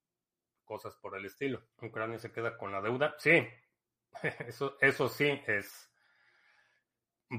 cosas 0.65 0.97
por 0.97 1.19
el 1.19 1.27
estilo. 1.27 1.61
Ucrania 1.83 2.19
se 2.19 2.33
queda 2.33 2.57
con 2.57 2.71
la 2.71 2.81
deuda. 2.81 3.17
Sí, 3.19 3.47
eso, 4.47 4.79
eso 4.81 5.09
sí 5.09 5.43
es 5.49 5.91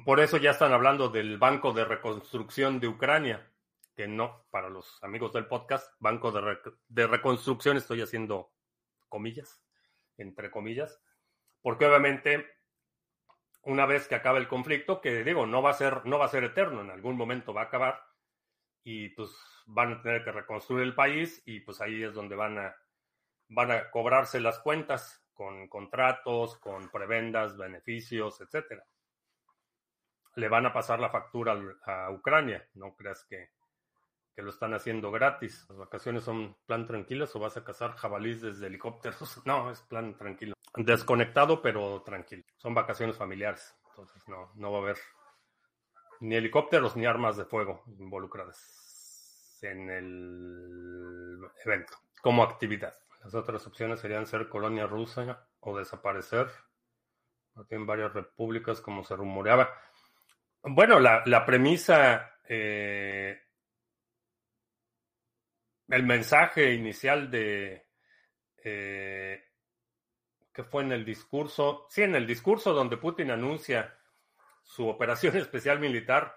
por 0.03 0.19
eso 0.19 0.37
ya 0.37 0.51
están 0.51 0.73
hablando 0.73 1.07
del 1.07 1.37
Banco 1.37 1.71
de 1.71 1.85
Reconstrucción 1.85 2.81
de 2.81 2.87
Ucrania, 2.87 3.49
que 3.95 4.07
no, 4.07 4.45
para 4.49 4.69
los 4.69 5.01
amigos 5.03 5.31
del 5.31 5.47
podcast, 5.47 5.89
Banco 5.99 6.33
de, 6.33 7.07
Reconstrucción, 7.07 7.77
estoy 7.77 8.01
haciendo 8.01 8.51
comillas, 9.07 9.63
entre 10.17 10.51
comillas, 10.51 11.01
porque 11.61 11.85
obviamente 11.85 12.54
una 13.65 13.85
vez 13.85 14.07
que 14.07 14.15
acabe 14.15 14.39
el 14.39 14.47
conflicto, 14.47 15.01
que 15.01 15.23
digo, 15.23 15.45
no 15.45 15.61
va 15.61 15.71
a 15.71 15.73
ser, 15.73 16.05
no 16.05 16.17
va 16.17 16.25
a 16.25 16.29
ser 16.29 16.43
eterno, 16.43 16.81
en 16.81 16.91
algún 16.91 17.17
momento 17.17 17.53
va 17.53 17.61
a 17.61 17.65
acabar, 17.65 18.03
y 18.83 19.09
pues 19.09 19.31
van 19.65 19.93
a 19.93 20.01
tener 20.01 20.23
que 20.23 20.31
reconstruir 20.31 20.83
el 20.83 20.93
país 20.93 21.41
y 21.45 21.59
pues 21.61 21.81
ahí 21.81 22.03
es 22.03 22.13
donde 22.13 22.35
van 22.35 22.59
a, 22.59 22.75
van 23.49 23.71
a 23.71 23.89
cobrarse 23.89 24.39
las 24.39 24.59
cuentas 24.59 25.27
con 25.33 25.67
contratos, 25.67 26.57
con 26.59 26.89
prebendas, 26.91 27.57
beneficios, 27.57 28.39
etcétera. 28.39 28.85
Le 30.35 30.47
van 30.47 30.67
a 30.67 30.73
pasar 30.73 30.99
la 30.99 31.09
factura 31.09 31.59
a 31.85 32.11
Ucrania, 32.11 32.69
no 32.75 32.95
creas 32.95 33.25
que, 33.25 33.54
que 34.35 34.41
lo 34.41 34.49
están 34.49 34.73
haciendo 34.73 35.11
gratis. 35.11 35.65
¿Las 35.69 35.77
vacaciones 35.77 36.23
son 36.23 36.57
plan 36.65 36.85
tranquilas 36.85 37.35
o 37.35 37.39
vas 37.39 37.55
a 37.57 37.63
cazar 37.63 37.95
jabalís 37.95 38.41
desde 38.41 38.67
helicópteros? 38.67 39.41
No, 39.45 39.71
es 39.71 39.81
plan 39.81 40.17
tranquilo. 40.17 40.55
Desconectado, 40.75 41.61
pero 41.61 42.01
tranquilo. 42.01 42.43
Son 42.57 42.73
vacaciones 42.73 43.17
familiares, 43.17 43.75
entonces 43.89 44.27
no, 44.27 44.51
no 44.55 44.71
va 44.71 44.79
a 44.79 44.81
haber 44.81 44.97
ni 46.19 46.35
helicópteros 46.35 46.95
ni 46.95 47.05
armas 47.05 47.37
de 47.37 47.45
fuego 47.45 47.83
involucradas 47.99 49.59
en 49.61 49.89
el 49.89 51.39
evento 51.63 51.97
como 52.21 52.43
actividad. 52.43 52.93
Las 53.23 53.33
otras 53.35 53.65
opciones 53.67 53.99
serían 53.99 54.25
ser 54.25 54.49
colonia 54.49 54.85
rusa 54.85 55.47
o 55.59 55.77
desaparecer. 55.77 56.47
Tienen 57.67 57.87
varias 57.87 58.13
repúblicas 58.13 58.81
como 58.81 59.03
se 59.03 59.15
rumoreaba. 59.15 59.69
Bueno, 60.61 60.99
la, 60.99 61.45
premisa, 61.45 62.39
eh, 62.47 63.44
el 65.87 66.03
mensaje 66.03 66.73
inicial 66.73 67.29
de, 67.29 67.87
eh, 68.63 69.43
que 70.51 70.63
fue 70.63 70.83
en 70.83 70.91
el 70.91 71.05
discurso, 71.05 71.85
sí, 71.89 72.01
en 72.01 72.15
el 72.15 72.25
discurso 72.25 72.73
donde 72.73 72.97
Putin 72.97 73.31
anuncia 73.31 73.97
su 74.63 74.87
operación 74.87 75.35
especial 75.37 75.79
militar, 75.79 76.35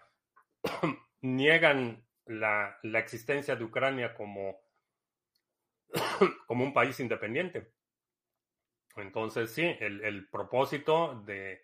niegan 1.22 2.04
la, 2.26 2.78
existencia 2.82 3.56
de 3.56 3.64
Ucrania 3.64 4.14
como, 4.14 4.60
como 6.46 6.64
un 6.64 6.72
país 6.72 7.00
independiente. 7.00 7.72
Entonces, 8.96 9.52
sí, 9.52 9.76
el, 9.78 10.28
propósito 10.28 11.22
de, 11.24 11.62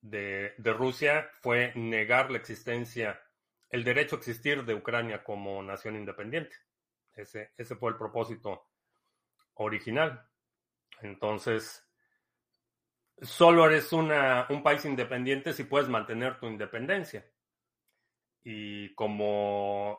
de, 0.00 0.72
Rusia 0.72 1.28
fue 1.42 1.72
negar 1.74 2.30
la 2.30 2.38
existencia, 2.38 3.20
el 3.68 3.84
derecho 3.84 4.16
a 4.16 4.18
existir 4.18 4.64
de 4.64 4.74
Ucrania 4.74 5.22
como 5.22 5.62
nación 5.62 5.96
independiente. 5.96 6.56
Ese, 7.14 7.52
ese 7.56 7.76
fue 7.76 7.90
el 7.90 7.96
propósito 7.96 8.68
original. 9.54 10.28
Entonces, 11.00 11.86
solo 13.20 13.66
eres 13.66 13.92
una, 13.92 14.46
un 14.50 14.62
país 14.62 14.84
independiente 14.84 15.52
si 15.52 15.64
puedes 15.64 15.88
mantener 15.88 16.38
tu 16.38 16.46
independencia. 16.46 17.26
Y 18.42 18.94
como, 18.94 19.98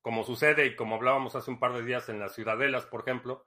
como 0.00 0.24
sucede 0.24 0.66
y 0.66 0.76
como 0.76 0.96
hablábamos 0.96 1.34
hace 1.34 1.50
un 1.50 1.58
par 1.58 1.72
de 1.72 1.82
días 1.82 2.08
en 2.08 2.20
las 2.20 2.34
ciudadelas, 2.34 2.86
por 2.86 3.00
ejemplo, 3.00 3.46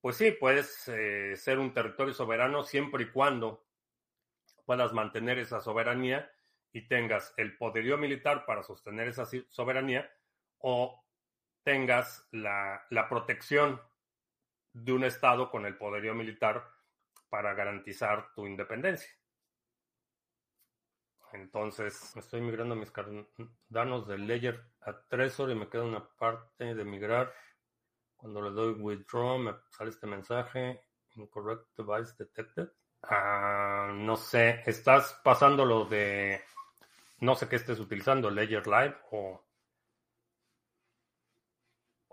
pues 0.00 0.16
sí, 0.16 0.32
puedes 0.32 0.88
eh, 0.88 1.36
ser 1.36 1.58
un 1.58 1.72
territorio 1.72 2.12
soberano 2.12 2.64
siempre 2.64 3.04
y 3.04 3.10
cuando 3.10 3.68
puedas 4.64 4.92
mantener 4.92 5.38
esa 5.38 5.60
soberanía 5.60 6.30
y 6.72 6.88
tengas 6.88 7.34
el 7.36 7.56
poderío 7.56 7.98
militar 7.98 8.44
para 8.46 8.62
sostener 8.62 9.08
esa 9.08 9.26
soberanía 9.48 10.10
o 10.58 11.01
tengas 11.62 12.26
la, 12.32 12.84
la 12.90 13.08
protección 13.08 13.80
de 14.72 14.92
un 14.92 15.04
Estado 15.04 15.50
con 15.50 15.66
el 15.66 15.76
poderío 15.76 16.14
militar 16.14 16.66
para 17.28 17.54
garantizar 17.54 18.32
tu 18.34 18.46
independencia. 18.46 19.10
Entonces, 21.32 22.14
estoy 22.16 22.42
migrando 22.42 22.74
mis 22.76 22.90
cardanos 22.90 24.06
de 24.06 24.18
Ledger 24.18 24.62
a 24.82 25.00
Trezor 25.08 25.50
y 25.50 25.54
me 25.54 25.68
queda 25.68 25.82
una 25.82 26.06
parte 26.06 26.74
de 26.74 26.84
migrar. 26.84 27.32
Cuando 28.16 28.42
le 28.42 28.50
doy 28.50 28.74
withdraw, 28.74 29.38
me 29.38 29.54
sale 29.70 29.90
este 29.90 30.06
mensaje: 30.06 30.84
Incorrect 31.14 31.64
device 31.76 32.14
detected. 32.18 32.68
Ah, 33.04 33.90
no 33.94 34.16
sé, 34.16 34.62
estás 34.66 35.18
pasando 35.24 35.64
lo 35.64 35.86
de. 35.86 36.42
No 37.20 37.34
sé 37.34 37.48
qué 37.48 37.56
estés 37.56 37.80
utilizando, 37.80 38.30
Ledger 38.30 38.66
Live 38.66 38.96
o. 39.10 39.42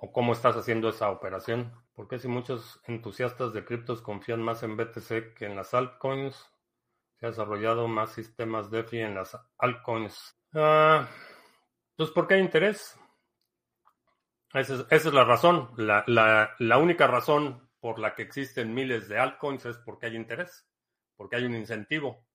¿O 0.02 0.14
cómo 0.14 0.32
estás 0.32 0.56
haciendo 0.56 0.90
esa 0.90 1.10
operación? 1.10 1.74
¿Por 1.94 2.08
qué 2.08 2.20
si 2.20 2.30
muchos 2.30 2.82
entusiastas 2.86 3.52
de 3.52 3.66
criptos 3.66 4.02
confían 4.02 4.42
más 4.42 4.64
en 4.64 4.78
BTC 4.78 5.34
que 5.36 5.46
en 5.46 5.58
las 5.58 5.74
altcoins? 5.74 6.36
Se 7.18 7.26
ha 7.26 7.30
desarrollado 7.30 7.88
más 7.90 8.14
sistemas 8.14 8.72
DeFi 8.72 9.00
en 9.00 9.16
las 9.16 9.38
altcoins. 9.58 10.40
Ah, 10.54 11.06
pues 11.98 12.12
porque 12.12 12.36
hay 12.36 12.40
interés. 12.40 12.98
Esa 14.54 14.88
es, 14.90 15.06
la 15.06 15.26
razón. 15.26 15.70
La, 15.78 16.78
única 16.78 17.06
razón 17.06 17.70
por 17.82 18.00
la 18.00 18.16
que 18.16 18.24
existen 18.24 18.74
miles 18.74 19.10
de 19.10 19.20
altcoins 19.20 19.66
es 19.66 19.78
porque 19.80 20.06
hay 20.06 20.16
interés, 20.16 20.66
porque 21.18 21.36
hay 21.36 21.44
un 21.44 21.56
incentivo 21.56 22.26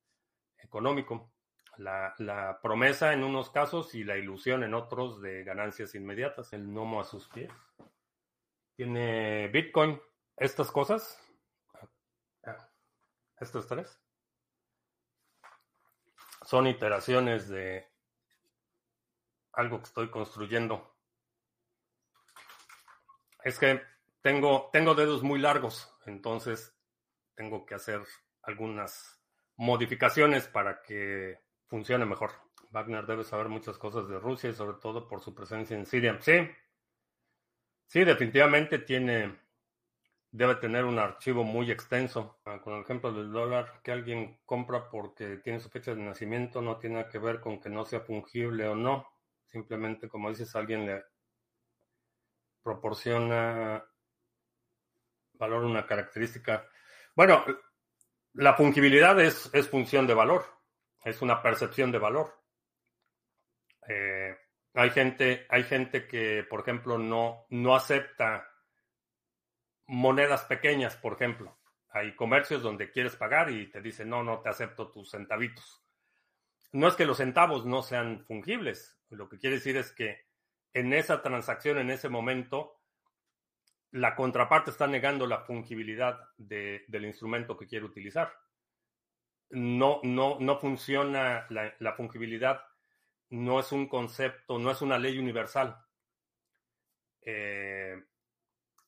económico. 0.58 1.33
La, 1.78 2.58
promesa 2.62 3.12
en 3.12 3.24
unos 3.24 3.50
casos 3.50 3.94
y 3.94 4.04
la 4.04 4.16
ilusión 4.16 4.62
en 4.64 4.74
otros 4.74 5.20
de 5.20 5.44
ganancias 5.44 5.94
inmediatas, 5.94 6.52
el 6.52 6.66
gnomo 6.66 7.00
a 7.00 7.04
sus 7.04 7.28
pies. 7.28 7.52
Tiene 8.76 9.48
Bitcoin, 9.48 10.00
estas 10.36 10.70
cosas, 10.70 11.20
estos 13.38 13.66
tres, 13.66 14.00
son 16.44 16.66
iteraciones 16.66 17.48
de 17.48 17.88
algo 19.52 19.78
que 19.78 19.84
estoy 19.84 20.10
construyendo. 20.10 20.96
Es 23.42 23.58
que 23.58 23.82
tengo, 24.22 24.70
tengo 24.72 24.94
dedos 24.94 25.22
muy 25.22 25.38
largos, 25.38 25.94
entonces 26.06 26.74
tengo 27.34 27.66
que 27.66 27.74
hacer 27.74 28.02
algunas 28.42 29.20
modificaciones 29.56 30.48
para 30.48 30.82
que 30.82 31.43
funcione 31.66 32.04
mejor. 32.04 32.30
Wagner 32.70 33.06
debe 33.06 33.24
saber 33.24 33.48
muchas 33.48 33.78
cosas 33.78 34.08
de 34.08 34.18
Rusia 34.18 34.50
y 34.50 34.54
sobre 34.54 34.78
todo 34.78 35.06
por 35.06 35.20
su 35.20 35.34
presencia 35.34 35.76
en 35.76 35.86
Siria. 35.86 36.18
Sí, 36.20 36.32
Sí, 37.86 38.04
definitivamente 38.04 38.80
tiene, 38.80 39.38
debe 40.30 40.56
tener 40.56 40.84
un 40.84 40.98
archivo 40.98 41.44
muy 41.44 41.70
extenso. 41.70 42.40
Ah, 42.44 42.60
con 42.60 42.74
el 42.74 42.82
ejemplo 42.82 43.12
del 43.12 43.30
dólar, 43.30 43.80
que 43.82 43.92
alguien 43.92 44.40
compra 44.44 44.88
porque 44.90 45.36
tiene 45.38 45.60
su 45.60 45.68
fecha 45.70 45.94
de 45.94 46.02
nacimiento 46.02 46.60
no 46.60 46.78
tiene 46.78 47.08
que 47.08 47.18
ver 47.18 47.40
con 47.40 47.60
que 47.60 47.70
no 47.70 47.84
sea 47.84 48.00
fungible 48.00 48.66
o 48.66 48.74
no. 48.74 49.06
Simplemente, 49.46 50.08
como 50.08 50.30
dices, 50.30 50.56
alguien 50.56 50.86
le 50.86 51.04
proporciona 52.62 53.84
valor 55.34 55.64
una 55.64 55.86
característica. 55.86 56.66
Bueno, 57.14 57.44
la 58.32 58.54
fungibilidad 58.54 59.20
es 59.20 59.68
función 59.68 60.06
de 60.06 60.14
valor, 60.14 60.44
es 61.04 61.22
una 61.22 61.42
percepción 61.42 61.92
de 61.92 61.98
valor. 61.98 62.40
Eh, 63.88 64.36
hay 64.74 64.90
gente, 64.90 65.46
hay 65.48 65.62
gente 65.64 66.06
que, 66.06 66.44
por 66.48 66.60
ejemplo, 66.60 66.98
no, 66.98 67.46
no 67.50 67.76
acepta 67.76 68.50
monedas 69.86 70.44
pequeñas, 70.44 70.96
por 70.96 71.12
ejemplo. 71.12 71.58
Hay 71.90 72.16
comercios 72.16 72.62
donde 72.62 72.90
quieres 72.90 73.14
pagar 73.14 73.50
y 73.50 73.70
te 73.70 73.80
dicen, 73.80 74.08
no, 74.08 74.24
no 74.24 74.40
te 74.40 74.48
acepto 74.48 74.90
tus 74.90 75.10
centavitos. 75.10 75.84
No 76.72 76.88
es 76.88 76.96
que 76.96 77.06
los 77.06 77.18
centavos 77.18 77.64
no 77.66 77.82
sean 77.82 78.24
fungibles. 78.24 78.98
Lo 79.10 79.28
que 79.28 79.38
quiere 79.38 79.56
decir 79.56 79.76
es 79.76 79.92
que 79.92 80.26
en 80.72 80.92
esa 80.92 81.22
transacción, 81.22 81.78
en 81.78 81.90
ese 81.90 82.08
momento, 82.08 82.80
la 83.92 84.16
contraparte 84.16 84.72
está 84.72 84.88
negando 84.88 85.24
la 85.24 85.42
fungibilidad 85.42 86.18
del 86.36 87.04
instrumento 87.04 87.56
que 87.56 87.68
quiere 87.68 87.84
utilizar. 87.84 88.32
No, 89.54 90.00
no, 90.02 90.38
no 90.40 90.58
funciona 90.58 91.46
la, 91.48 91.92
fungibilidad 91.92 92.62
no 93.30 93.60
es 93.60 93.72
un 93.72 93.88
concepto, 93.88 94.58
no 94.58 94.70
es 94.70 94.82
una 94.82 94.98
ley 94.98 95.18
universal. 95.18 95.84
Eh, 97.22 98.04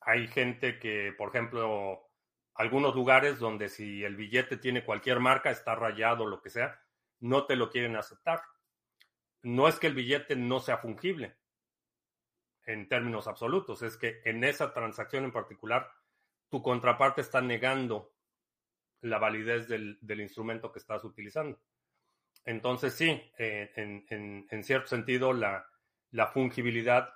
hay 0.00 0.26
gente 0.28 0.78
que, 0.78 1.12
por 1.16 1.30
ejemplo, 1.30 2.10
algunos 2.54 2.94
lugares 2.94 3.38
donde 3.38 3.68
si 3.68 4.04
el 4.04 4.16
billete 4.16 4.56
tiene 4.56 4.84
cualquier 4.84 5.20
marca, 5.20 5.50
está 5.50 5.74
rayado, 5.74 6.26
lo 6.26 6.40
que 6.42 6.50
sea, 6.50 6.80
no 7.20 7.46
te 7.46 7.56
lo 7.56 7.70
quieren 7.70 7.96
aceptar. 7.96 8.42
No 9.42 9.68
es 9.68 9.78
que 9.78 9.86
el 9.86 9.94
billete 9.94 10.36
no 10.36 10.60
sea 10.60 10.78
fungible 10.78 11.36
en 12.64 12.88
términos 12.88 13.28
absolutos, 13.28 13.82
es 13.82 13.96
que 13.96 14.20
en 14.24 14.42
esa 14.42 14.72
transacción 14.72 15.24
en 15.24 15.32
particular, 15.32 15.88
tu 16.48 16.62
contraparte 16.62 17.20
está 17.20 17.40
negando 17.40 18.15
la 19.02 19.18
validez 19.18 19.68
del 19.68 20.20
instrumento 20.20 20.72
que 20.72 20.78
estás 20.78 21.04
utilizando. 21.04 21.60
Entonces, 22.44 22.94
sí, 22.94 23.20
eh, 23.38 23.72
en, 23.76 24.64
cierto 24.64 24.88
sentido, 24.88 25.32
la, 25.32 25.66
fungibilidad 26.32 27.12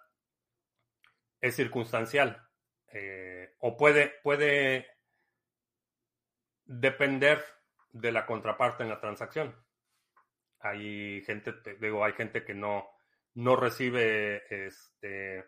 es 1.40 1.56
circunstancial 1.56 2.46
eh, 2.92 3.54
o 3.60 3.76
puede, 3.76 4.12
puede 4.22 4.86
depender 6.64 7.44
de 7.92 8.12
la 8.12 8.26
contraparte 8.26 8.82
en 8.82 8.88
la 8.88 9.00
transacción. 9.00 9.54
Hay 10.60 11.22
gente, 11.22 11.54
digo, 11.80 12.04
hay 12.04 12.12
gente 12.12 12.44
que 12.44 12.54
no, 12.54 12.88
no 13.34 13.56
recibe 13.56 14.42
este, 14.66 15.44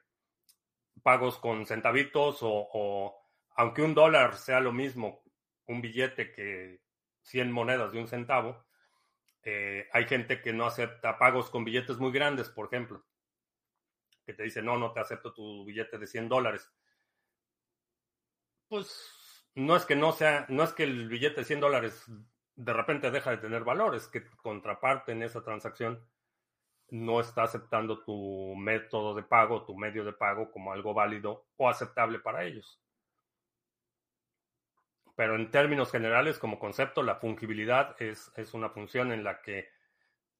pagos 1.02 1.38
con 1.38 1.66
centavitos 1.66 2.38
o, 2.42 3.18
aunque 3.56 3.82
un 3.82 3.94
dólar 3.94 4.36
sea 4.36 4.60
lo 4.60 4.72
mismo, 4.72 5.21
un 5.72 5.82
billete 5.82 6.32
que 6.32 6.80
100 7.22 7.50
monedas 7.50 7.92
de 7.92 7.98
un 7.98 8.08
centavo, 8.08 8.64
eh, 9.42 9.88
hay 9.92 10.06
gente 10.06 10.40
que 10.40 10.52
no 10.52 10.66
acepta 10.66 11.18
pagos 11.18 11.50
con 11.50 11.64
billetes 11.64 11.98
muy 11.98 12.12
grandes, 12.12 12.48
por 12.48 12.66
ejemplo, 12.66 13.04
que 14.24 14.34
te 14.34 14.44
dice, 14.44 14.62
no, 14.62 14.78
no 14.78 14.92
te 14.92 15.00
acepto 15.00 15.32
tu 15.32 15.64
billete 15.64 15.98
de 15.98 16.06
100 16.06 16.28
dólares. 16.28 16.70
Pues 18.68 19.48
no 19.54 19.76
es 19.76 19.84
que 19.84 19.96
no 19.96 20.12
sea, 20.12 20.46
no 20.48 20.62
es 20.62 20.72
que 20.72 20.84
el 20.84 21.08
billete 21.08 21.40
de 21.40 21.44
100 21.44 21.60
dólares 21.60 22.06
de 22.54 22.72
repente 22.72 23.10
deja 23.10 23.30
de 23.30 23.38
tener 23.38 23.64
valor, 23.64 23.94
es 23.94 24.06
que 24.08 24.24
contraparte 24.36 25.12
en 25.12 25.22
esa 25.22 25.42
transacción 25.42 26.06
no 26.90 27.20
está 27.20 27.44
aceptando 27.44 28.04
tu 28.04 28.54
método 28.54 29.14
de 29.14 29.22
pago, 29.22 29.64
tu 29.64 29.76
medio 29.76 30.04
de 30.04 30.12
pago 30.12 30.50
como 30.50 30.72
algo 30.72 30.92
válido 30.92 31.46
o 31.56 31.68
aceptable 31.68 32.18
para 32.18 32.44
ellos. 32.44 32.80
Pero 35.14 35.36
en 35.36 35.50
términos 35.50 35.90
generales, 35.90 36.38
como 36.38 36.58
concepto, 36.58 37.02
la 37.02 37.16
fungibilidad 37.16 38.00
es, 38.00 38.32
es 38.36 38.54
una 38.54 38.70
función 38.70 39.12
en 39.12 39.24
la 39.24 39.42
que 39.42 39.68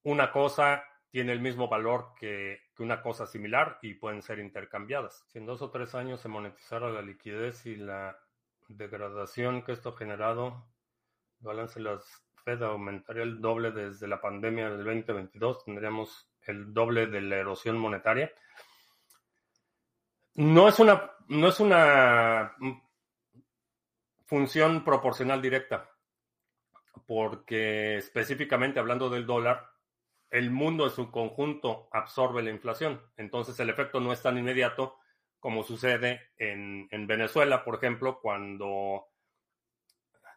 una 0.03 0.33
cosa 0.33 0.85
tiene 1.11 1.33
el 1.33 1.41
mismo 1.41 1.69
valor 1.69 2.15
que, 2.19 2.61
que, 2.75 2.83
una 2.83 3.03
cosa 3.03 3.27
similar 3.27 3.79
y 3.83 3.95
pueden 3.95 4.23
ser 4.23 4.39
intercambiadas. 4.39 5.25
Si 5.29 5.39
en 5.39 5.47
dos 5.47 5.61
o 5.61 5.71
tres 5.71 5.95
años 5.95 6.21
se 6.21 6.29
monetizara 6.29 6.89
la 6.89 7.03
liquidez 7.03 7.67
y 7.67 7.77
la 7.77 8.19
degradación 8.69 9.63
que 9.63 9.73
esto 9.73 9.91
ha 9.91 9.97
generado, 9.97 10.65
el 11.41 11.47
balance 11.47 11.79
de 11.79 11.85
las 11.85 12.25
Fed 12.45 12.63
aumentaría 12.63 13.23
el 13.23 13.41
doble 13.41 13.71
desde 13.71 14.09
la 14.09 14.21
pandemia 14.21 14.69
del 14.71 14.85
2022, 14.85 15.65
tendríamos 15.65 16.29
el 16.47 16.75
doble 16.75 17.07
de 17.07 17.21
la 17.21 17.37
erosión 17.37 17.79
monetaria. 17.79 18.33
No 20.35 20.67
es 20.69 20.79
una, 20.81 21.13
no 21.29 21.49
es 21.49 21.61
una 21.61 22.57
función 24.33 24.83
proporcional 24.83 25.43
directa, 25.43 25.91
porque 27.07 27.99
específicamente 27.99 28.81
hablando 28.81 29.11
del 29.11 29.27
dólar, 29.27 29.69
el 30.31 30.51
mundo 30.51 30.85
en 30.87 30.91
su 30.91 31.11
conjunto 31.11 31.91
absorbe 31.93 32.43
la 32.43 32.49
inflación. 32.49 33.03
Entonces 33.19 33.61
el 33.61 33.69
efecto 33.69 34.01
no 34.01 34.11
es 34.11 34.23
tan 34.23 34.39
inmediato 34.39 34.97
como 35.39 35.63
sucede 35.65 36.31
en, 36.39 36.89
en 36.91 37.07
Venezuela, 37.07 37.63
por 37.63 37.75
ejemplo, 37.75 38.21
cuando, 38.23 39.09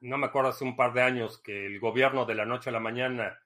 no 0.01 0.17
me 0.17 0.25
acuerdo 0.25 0.49
hace 0.49 0.65
un 0.65 0.75
par 0.75 0.91
de 0.91 1.01
años, 1.01 1.37
que 1.37 1.65
el 1.65 1.79
gobierno 1.79 2.25
de 2.25 2.35
la 2.35 2.45
noche 2.45 2.71
a 2.71 2.73
la 2.73 2.81
mañana 2.81 3.39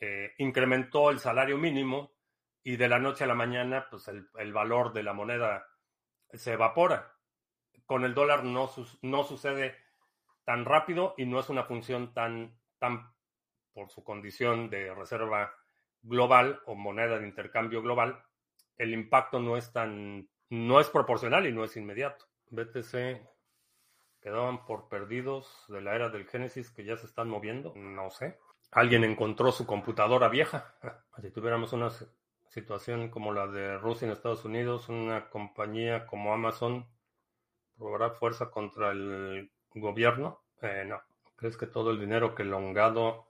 eh, 0.00 0.34
incrementó 0.38 1.10
el 1.10 1.20
salario 1.20 1.56
mínimo 1.56 2.16
y 2.64 2.78
de 2.78 2.88
la 2.88 2.98
noche 2.98 3.22
a 3.22 3.28
la 3.28 3.36
mañana, 3.36 3.86
pues 3.88 4.08
el, 4.08 4.52
valor 4.52 4.92
de 4.92 5.04
la 5.04 5.12
moneda 5.12 5.68
se 6.32 6.54
evapora. 6.54 7.12
Con 7.86 8.02
el 8.04 8.12
dólar 8.12 8.42
no, 8.42 8.68
no 9.02 9.22
sucede 9.22 9.83
tan 10.44 10.64
rápido 10.64 11.14
y 11.16 11.26
no 11.26 11.40
es 11.40 11.48
una 11.48 11.64
función 11.64 12.12
tan, 12.12 12.58
tan, 12.78 13.12
por 13.72 13.90
su 13.90 14.04
condición 14.04 14.70
de 14.70 14.94
reserva 14.94 15.52
global 16.02 16.60
o 16.66 16.74
moneda 16.74 17.18
de 17.18 17.26
intercambio 17.26 17.82
global, 17.82 18.22
el 18.76 18.92
impacto 18.92 19.40
no 19.40 19.56
es 19.56 19.72
tan, 19.72 20.28
no 20.50 20.80
es 20.80 20.88
proporcional 20.90 21.46
y 21.46 21.52
no 21.52 21.64
es 21.64 21.76
inmediato. 21.76 22.26
BTC 22.50 23.20
quedaban 24.20 24.64
por 24.64 24.88
perdidos 24.88 25.64
de 25.68 25.80
la 25.80 25.94
era 25.94 26.08
del 26.08 26.26
Génesis 26.26 26.70
que 26.70 26.84
ya 26.84 26.96
se 26.96 27.06
están 27.06 27.28
moviendo, 27.28 27.74
no 27.74 28.10
sé 28.10 28.38
alguien 28.74 29.04
encontró 29.04 29.52
su 29.52 29.66
computadora 29.66 30.28
vieja. 30.28 30.74
Si 31.22 31.30
tuviéramos 31.30 31.72
una 31.72 31.90
situación 32.48 33.08
como 33.08 33.32
la 33.32 33.46
de 33.46 33.78
Rusia 33.78 34.06
en 34.06 34.12
Estados 34.12 34.44
Unidos, 34.44 34.88
una 34.88 35.30
compañía 35.30 36.06
como 36.06 36.34
Amazon 36.34 36.86
probará 37.78 38.10
fuerza 38.10 38.50
contra 38.50 38.90
el 38.90 39.52
gobierno. 39.74 40.42
Eh, 40.62 40.84
no. 40.86 41.02
¿Crees 41.36 41.56
que 41.56 41.66
todo 41.66 41.90
el 41.90 42.00
dinero 42.00 42.34
que 42.34 42.44
Longado 42.44 43.26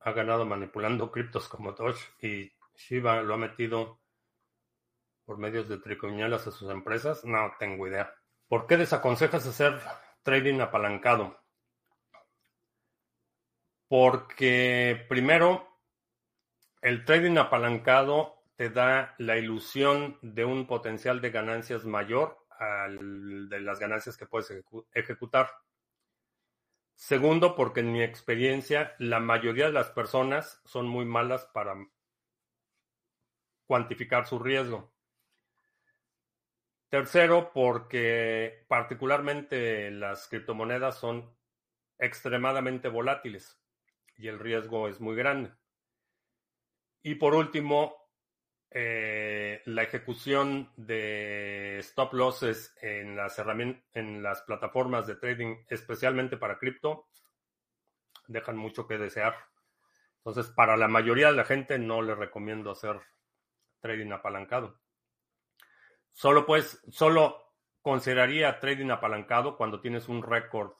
ha 0.00 0.12
ganado 0.12 0.44
manipulando 0.44 1.10
criptos 1.10 1.48
como 1.48 1.72
Doge 1.72 2.04
y 2.20 2.52
Shiba 2.76 3.22
lo 3.22 3.34
ha 3.34 3.38
metido 3.38 4.00
por 5.24 5.38
medios 5.38 5.68
de 5.68 5.78
tricoñalas 5.78 6.46
a 6.46 6.50
sus 6.50 6.70
empresas? 6.70 7.24
No 7.24 7.52
tengo 7.58 7.86
idea. 7.86 8.14
¿Por 8.48 8.66
qué 8.66 8.76
desaconsejas 8.76 9.46
hacer 9.46 9.80
trading 10.22 10.60
apalancado? 10.60 11.38
Porque 13.88 15.06
primero, 15.08 15.68
el 16.82 17.04
trading 17.04 17.38
apalancado 17.38 18.42
te 18.56 18.70
da 18.70 19.14
la 19.18 19.36
ilusión 19.36 20.18
de 20.22 20.44
un 20.44 20.66
potencial 20.66 21.20
de 21.20 21.30
ganancias 21.30 21.84
mayor 21.84 22.38
al 22.58 23.48
de 23.48 23.60
las 23.60 23.78
ganancias 23.78 24.16
que 24.16 24.26
puedes 24.26 24.52
ejecutar. 24.92 25.50
Segundo, 26.94 27.54
porque 27.56 27.80
en 27.80 27.92
mi 27.92 28.02
experiencia 28.02 28.94
la 28.98 29.20
mayoría 29.20 29.66
de 29.66 29.72
las 29.72 29.90
personas 29.90 30.60
son 30.64 30.86
muy 30.86 31.04
malas 31.04 31.44
para 31.46 31.74
cuantificar 33.66 34.26
su 34.26 34.38
riesgo. 34.38 34.92
Tercero, 36.88 37.50
porque 37.52 38.64
particularmente 38.68 39.90
las 39.90 40.28
criptomonedas 40.28 40.96
son 40.96 41.34
extremadamente 41.98 42.88
volátiles 42.88 43.60
y 44.16 44.28
el 44.28 44.38
riesgo 44.38 44.88
es 44.88 45.00
muy 45.00 45.16
grande. 45.16 45.52
Y 47.02 47.16
por 47.16 47.34
último, 47.34 48.03
eh, 48.76 49.62
la 49.66 49.84
ejecución 49.84 50.68
de 50.76 51.78
stop 51.78 52.12
losses 52.12 52.74
en 52.82 53.14
las 53.14 53.38
herramientas, 53.38 53.84
en 53.94 54.20
las 54.20 54.42
plataformas 54.42 55.06
de 55.06 55.14
trading, 55.14 55.58
especialmente 55.68 56.36
para 56.36 56.58
cripto, 56.58 57.06
dejan 58.26 58.56
mucho 58.56 58.88
que 58.88 58.98
desear. 58.98 59.36
Entonces, 60.16 60.52
para 60.52 60.76
la 60.76 60.88
mayoría 60.88 61.28
de 61.28 61.36
la 61.36 61.44
gente 61.44 61.78
no 61.78 62.02
le 62.02 62.16
recomiendo 62.16 62.72
hacer 62.72 63.00
trading 63.78 64.10
apalancado. 64.10 64.80
Solo 66.12 66.44
pues, 66.44 66.82
solo 66.90 67.54
consideraría 67.80 68.58
trading 68.58 68.90
apalancado 68.90 69.56
cuando 69.56 69.80
tienes 69.80 70.08
un 70.08 70.20
récord 70.20 70.72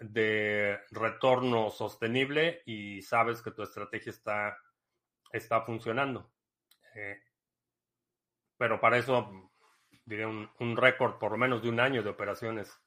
de 0.00 0.80
retorno 0.90 1.70
sostenible 1.70 2.62
y 2.66 3.00
sabes 3.02 3.42
que 3.42 3.52
tu 3.52 3.62
estrategia 3.62 4.10
está, 4.10 4.58
está 5.30 5.60
funcionando. 5.62 6.32
Eh, 6.96 7.20
pero 8.56 8.80
para 8.80 8.96
eso, 8.96 9.50
diré 10.04 10.26
un, 10.26 10.50
un 10.58 10.76
récord 10.76 11.18
por 11.18 11.32
lo 11.32 11.38
menos 11.38 11.62
de 11.62 11.68
un 11.68 11.78
año 11.78 12.02
de 12.02 12.10
operaciones 12.10 12.80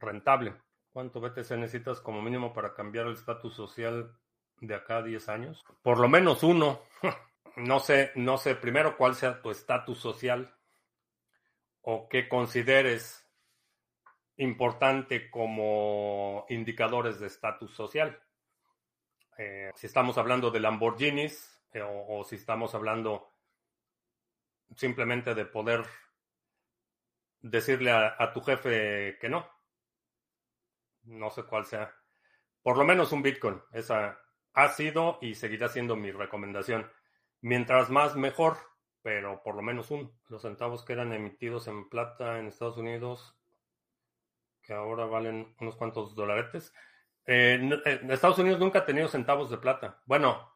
rentable. 0.00 0.54
¿Cuánto 0.92 1.20
BTC 1.20 1.52
necesitas 1.52 2.00
como 2.00 2.20
mínimo 2.20 2.52
para 2.52 2.74
cambiar 2.74 3.06
el 3.06 3.14
estatus 3.14 3.54
social 3.54 4.14
de 4.60 4.74
acá 4.74 4.98
a 4.98 5.02
10 5.02 5.28
años? 5.28 5.64
Por 5.82 5.98
lo 5.98 6.08
menos 6.08 6.42
uno. 6.42 6.82
No 7.54 7.80
sé, 7.80 8.12
no 8.14 8.38
sé 8.38 8.54
primero 8.54 8.96
cuál 8.96 9.14
sea 9.14 9.42
tu 9.42 9.50
estatus 9.50 9.98
social 9.98 10.56
o 11.82 12.08
qué 12.08 12.26
consideres 12.26 13.28
importante 14.38 15.30
como 15.30 16.46
indicadores 16.48 17.20
de 17.20 17.26
estatus 17.26 17.74
social. 17.74 18.18
Eh, 19.36 19.70
si 19.74 19.86
estamos 19.86 20.16
hablando 20.16 20.50
de 20.50 20.60
Lamborghinis 20.60 21.51
eh, 21.72 21.82
o, 21.82 22.24
si 22.24 22.36
estamos 22.36 22.74
hablando 22.74 23.32
simplemente 24.76 25.34
de 25.34 25.44
poder 25.44 25.84
decirle 27.40 27.90
a, 27.92 28.32
tu 28.32 28.40
jefe 28.40 29.18
que 29.20 29.28
no. 29.28 29.46
No 31.04 31.30
sé 31.30 31.44
cuál 31.44 31.66
sea. 31.66 31.94
Por 32.62 32.76
lo 32.76 32.84
menos 32.84 33.12
un 33.12 33.22
Bitcoin. 33.22 33.60
Esa 33.72 34.18
ha 34.54 34.68
sido 34.68 35.18
y 35.20 35.34
seguirá 35.34 35.68
siendo 35.68 35.96
mi 35.96 36.12
recomendación. 36.12 36.90
Mientras 37.40 37.90
más, 37.90 38.16
mejor, 38.16 38.56
pero 39.02 39.42
por 39.42 39.56
lo 39.56 39.62
menos 39.62 39.90
un. 39.90 40.16
Los 40.28 40.42
centavos 40.42 40.84
que 40.84 40.92
eran 40.92 41.12
emitidos 41.12 41.66
en 41.66 41.88
plata 41.88 42.38
en 42.38 42.46
Estados 42.46 42.76
Unidos 42.76 43.36
que 44.62 44.72
ahora 44.72 45.06
valen 45.06 45.54
unos 45.60 45.76
cuantos 45.76 46.14
dolaretes. 46.14 46.72
Eh, 47.26 47.70
Estados 48.08 48.38
Unidos 48.38 48.60
nunca 48.60 48.80
ha 48.80 48.86
tenido 48.86 49.08
centavos 49.08 49.50
de 49.50 49.58
plata. 49.58 50.00
Bueno, 50.06 50.51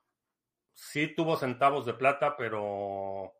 sí 0.76 1.08
tuvo 1.08 1.36
centavos 1.36 1.86
de 1.86 1.94
plata, 1.94 2.36
pero 2.36 3.32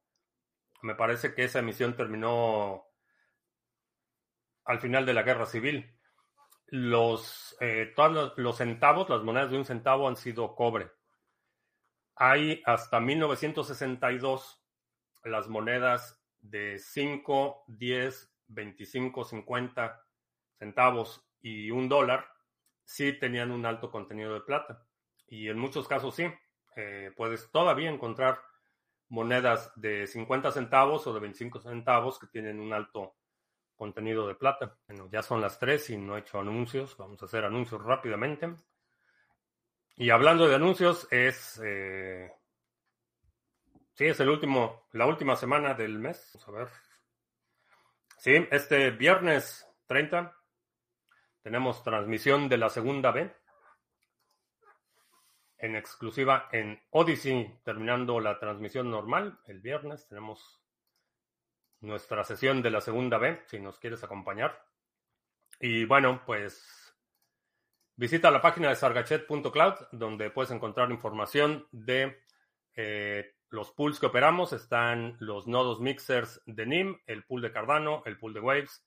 me 0.82 0.94
parece 0.94 1.34
que 1.34 1.44
esa 1.44 1.60
emisión 1.60 1.94
terminó 1.94 2.86
al 4.64 4.80
final 4.80 5.06
de 5.06 5.14
la 5.14 5.22
guerra 5.22 5.46
civil. 5.46 5.94
Los, 6.68 7.56
eh, 7.60 7.92
todos 7.94 8.32
los 8.36 8.56
centavos, 8.56 9.08
las 9.08 9.22
monedas 9.22 9.50
de 9.50 9.58
un 9.58 9.64
centavo 9.66 10.08
han 10.08 10.16
sido 10.16 10.56
cobre. 10.56 10.90
Hay 12.16 12.62
hasta 12.64 12.98
1962 12.98 14.64
las 15.22 15.48
monedas 15.48 16.24
de 16.40 16.78
5, 16.78 17.64
10, 17.68 18.34
25, 18.48 19.24
50 19.24 20.06
centavos 20.58 21.28
y 21.42 21.70
un 21.70 21.88
dólar, 21.88 22.26
sí 22.84 23.12
tenían 23.12 23.50
un 23.50 23.66
alto 23.66 23.90
contenido 23.90 24.32
de 24.32 24.40
plata. 24.40 24.86
Y 25.28 25.48
en 25.48 25.58
muchos 25.58 25.86
casos 25.86 26.14
sí. 26.14 26.26
Eh, 26.76 27.10
puedes 27.16 27.50
todavía 27.50 27.90
encontrar 27.90 28.40
monedas 29.08 29.72
de 29.76 30.06
50 30.06 30.52
centavos 30.52 31.06
o 31.06 31.14
de 31.14 31.20
25 31.20 31.60
centavos 31.60 32.18
que 32.18 32.26
tienen 32.26 32.60
un 32.60 32.72
alto 32.72 33.16
contenido 33.74 34.28
de 34.28 34.34
plata. 34.34 34.76
Bueno, 34.86 35.08
ya 35.10 35.22
son 35.22 35.40
las 35.40 35.58
3 35.58 35.90
y 35.90 35.96
no 35.96 36.16
he 36.16 36.20
hecho 36.20 36.38
anuncios. 36.38 36.96
Vamos 36.98 37.22
a 37.22 37.24
hacer 37.26 37.44
anuncios 37.44 37.82
rápidamente. 37.82 38.54
Y 39.96 40.10
hablando 40.10 40.46
de 40.46 40.54
anuncios, 40.54 41.08
es. 41.10 41.60
Eh, 41.64 42.30
sí, 43.94 44.06
es 44.06 44.20
el 44.20 44.28
último, 44.28 44.86
la 44.92 45.06
última 45.06 45.36
semana 45.36 45.72
del 45.72 45.98
mes. 45.98 46.30
Vamos 46.34 46.48
a 46.48 46.52
ver. 46.52 46.68
Sí, 48.18 48.46
este 48.50 48.90
viernes 48.90 49.66
30 49.86 50.36
tenemos 51.42 51.82
transmisión 51.82 52.48
de 52.48 52.58
la 52.58 52.68
segunda 52.68 53.12
B 53.12 53.32
en 55.58 55.76
exclusiva 55.76 56.48
en 56.52 56.80
Odyssey, 56.90 57.60
terminando 57.64 58.20
la 58.20 58.38
transmisión 58.38 58.90
normal 58.90 59.38
el 59.46 59.60
viernes. 59.60 60.06
Tenemos 60.08 60.62
nuestra 61.80 62.24
sesión 62.24 62.62
de 62.62 62.70
la 62.70 62.80
segunda 62.80 63.18
B, 63.18 63.42
si 63.46 63.60
nos 63.60 63.78
quieres 63.78 64.02
acompañar. 64.04 64.66
Y 65.60 65.84
bueno, 65.84 66.22
pues 66.26 66.94
visita 67.96 68.30
la 68.30 68.42
página 68.42 68.68
de 68.68 68.76
sargachet.cloud, 68.76 69.74
donde 69.92 70.30
puedes 70.30 70.50
encontrar 70.50 70.90
información 70.90 71.66
de 71.72 72.22
eh, 72.74 73.34
los 73.48 73.70
pools 73.72 73.98
que 73.98 74.06
operamos. 74.06 74.52
Están 74.52 75.16
los 75.20 75.46
nodos 75.46 75.80
mixers 75.80 76.42
de 76.46 76.66
NIM, 76.66 77.00
el 77.06 77.24
pool 77.24 77.40
de 77.40 77.52
Cardano, 77.52 78.02
el 78.04 78.18
pool 78.18 78.34
de 78.34 78.40
Waves, 78.40 78.84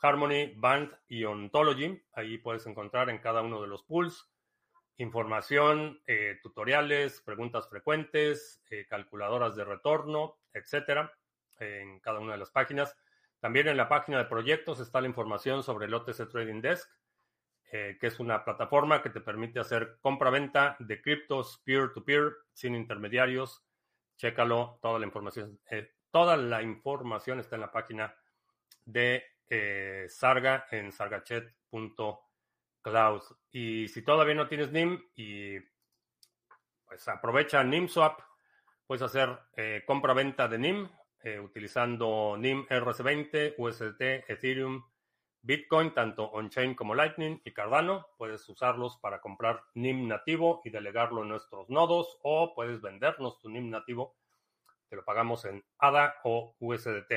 Harmony, 0.00 0.52
Band 0.56 0.92
y 1.08 1.24
Ontology. 1.24 2.02
Ahí 2.12 2.38
puedes 2.38 2.66
encontrar 2.66 3.08
en 3.08 3.18
cada 3.18 3.40
uno 3.42 3.62
de 3.62 3.68
los 3.68 3.82
pools 3.84 4.30
información, 4.96 6.00
eh, 6.06 6.38
tutoriales, 6.42 7.20
preguntas 7.22 7.68
frecuentes, 7.68 8.62
eh, 8.70 8.86
calculadoras 8.88 9.56
de 9.56 9.64
retorno, 9.64 10.38
etcétera, 10.52 11.12
en 11.58 12.00
cada 12.00 12.20
una 12.20 12.32
de 12.32 12.38
las 12.38 12.50
páginas. 12.50 12.96
También 13.38 13.68
en 13.68 13.76
la 13.76 13.88
página 13.88 14.18
de 14.18 14.26
proyectos 14.26 14.80
está 14.80 15.00
la 15.00 15.08
información 15.08 15.62
sobre 15.62 15.86
el 15.86 15.94
OTC 15.94 16.28
Trading 16.28 16.60
Desk, 16.60 16.90
eh, 17.72 17.96
que 18.00 18.08
es 18.08 18.20
una 18.20 18.44
plataforma 18.44 19.02
que 19.02 19.10
te 19.10 19.20
permite 19.20 19.60
hacer 19.60 19.98
compra-venta 20.00 20.76
de 20.78 21.00
criptos 21.00 21.62
peer-to-peer 21.64 22.32
sin 22.52 22.74
intermediarios. 22.74 23.64
Chécalo, 24.16 24.78
toda 24.82 24.98
la 24.98 25.06
información, 25.06 25.58
toda 26.10 26.36
la 26.36 26.62
información 26.62 27.40
está 27.40 27.56
en 27.56 27.62
la 27.62 27.72
página 27.72 28.14
de 28.84 29.24
Sarga 30.08 30.66
en 30.70 30.92
sargachet.com 30.92 32.29
Cloud. 32.82 33.22
Y 33.50 33.88
si 33.88 34.02
todavía 34.02 34.34
no 34.34 34.48
tienes 34.48 34.70
NIM 34.72 35.00
y 35.14 35.58
pues 36.86 37.06
aprovecha 37.08 37.62
NIMSwap, 37.62 38.20
puedes 38.86 39.02
hacer 39.02 39.38
eh, 39.56 39.82
compra-venta 39.86 40.48
de 40.48 40.58
NIM 40.58 40.88
eh, 41.22 41.38
utilizando 41.38 42.36
NIM 42.38 42.66
RC20, 42.66 43.54
USDT, 43.58 44.30
Ethereum, 44.30 44.82
Bitcoin, 45.42 45.94
tanto 45.94 46.24
on-chain 46.24 46.74
como 46.74 46.94
Lightning 46.94 47.40
y 47.44 47.52
Cardano. 47.52 48.08
Puedes 48.18 48.48
usarlos 48.48 48.98
para 48.98 49.20
comprar 49.20 49.62
NIM 49.74 50.08
nativo 50.08 50.60
y 50.64 50.70
delegarlo 50.70 51.22
en 51.22 51.28
nuestros 51.28 51.70
nodos 51.70 52.18
o 52.22 52.54
puedes 52.54 52.80
vendernos 52.80 53.38
tu 53.38 53.48
NIM 53.48 53.70
nativo. 53.70 54.16
Te 54.88 54.96
lo 54.96 55.04
pagamos 55.04 55.44
en 55.44 55.64
ADA 55.78 56.16
o 56.24 56.56
USDT. 56.58 57.12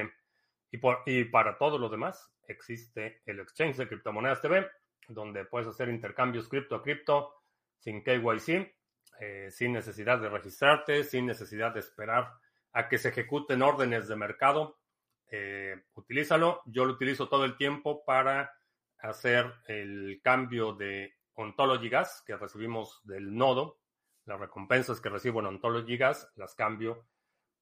Y, 0.71 0.77
por, 0.77 1.03
y 1.05 1.25
para 1.25 1.57
todo 1.57 1.77
lo 1.77 1.89
demás 1.89 2.31
existe 2.47 3.21
el 3.25 3.39
exchange 3.39 3.77
de 3.77 3.87
criptomonedas 3.87 4.41
TV 4.41 4.69
donde 5.07 5.45
puedes 5.45 5.67
hacer 5.67 5.89
intercambios 5.89 6.47
cripto 6.47 6.75
a 6.75 6.83
cripto 6.83 7.33
sin 7.79 8.03
KYC, 8.03 8.73
eh, 9.19 9.51
sin 9.51 9.73
necesidad 9.73 10.19
de 10.19 10.29
registrarte, 10.29 11.03
sin 11.03 11.25
necesidad 11.25 11.73
de 11.73 11.81
esperar 11.81 12.31
a 12.71 12.87
que 12.87 12.97
se 12.97 13.09
ejecuten 13.09 13.61
órdenes 13.61 14.07
de 14.07 14.15
mercado. 14.15 14.79
Eh, 15.27 15.83
utilízalo. 15.95 16.61
Yo 16.65 16.85
lo 16.85 16.93
utilizo 16.93 17.29
todo 17.29 17.45
el 17.45 17.57
tiempo 17.57 18.03
para 18.05 18.51
hacer 18.99 19.53
el 19.67 20.21
cambio 20.23 20.73
de 20.73 21.13
Ontology 21.35 21.89
Gas 21.89 22.23
que 22.25 22.37
recibimos 22.37 23.01
del 23.03 23.35
nodo. 23.35 23.79
Las 24.25 24.39
recompensas 24.39 25.01
que 25.01 25.09
recibo 25.09 25.39
en 25.41 25.47
Ontology 25.47 25.97
Gas 25.97 26.31
las 26.35 26.55
cambio 26.55 27.07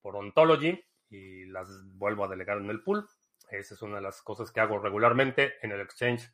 por 0.02 0.16
Ontology 0.16 0.84
y 1.10 1.46
las 1.46 1.68
vuelvo 1.94 2.26
a 2.26 2.28
delegar 2.28 2.58
en 2.58 2.70
el 2.70 2.84
pool. 2.84 3.08
Esa 3.50 3.74
es 3.74 3.82
una 3.82 3.96
de 3.96 4.02
las 4.02 4.22
cosas 4.22 4.52
que 4.52 4.60
hago 4.60 4.80
regularmente 4.80 5.56
en 5.62 5.72
el 5.72 5.82
exchange 5.82 6.32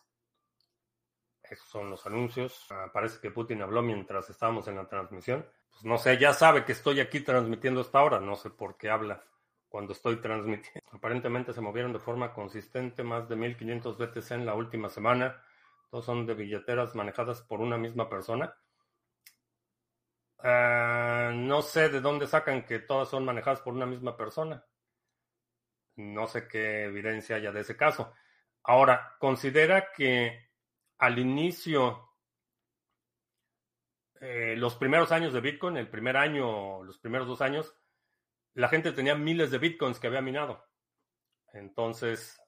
Esos 1.43 1.67
son 1.67 1.89
los 1.89 2.05
anuncios. 2.05 2.67
Ah, 2.69 2.89
parece 2.93 3.19
que 3.19 3.31
Putin 3.31 3.61
habló 3.61 3.81
mientras 3.81 4.29
estábamos 4.29 4.67
en 4.67 4.75
la 4.75 4.87
transmisión. 4.87 5.45
Pues 5.71 5.83
no 5.83 5.97
sé, 5.97 6.17
ya 6.17 6.33
sabe 6.33 6.63
que 6.63 6.73
estoy 6.73 6.99
aquí 6.99 7.21
transmitiendo 7.21 7.81
esta 7.81 8.03
hora. 8.03 8.19
No 8.19 8.35
sé 8.35 8.49
por 8.49 8.77
qué 8.77 8.89
habla 8.89 9.23
cuando 9.67 9.93
estoy 9.93 10.17
transmitiendo. 10.17 10.81
Aparentemente 10.91 11.53
se 11.53 11.61
movieron 11.61 11.93
de 11.93 11.99
forma 11.99 12.33
consistente 12.33 13.03
más 13.03 13.29
de 13.29 13.35
1500 13.35 13.97
BTC 13.97 14.31
en 14.31 14.45
la 14.45 14.55
última 14.55 14.89
semana. 14.89 15.41
Todos 15.89 16.05
son 16.05 16.25
de 16.25 16.35
billeteras 16.35 16.95
manejadas 16.95 17.41
por 17.41 17.61
una 17.61 17.77
misma 17.77 18.09
persona. 18.09 18.55
Ah, 20.41 21.31
no 21.33 21.61
sé 21.61 21.89
de 21.89 21.99
dónde 21.99 22.25
sacan 22.27 22.65
que 22.65 22.79
todas 22.79 23.09
son 23.09 23.25
manejadas 23.25 23.61
por 23.61 23.73
una 23.73 23.85
misma 23.85 24.15
persona. 24.15 24.65
No 25.97 26.27
sé 26.27 26.47
qué 26.47 26.85
evidencia 26.85 27.35
haya 27.35 27.51
de 27.51 27.61
ese 27.61 27.75
caso. 27.75 28.13
Ahora, 28.63 29.15
considera 29.19 29.91
que 29.91 30.49
al 30.97 31.19
inicio, 31.19 32.09
eh, 34.21 34.55
los 34.57 34.75
primeros 34.75 35.11
años 35.11 35.33
de 35.33 35.41
Bitcoin, 35.41 35.77
el 35.77 35.89
primer 35.89 36.17
año, 36.17 36.83
los 36.83 36.97
primeros 36.99 37.27
dos 37.27 37.41
años, 37.41 37.75
la 38.53 38.69
gente 38.69 38.91
tenía 38.93 39.15
miles 39.15 39.51
de 39.51 39.57
Bitcoins 39.57 39.99
que 39.99 40.07
había 40.07 40.21
minado. 40.21 40.65
Entonces, 41.53 42.39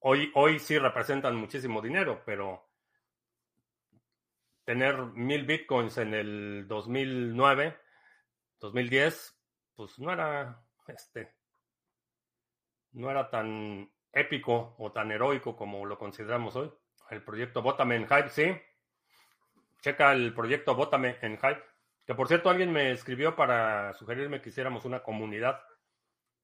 hoy, 0.00 0.32
hoy 0.34 0.58
sí 0.58 0.78
representan 0.78 1.36
muchísimo 1.36 1.80
dinero, 1.80 2.22
pero 2.26 2.73
tener 4.64 4.96
mil 4.98 5.44
bitcoins 5.44 5.98
en 5.98 6.14
el 6.14 6.66
2009, 6.68 7.76
2010, 8.60 9.38
pues 9.74 9.98
no 9.98 10.12
era, 10.12 10.64
este, 10.86 11.34
no 12.92 13.10
era 13.10 13.28
tan 13.30 13.90
épico 14.12 14.74
o 14.78 14.92
tan 14.92 15.10
heroico 15.10 15.56
como 15.56 15.84
lo 15.84 15.98
consideramos 15.98 16.56
hoy. 16.56 16.72
El 17.10 17.22
proyecto 17.22 17.62
Bótame 17.62 17.96
en 17.96 18.06
Hype, 18.06 18.28
sí. 18.30 18.56
Checa 19.82 20.12
el 20.12 20.32
proyecto 20.34 20.74
Bótame 20.74 21.18
en 21.20 21.36
Hype. 21.36 21.62
Que 22.06 22.14
por 22.14 22.28
cierto, 22.28 22.48
alguien 22.50 22.72
me 22.72 22.92
escribió 22.92 23.34
para 23.36 23.92
sugerirme 23.94 24.40
que 24.40 24.50
hiciéramos 24.50 24.84
una 24.84 25.02
comunidad, 25.02 25.60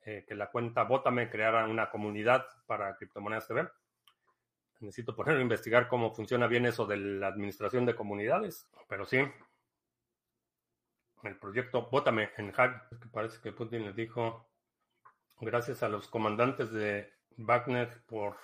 eh, 0.03 0.25
que 0.27 0.35
la 0.35 0.51
cuenta 0.51 0.85
Bótame 0.85 1.31
creara 1.31 1.66
una 1.66 1.91
comunidad 1.91 2.47
para 2.66 2.97
criptomonedas 2.97 3.47
TV 3.47 3.68
necesito 4.81 5.14
ponerme 5.14 5.41
a 5.41 5.43
investigar 5.43 5.89
cómo 5.89 6.14
funciona 6.14 6.47
bien 6.47 6.66
eso 6.66 6.87
de 6.87 6.97
la 6.97 7.28
administración 7.28 7.87
de 7.87 7.95
comunidades, 7.95 8.68
pero 8.89 9.05
sí. 9.05 9.18
El 11.22 11.37
proyecto 11.37 11.89
Bótame 11.91 12.31
en 12.39 12.51
Hack, 12.53 12.89
parece 13.12 13.41
que 13.43 13.53
Putin 13.53 13.85
le 13.85 13.93
dijo 13.93 14.49
gracias 15.39 15.83
a 15.83 15.89
los 15.89 16.09
comandantes 16.09 16.72
de 16.72 17.12
Wagner 17.37 18.03
por 18.07 18.37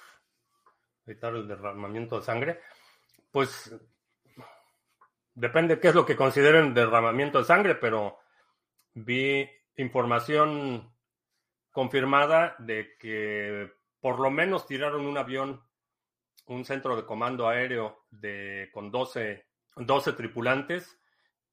evitar 1.07 1.35
el 1.35 1.49
derramamiento 1.49 2.19
de 2.19 2.25
sangre. 2.25 2.61
Pues 3.31 3.75
depende 5.35 5.81
qué 5.81 5.89
es 5.89 5.95
lo 5.95 6.05
que 6.05 6.17
consideren 6.17 6.75
derramamiento 6.75 7.39
de 7.39 7.45
sangre, 7.45 7.75
pero 7.77 8.19
vi 8.95 9.49
información 9.77 10.93
confirmada 11.71 12.57
de 12.59 12.97
que 12.99 13.73
por 14.01 14.21
lo 14.21 14.31
menos 14.31 14.67
tiraron 14.67 15.07
un 15.07 15.19
avión 15.19 15.66
un 16.47 16.65
centro 16.65 16.97
de 16.97 17.05
comando 17.05 17.49
aéreo 17.49 18.05
de, 18.11 18.71
con 18.73 18.91
12, 18.91 19.47
12 19.77 20.13
tripulantes 20.13 20.99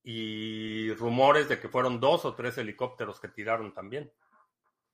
y 0.03 0.93
rumores 0.93 1.47
de 1.49 1.59
que 1.59 1.69
fueron 1.69 1.99
dos 1.99 2.25
o 2.25 2.35
tres 2.35 2.57
helicópteros 2.57 3.19
que 3.19 3.29
tiraron 3.29 3.73
también. 3.73 4.11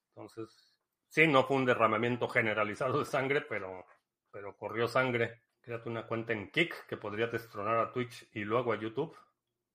Entonces, 0.10 0.76
sí, 1.08 1.28
no 1.28 1.44
fue 1.46 1.58
un 1.58 1.66
derramamiento 1.66 2.28
generalizado 2.30 3.00
de 3.00 3.06
sangre, 3.06 3.42
pero, 3.42 3.86
pero 4.32 4.56
corrió 4.56 4.88
sangre. 4.88 5.42
Créate 5.62 5.90
una 5.90 6.08
cuenta 6.08 6.34
en 6.34 6.52
Kik 6.52 6.88
que 6.88 6.98
podría 6.98 7.28
destronar 7.28 7.78
a 7.80 7.92
Twitch 7.92 8.30
y 8.34 8.42
luego 8.42 8.72
a 8.72 8.80
YouTube. 8.80 9.18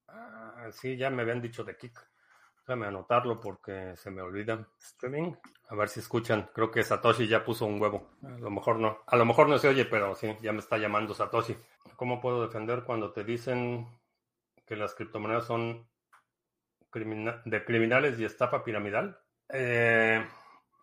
Ah, 0.08 0.68
sí, 0.72 0.96
ya 0.96 1.10
me 1.10 1.22
habían 1.22 1.42
dicho 1.42 1.64
de 1.64 1.76
Kik. 1.76 2.13
Déjame 2.66 2.86
anotarlo 2.86 3.40
porque 3.40 3.94
se 3.96 4.10
me 4.10 4.22
olvida. 4.22 4.66
Streaming. 4.78 5.32
A 5.68 5.74
ver 5.74 5.88
si 5.88 6.00
escuchan. 6.00 6.50
Creo 6.54 6.70
que 6.70 6.82
Satoshi 6.82 7.28
ya 7.28 7.44
puso 7.44 7.66
un 7.66 7.80
huevo. 7.80 8.10
A 8.22 8.38
lo 8.38 8.50
mejor 8.50 8.78
no. 8.78 9.00
A 9.06 9.16
lo 9.16 9.26
mejor 9.26 9.48
no 9.48 9.58
se 9.58 9.68
oye, 9.68 9.84
pero 9.84 10.14
sí, 10.14 10.34
ya 10.40 10.52
me 10.52 10.60
está 10.60 10.78
llamando 10.78 11.12
Satoshi. 11.12 11.56
¿Cómo 11.96 12.20
puedo 12.20 12.46
defender 12.46 12.84
cuando 12.84 13.12
te 13.12 13.22
dicen 13.22 13.86
que 14.66 14.76
las 14.76 14.94
criptomonedas 14.94 15.46
son 15.46 15.86
de 17.44 17.64
criminales 17.64 18.18
y 18.18 18.24
estafa 18.24 18.64
piramidal? 18.64 19.18
Eh, 19.50 20.26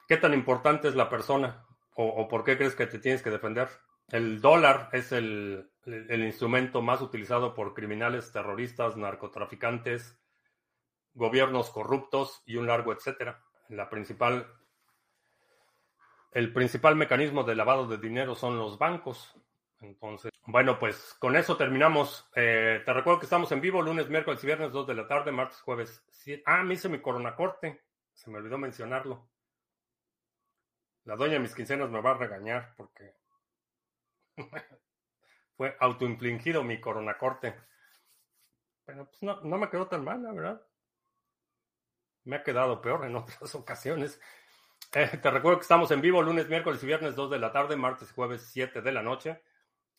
¿Qué 0.07 0.17
tan 0.17 0.33
importante 0.33 0.87
es 0.87 0.95
la 0.95 1.09
persona? 1.09 1.65
¿O, 1.95 2.27
por 2.27 2.43
qué 2.43 2.57
crees 2.57 2.75
que 2.75 2.87
te 2.87 2.99
tienes 2.99 3.21
que 3.21 3.29
defender? 3.29 3.69
El 4.07 4.41
dólar 4.41 4.89
es 4.91 5.11
el, 5.11 5.71
el, 5.85 6.23
instrumento 6.23 6.81
más 6.81 7.01
utilizado 7.01 7.53
por 7.53 7.73
criminales, 7.73 8.31
terroristas, 8.31 8.97
narcotraficantes, 8.97 10.20
gobiernos 11.13 11.69
corruptos 11.69 12.41
y 12.45 12.57
un 12.57 12.67
largo 12.67 12.93
etcétera. 12.93 13.43
La 13.69 13.89
principal, 13.89 14.47
el 16.31 16.53
principal 16.53 16.95
mecanismo 16.95 17.43
de 17.43 17.55
lavado 17.55 17.87
de 17.87 17.97
dinero 17.97 18.35
son 18.35 18.57
los 18.57 18.77
bancos. 18.77 19.35
Entonces, 19.79 20.31
bueno, 20.45 20.77
pues 20.77 21.15
con 21.19 21.35
eso 21.35 21.57
terminamos. 21.57 22.29
Eh, 22.35 22.81
te 22.85 22.93
recuerdo 22.93 23.19
que 23.19 23.25
estamos 23.25 23.51
en 23.51 23.61
vivo 23.61 23.81
lunes, 23.81 24.09
miércoles 24.09 24.43
y 24.43 24.47
viernes, 24.47 24.71
2 24.71 24.87
de 24.87 24.95
la 24.95 25.07
tarde, 25.07 25.31
martes, 25.31 25.61
jueves. 25.61 26.03
Ah, 26.45 26.63
me 26.63 26.75
hice 26.75 26.89
mi 26.89 27.01
coronacorte. 27.01 27.81
Se 28.13 28.29
me 28.29 28.37
olvidó 28.37 28.57
mencionarlo. 28.57 29.27
La 31.05 31.15
doña 31.15 31.33
de 31.33 31.39
mis 31.39 31.55
quincenas 31.55 31.89
me 31.89 32.01
va 32.01 32.11
a 32.11 32.17
regañar 32.17 32.75
porque 32.77 33.15
fue 35.57 35.75
autoinfligido 35.79 36.63
mi 36.63 36.79
coronacorte. 36.79 37.55
Pero 38.85 39.05
pues 39.05 39.23
no, 39.23 39.41
no 39.41 39.57
me 39.57 39.69
quedó 39.69 39.87
tan 39.87 40.03
mal, 40.03 40.21
verdad. 40.21 40.61
Me 42.23 42.37
ha 42.37 42.43
quedado 42.43 42.81
peor 42.81 43.05
en 43.05 43.15
otras 43.17 43.55
ocasiones. 43.55 44.19
Eh, 44.93 45.19
te 45.21 45.31
recuerdo 45.31 45.59
que 45.59 45.63
estamos 45.63 45.91
en 45.91 46.01
vivo 46.01 46.21
lunes, 46.21 46.49
miércoles 46.49 46.83
y 46.83 46.87
viernes 46.87 47.15
2 47.15 47.31
de 47.31 47.39
la 47.39 47.51
tarde, 47.51 47.75
martes 47.75 48.09
y 48.09 48.13
jueves 48.13 48.49
7 48.51 48.81
de 48.81 48.91
la 48.91 49.01
noche. 49.01 49.41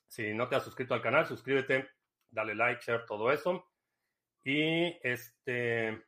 Si 0.08 0.34
no 0.34 0.48
te 0.48 0.56
has 0.56 0.64
suscrito 0.64 0.92
al 0.92 1.00
canal, 1.00 1.26
suscríbete, 1.26 1.88
dale 2.30 2.54
like, 2.54 2.82
share, 2.84 3.06
todo 3.06 3.32
eso. 3.32 3.66
Y 4.44 4.98
este, 5.02 6.02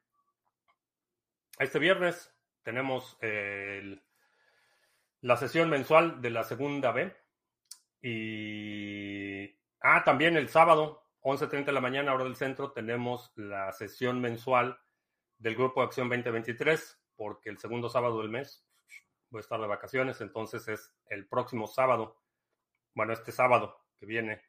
este 1.58 1.78
viernes 1.78 2.34
tenemos 2.62 3.16
la 5.20 5.36
sesión 5.38 5.70
mensual 5.70 6.20
de 6.20 6.30
la 6.30 6.42
segunda 6.44 6.92
B. 6.92 7.16
Y, 8.02 9.58
ah, 9.80 10.04
también 10.04 10.36
el 10.36 10.50
sábado, 10.50 11.02
11.30 11.22 11.64
de 11.64 11.72
la 11.72 11.80
mañana, 11.80 12.12
hora 12.12 12.24
del 12.24 12.36
centro, 12.36 12.72
tenemos 12.72 13.32
la 13.36 13.72
sesión 13.72 14.20
mensual 14.20 14.78
del 15.44 15.56
Grupo 15.56 15.82
Acción 15.82 16.08
2023, 16.08 17.02
porque 17.16 17.50
el 17.50 17.58
segundo 17.58 17.90
sábado 17.90 18.18
del 18.22 18.30
mes 18.30 18.66
voy 19.28 19.40
a 19.40 19.42
estar 19.42 19.60
de 19.60 19.66
vacaciones, 19.66 20.22
entonces 20.22 20.66
es 20.68 20.94
el 21.10 21.28
próximo 21.28 21.66
sábado, 21.66 22.18
bueno, 22.94 23.12
este 23.12 23.30
sábado 23.30 23.84
que 24.00 24.06
viene, 24.06 24.40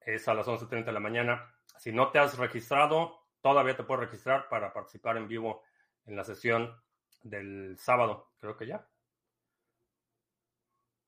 es 0.00 0.26
a 0.26 0.32
las 0.32 0.46
11.30 0.46 0.86
de 0.86 0.92
la 0.92 1.00
mañana. 1.00 1.54
Si 1.76 1.92
no 1.92 2.10
te 2.10 2.18
has 2.18 2.38
registrado, 2.38 3.26
todavía 3.42 3.76
te 3.76 3.82
puedes 3.82 4.06
registrar 4.06 4.48
para 4.48 4.72
participar 4.72 5.18
en 5.18 5.28
vivo 5.28 5.64
en 6.06 6.16
la 6.16 6.24
sesión 6.24 6.74
del 7.20 7.76
sábado, 7.78 8.30
creo 8.38 8.56
que 8.56 8.68
ya. 8.68 8.88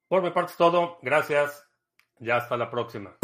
Por 0.07 0.20
mi 0.22 0.32
parte 0.32 0.51
es 0.51 0.59
todo, 0.59 0.99
gracias, 1.01 1.66
ya 2.18 2.36
hasta 2.36 2.59
la 2.59 2.70
próxima. 2.70 3.16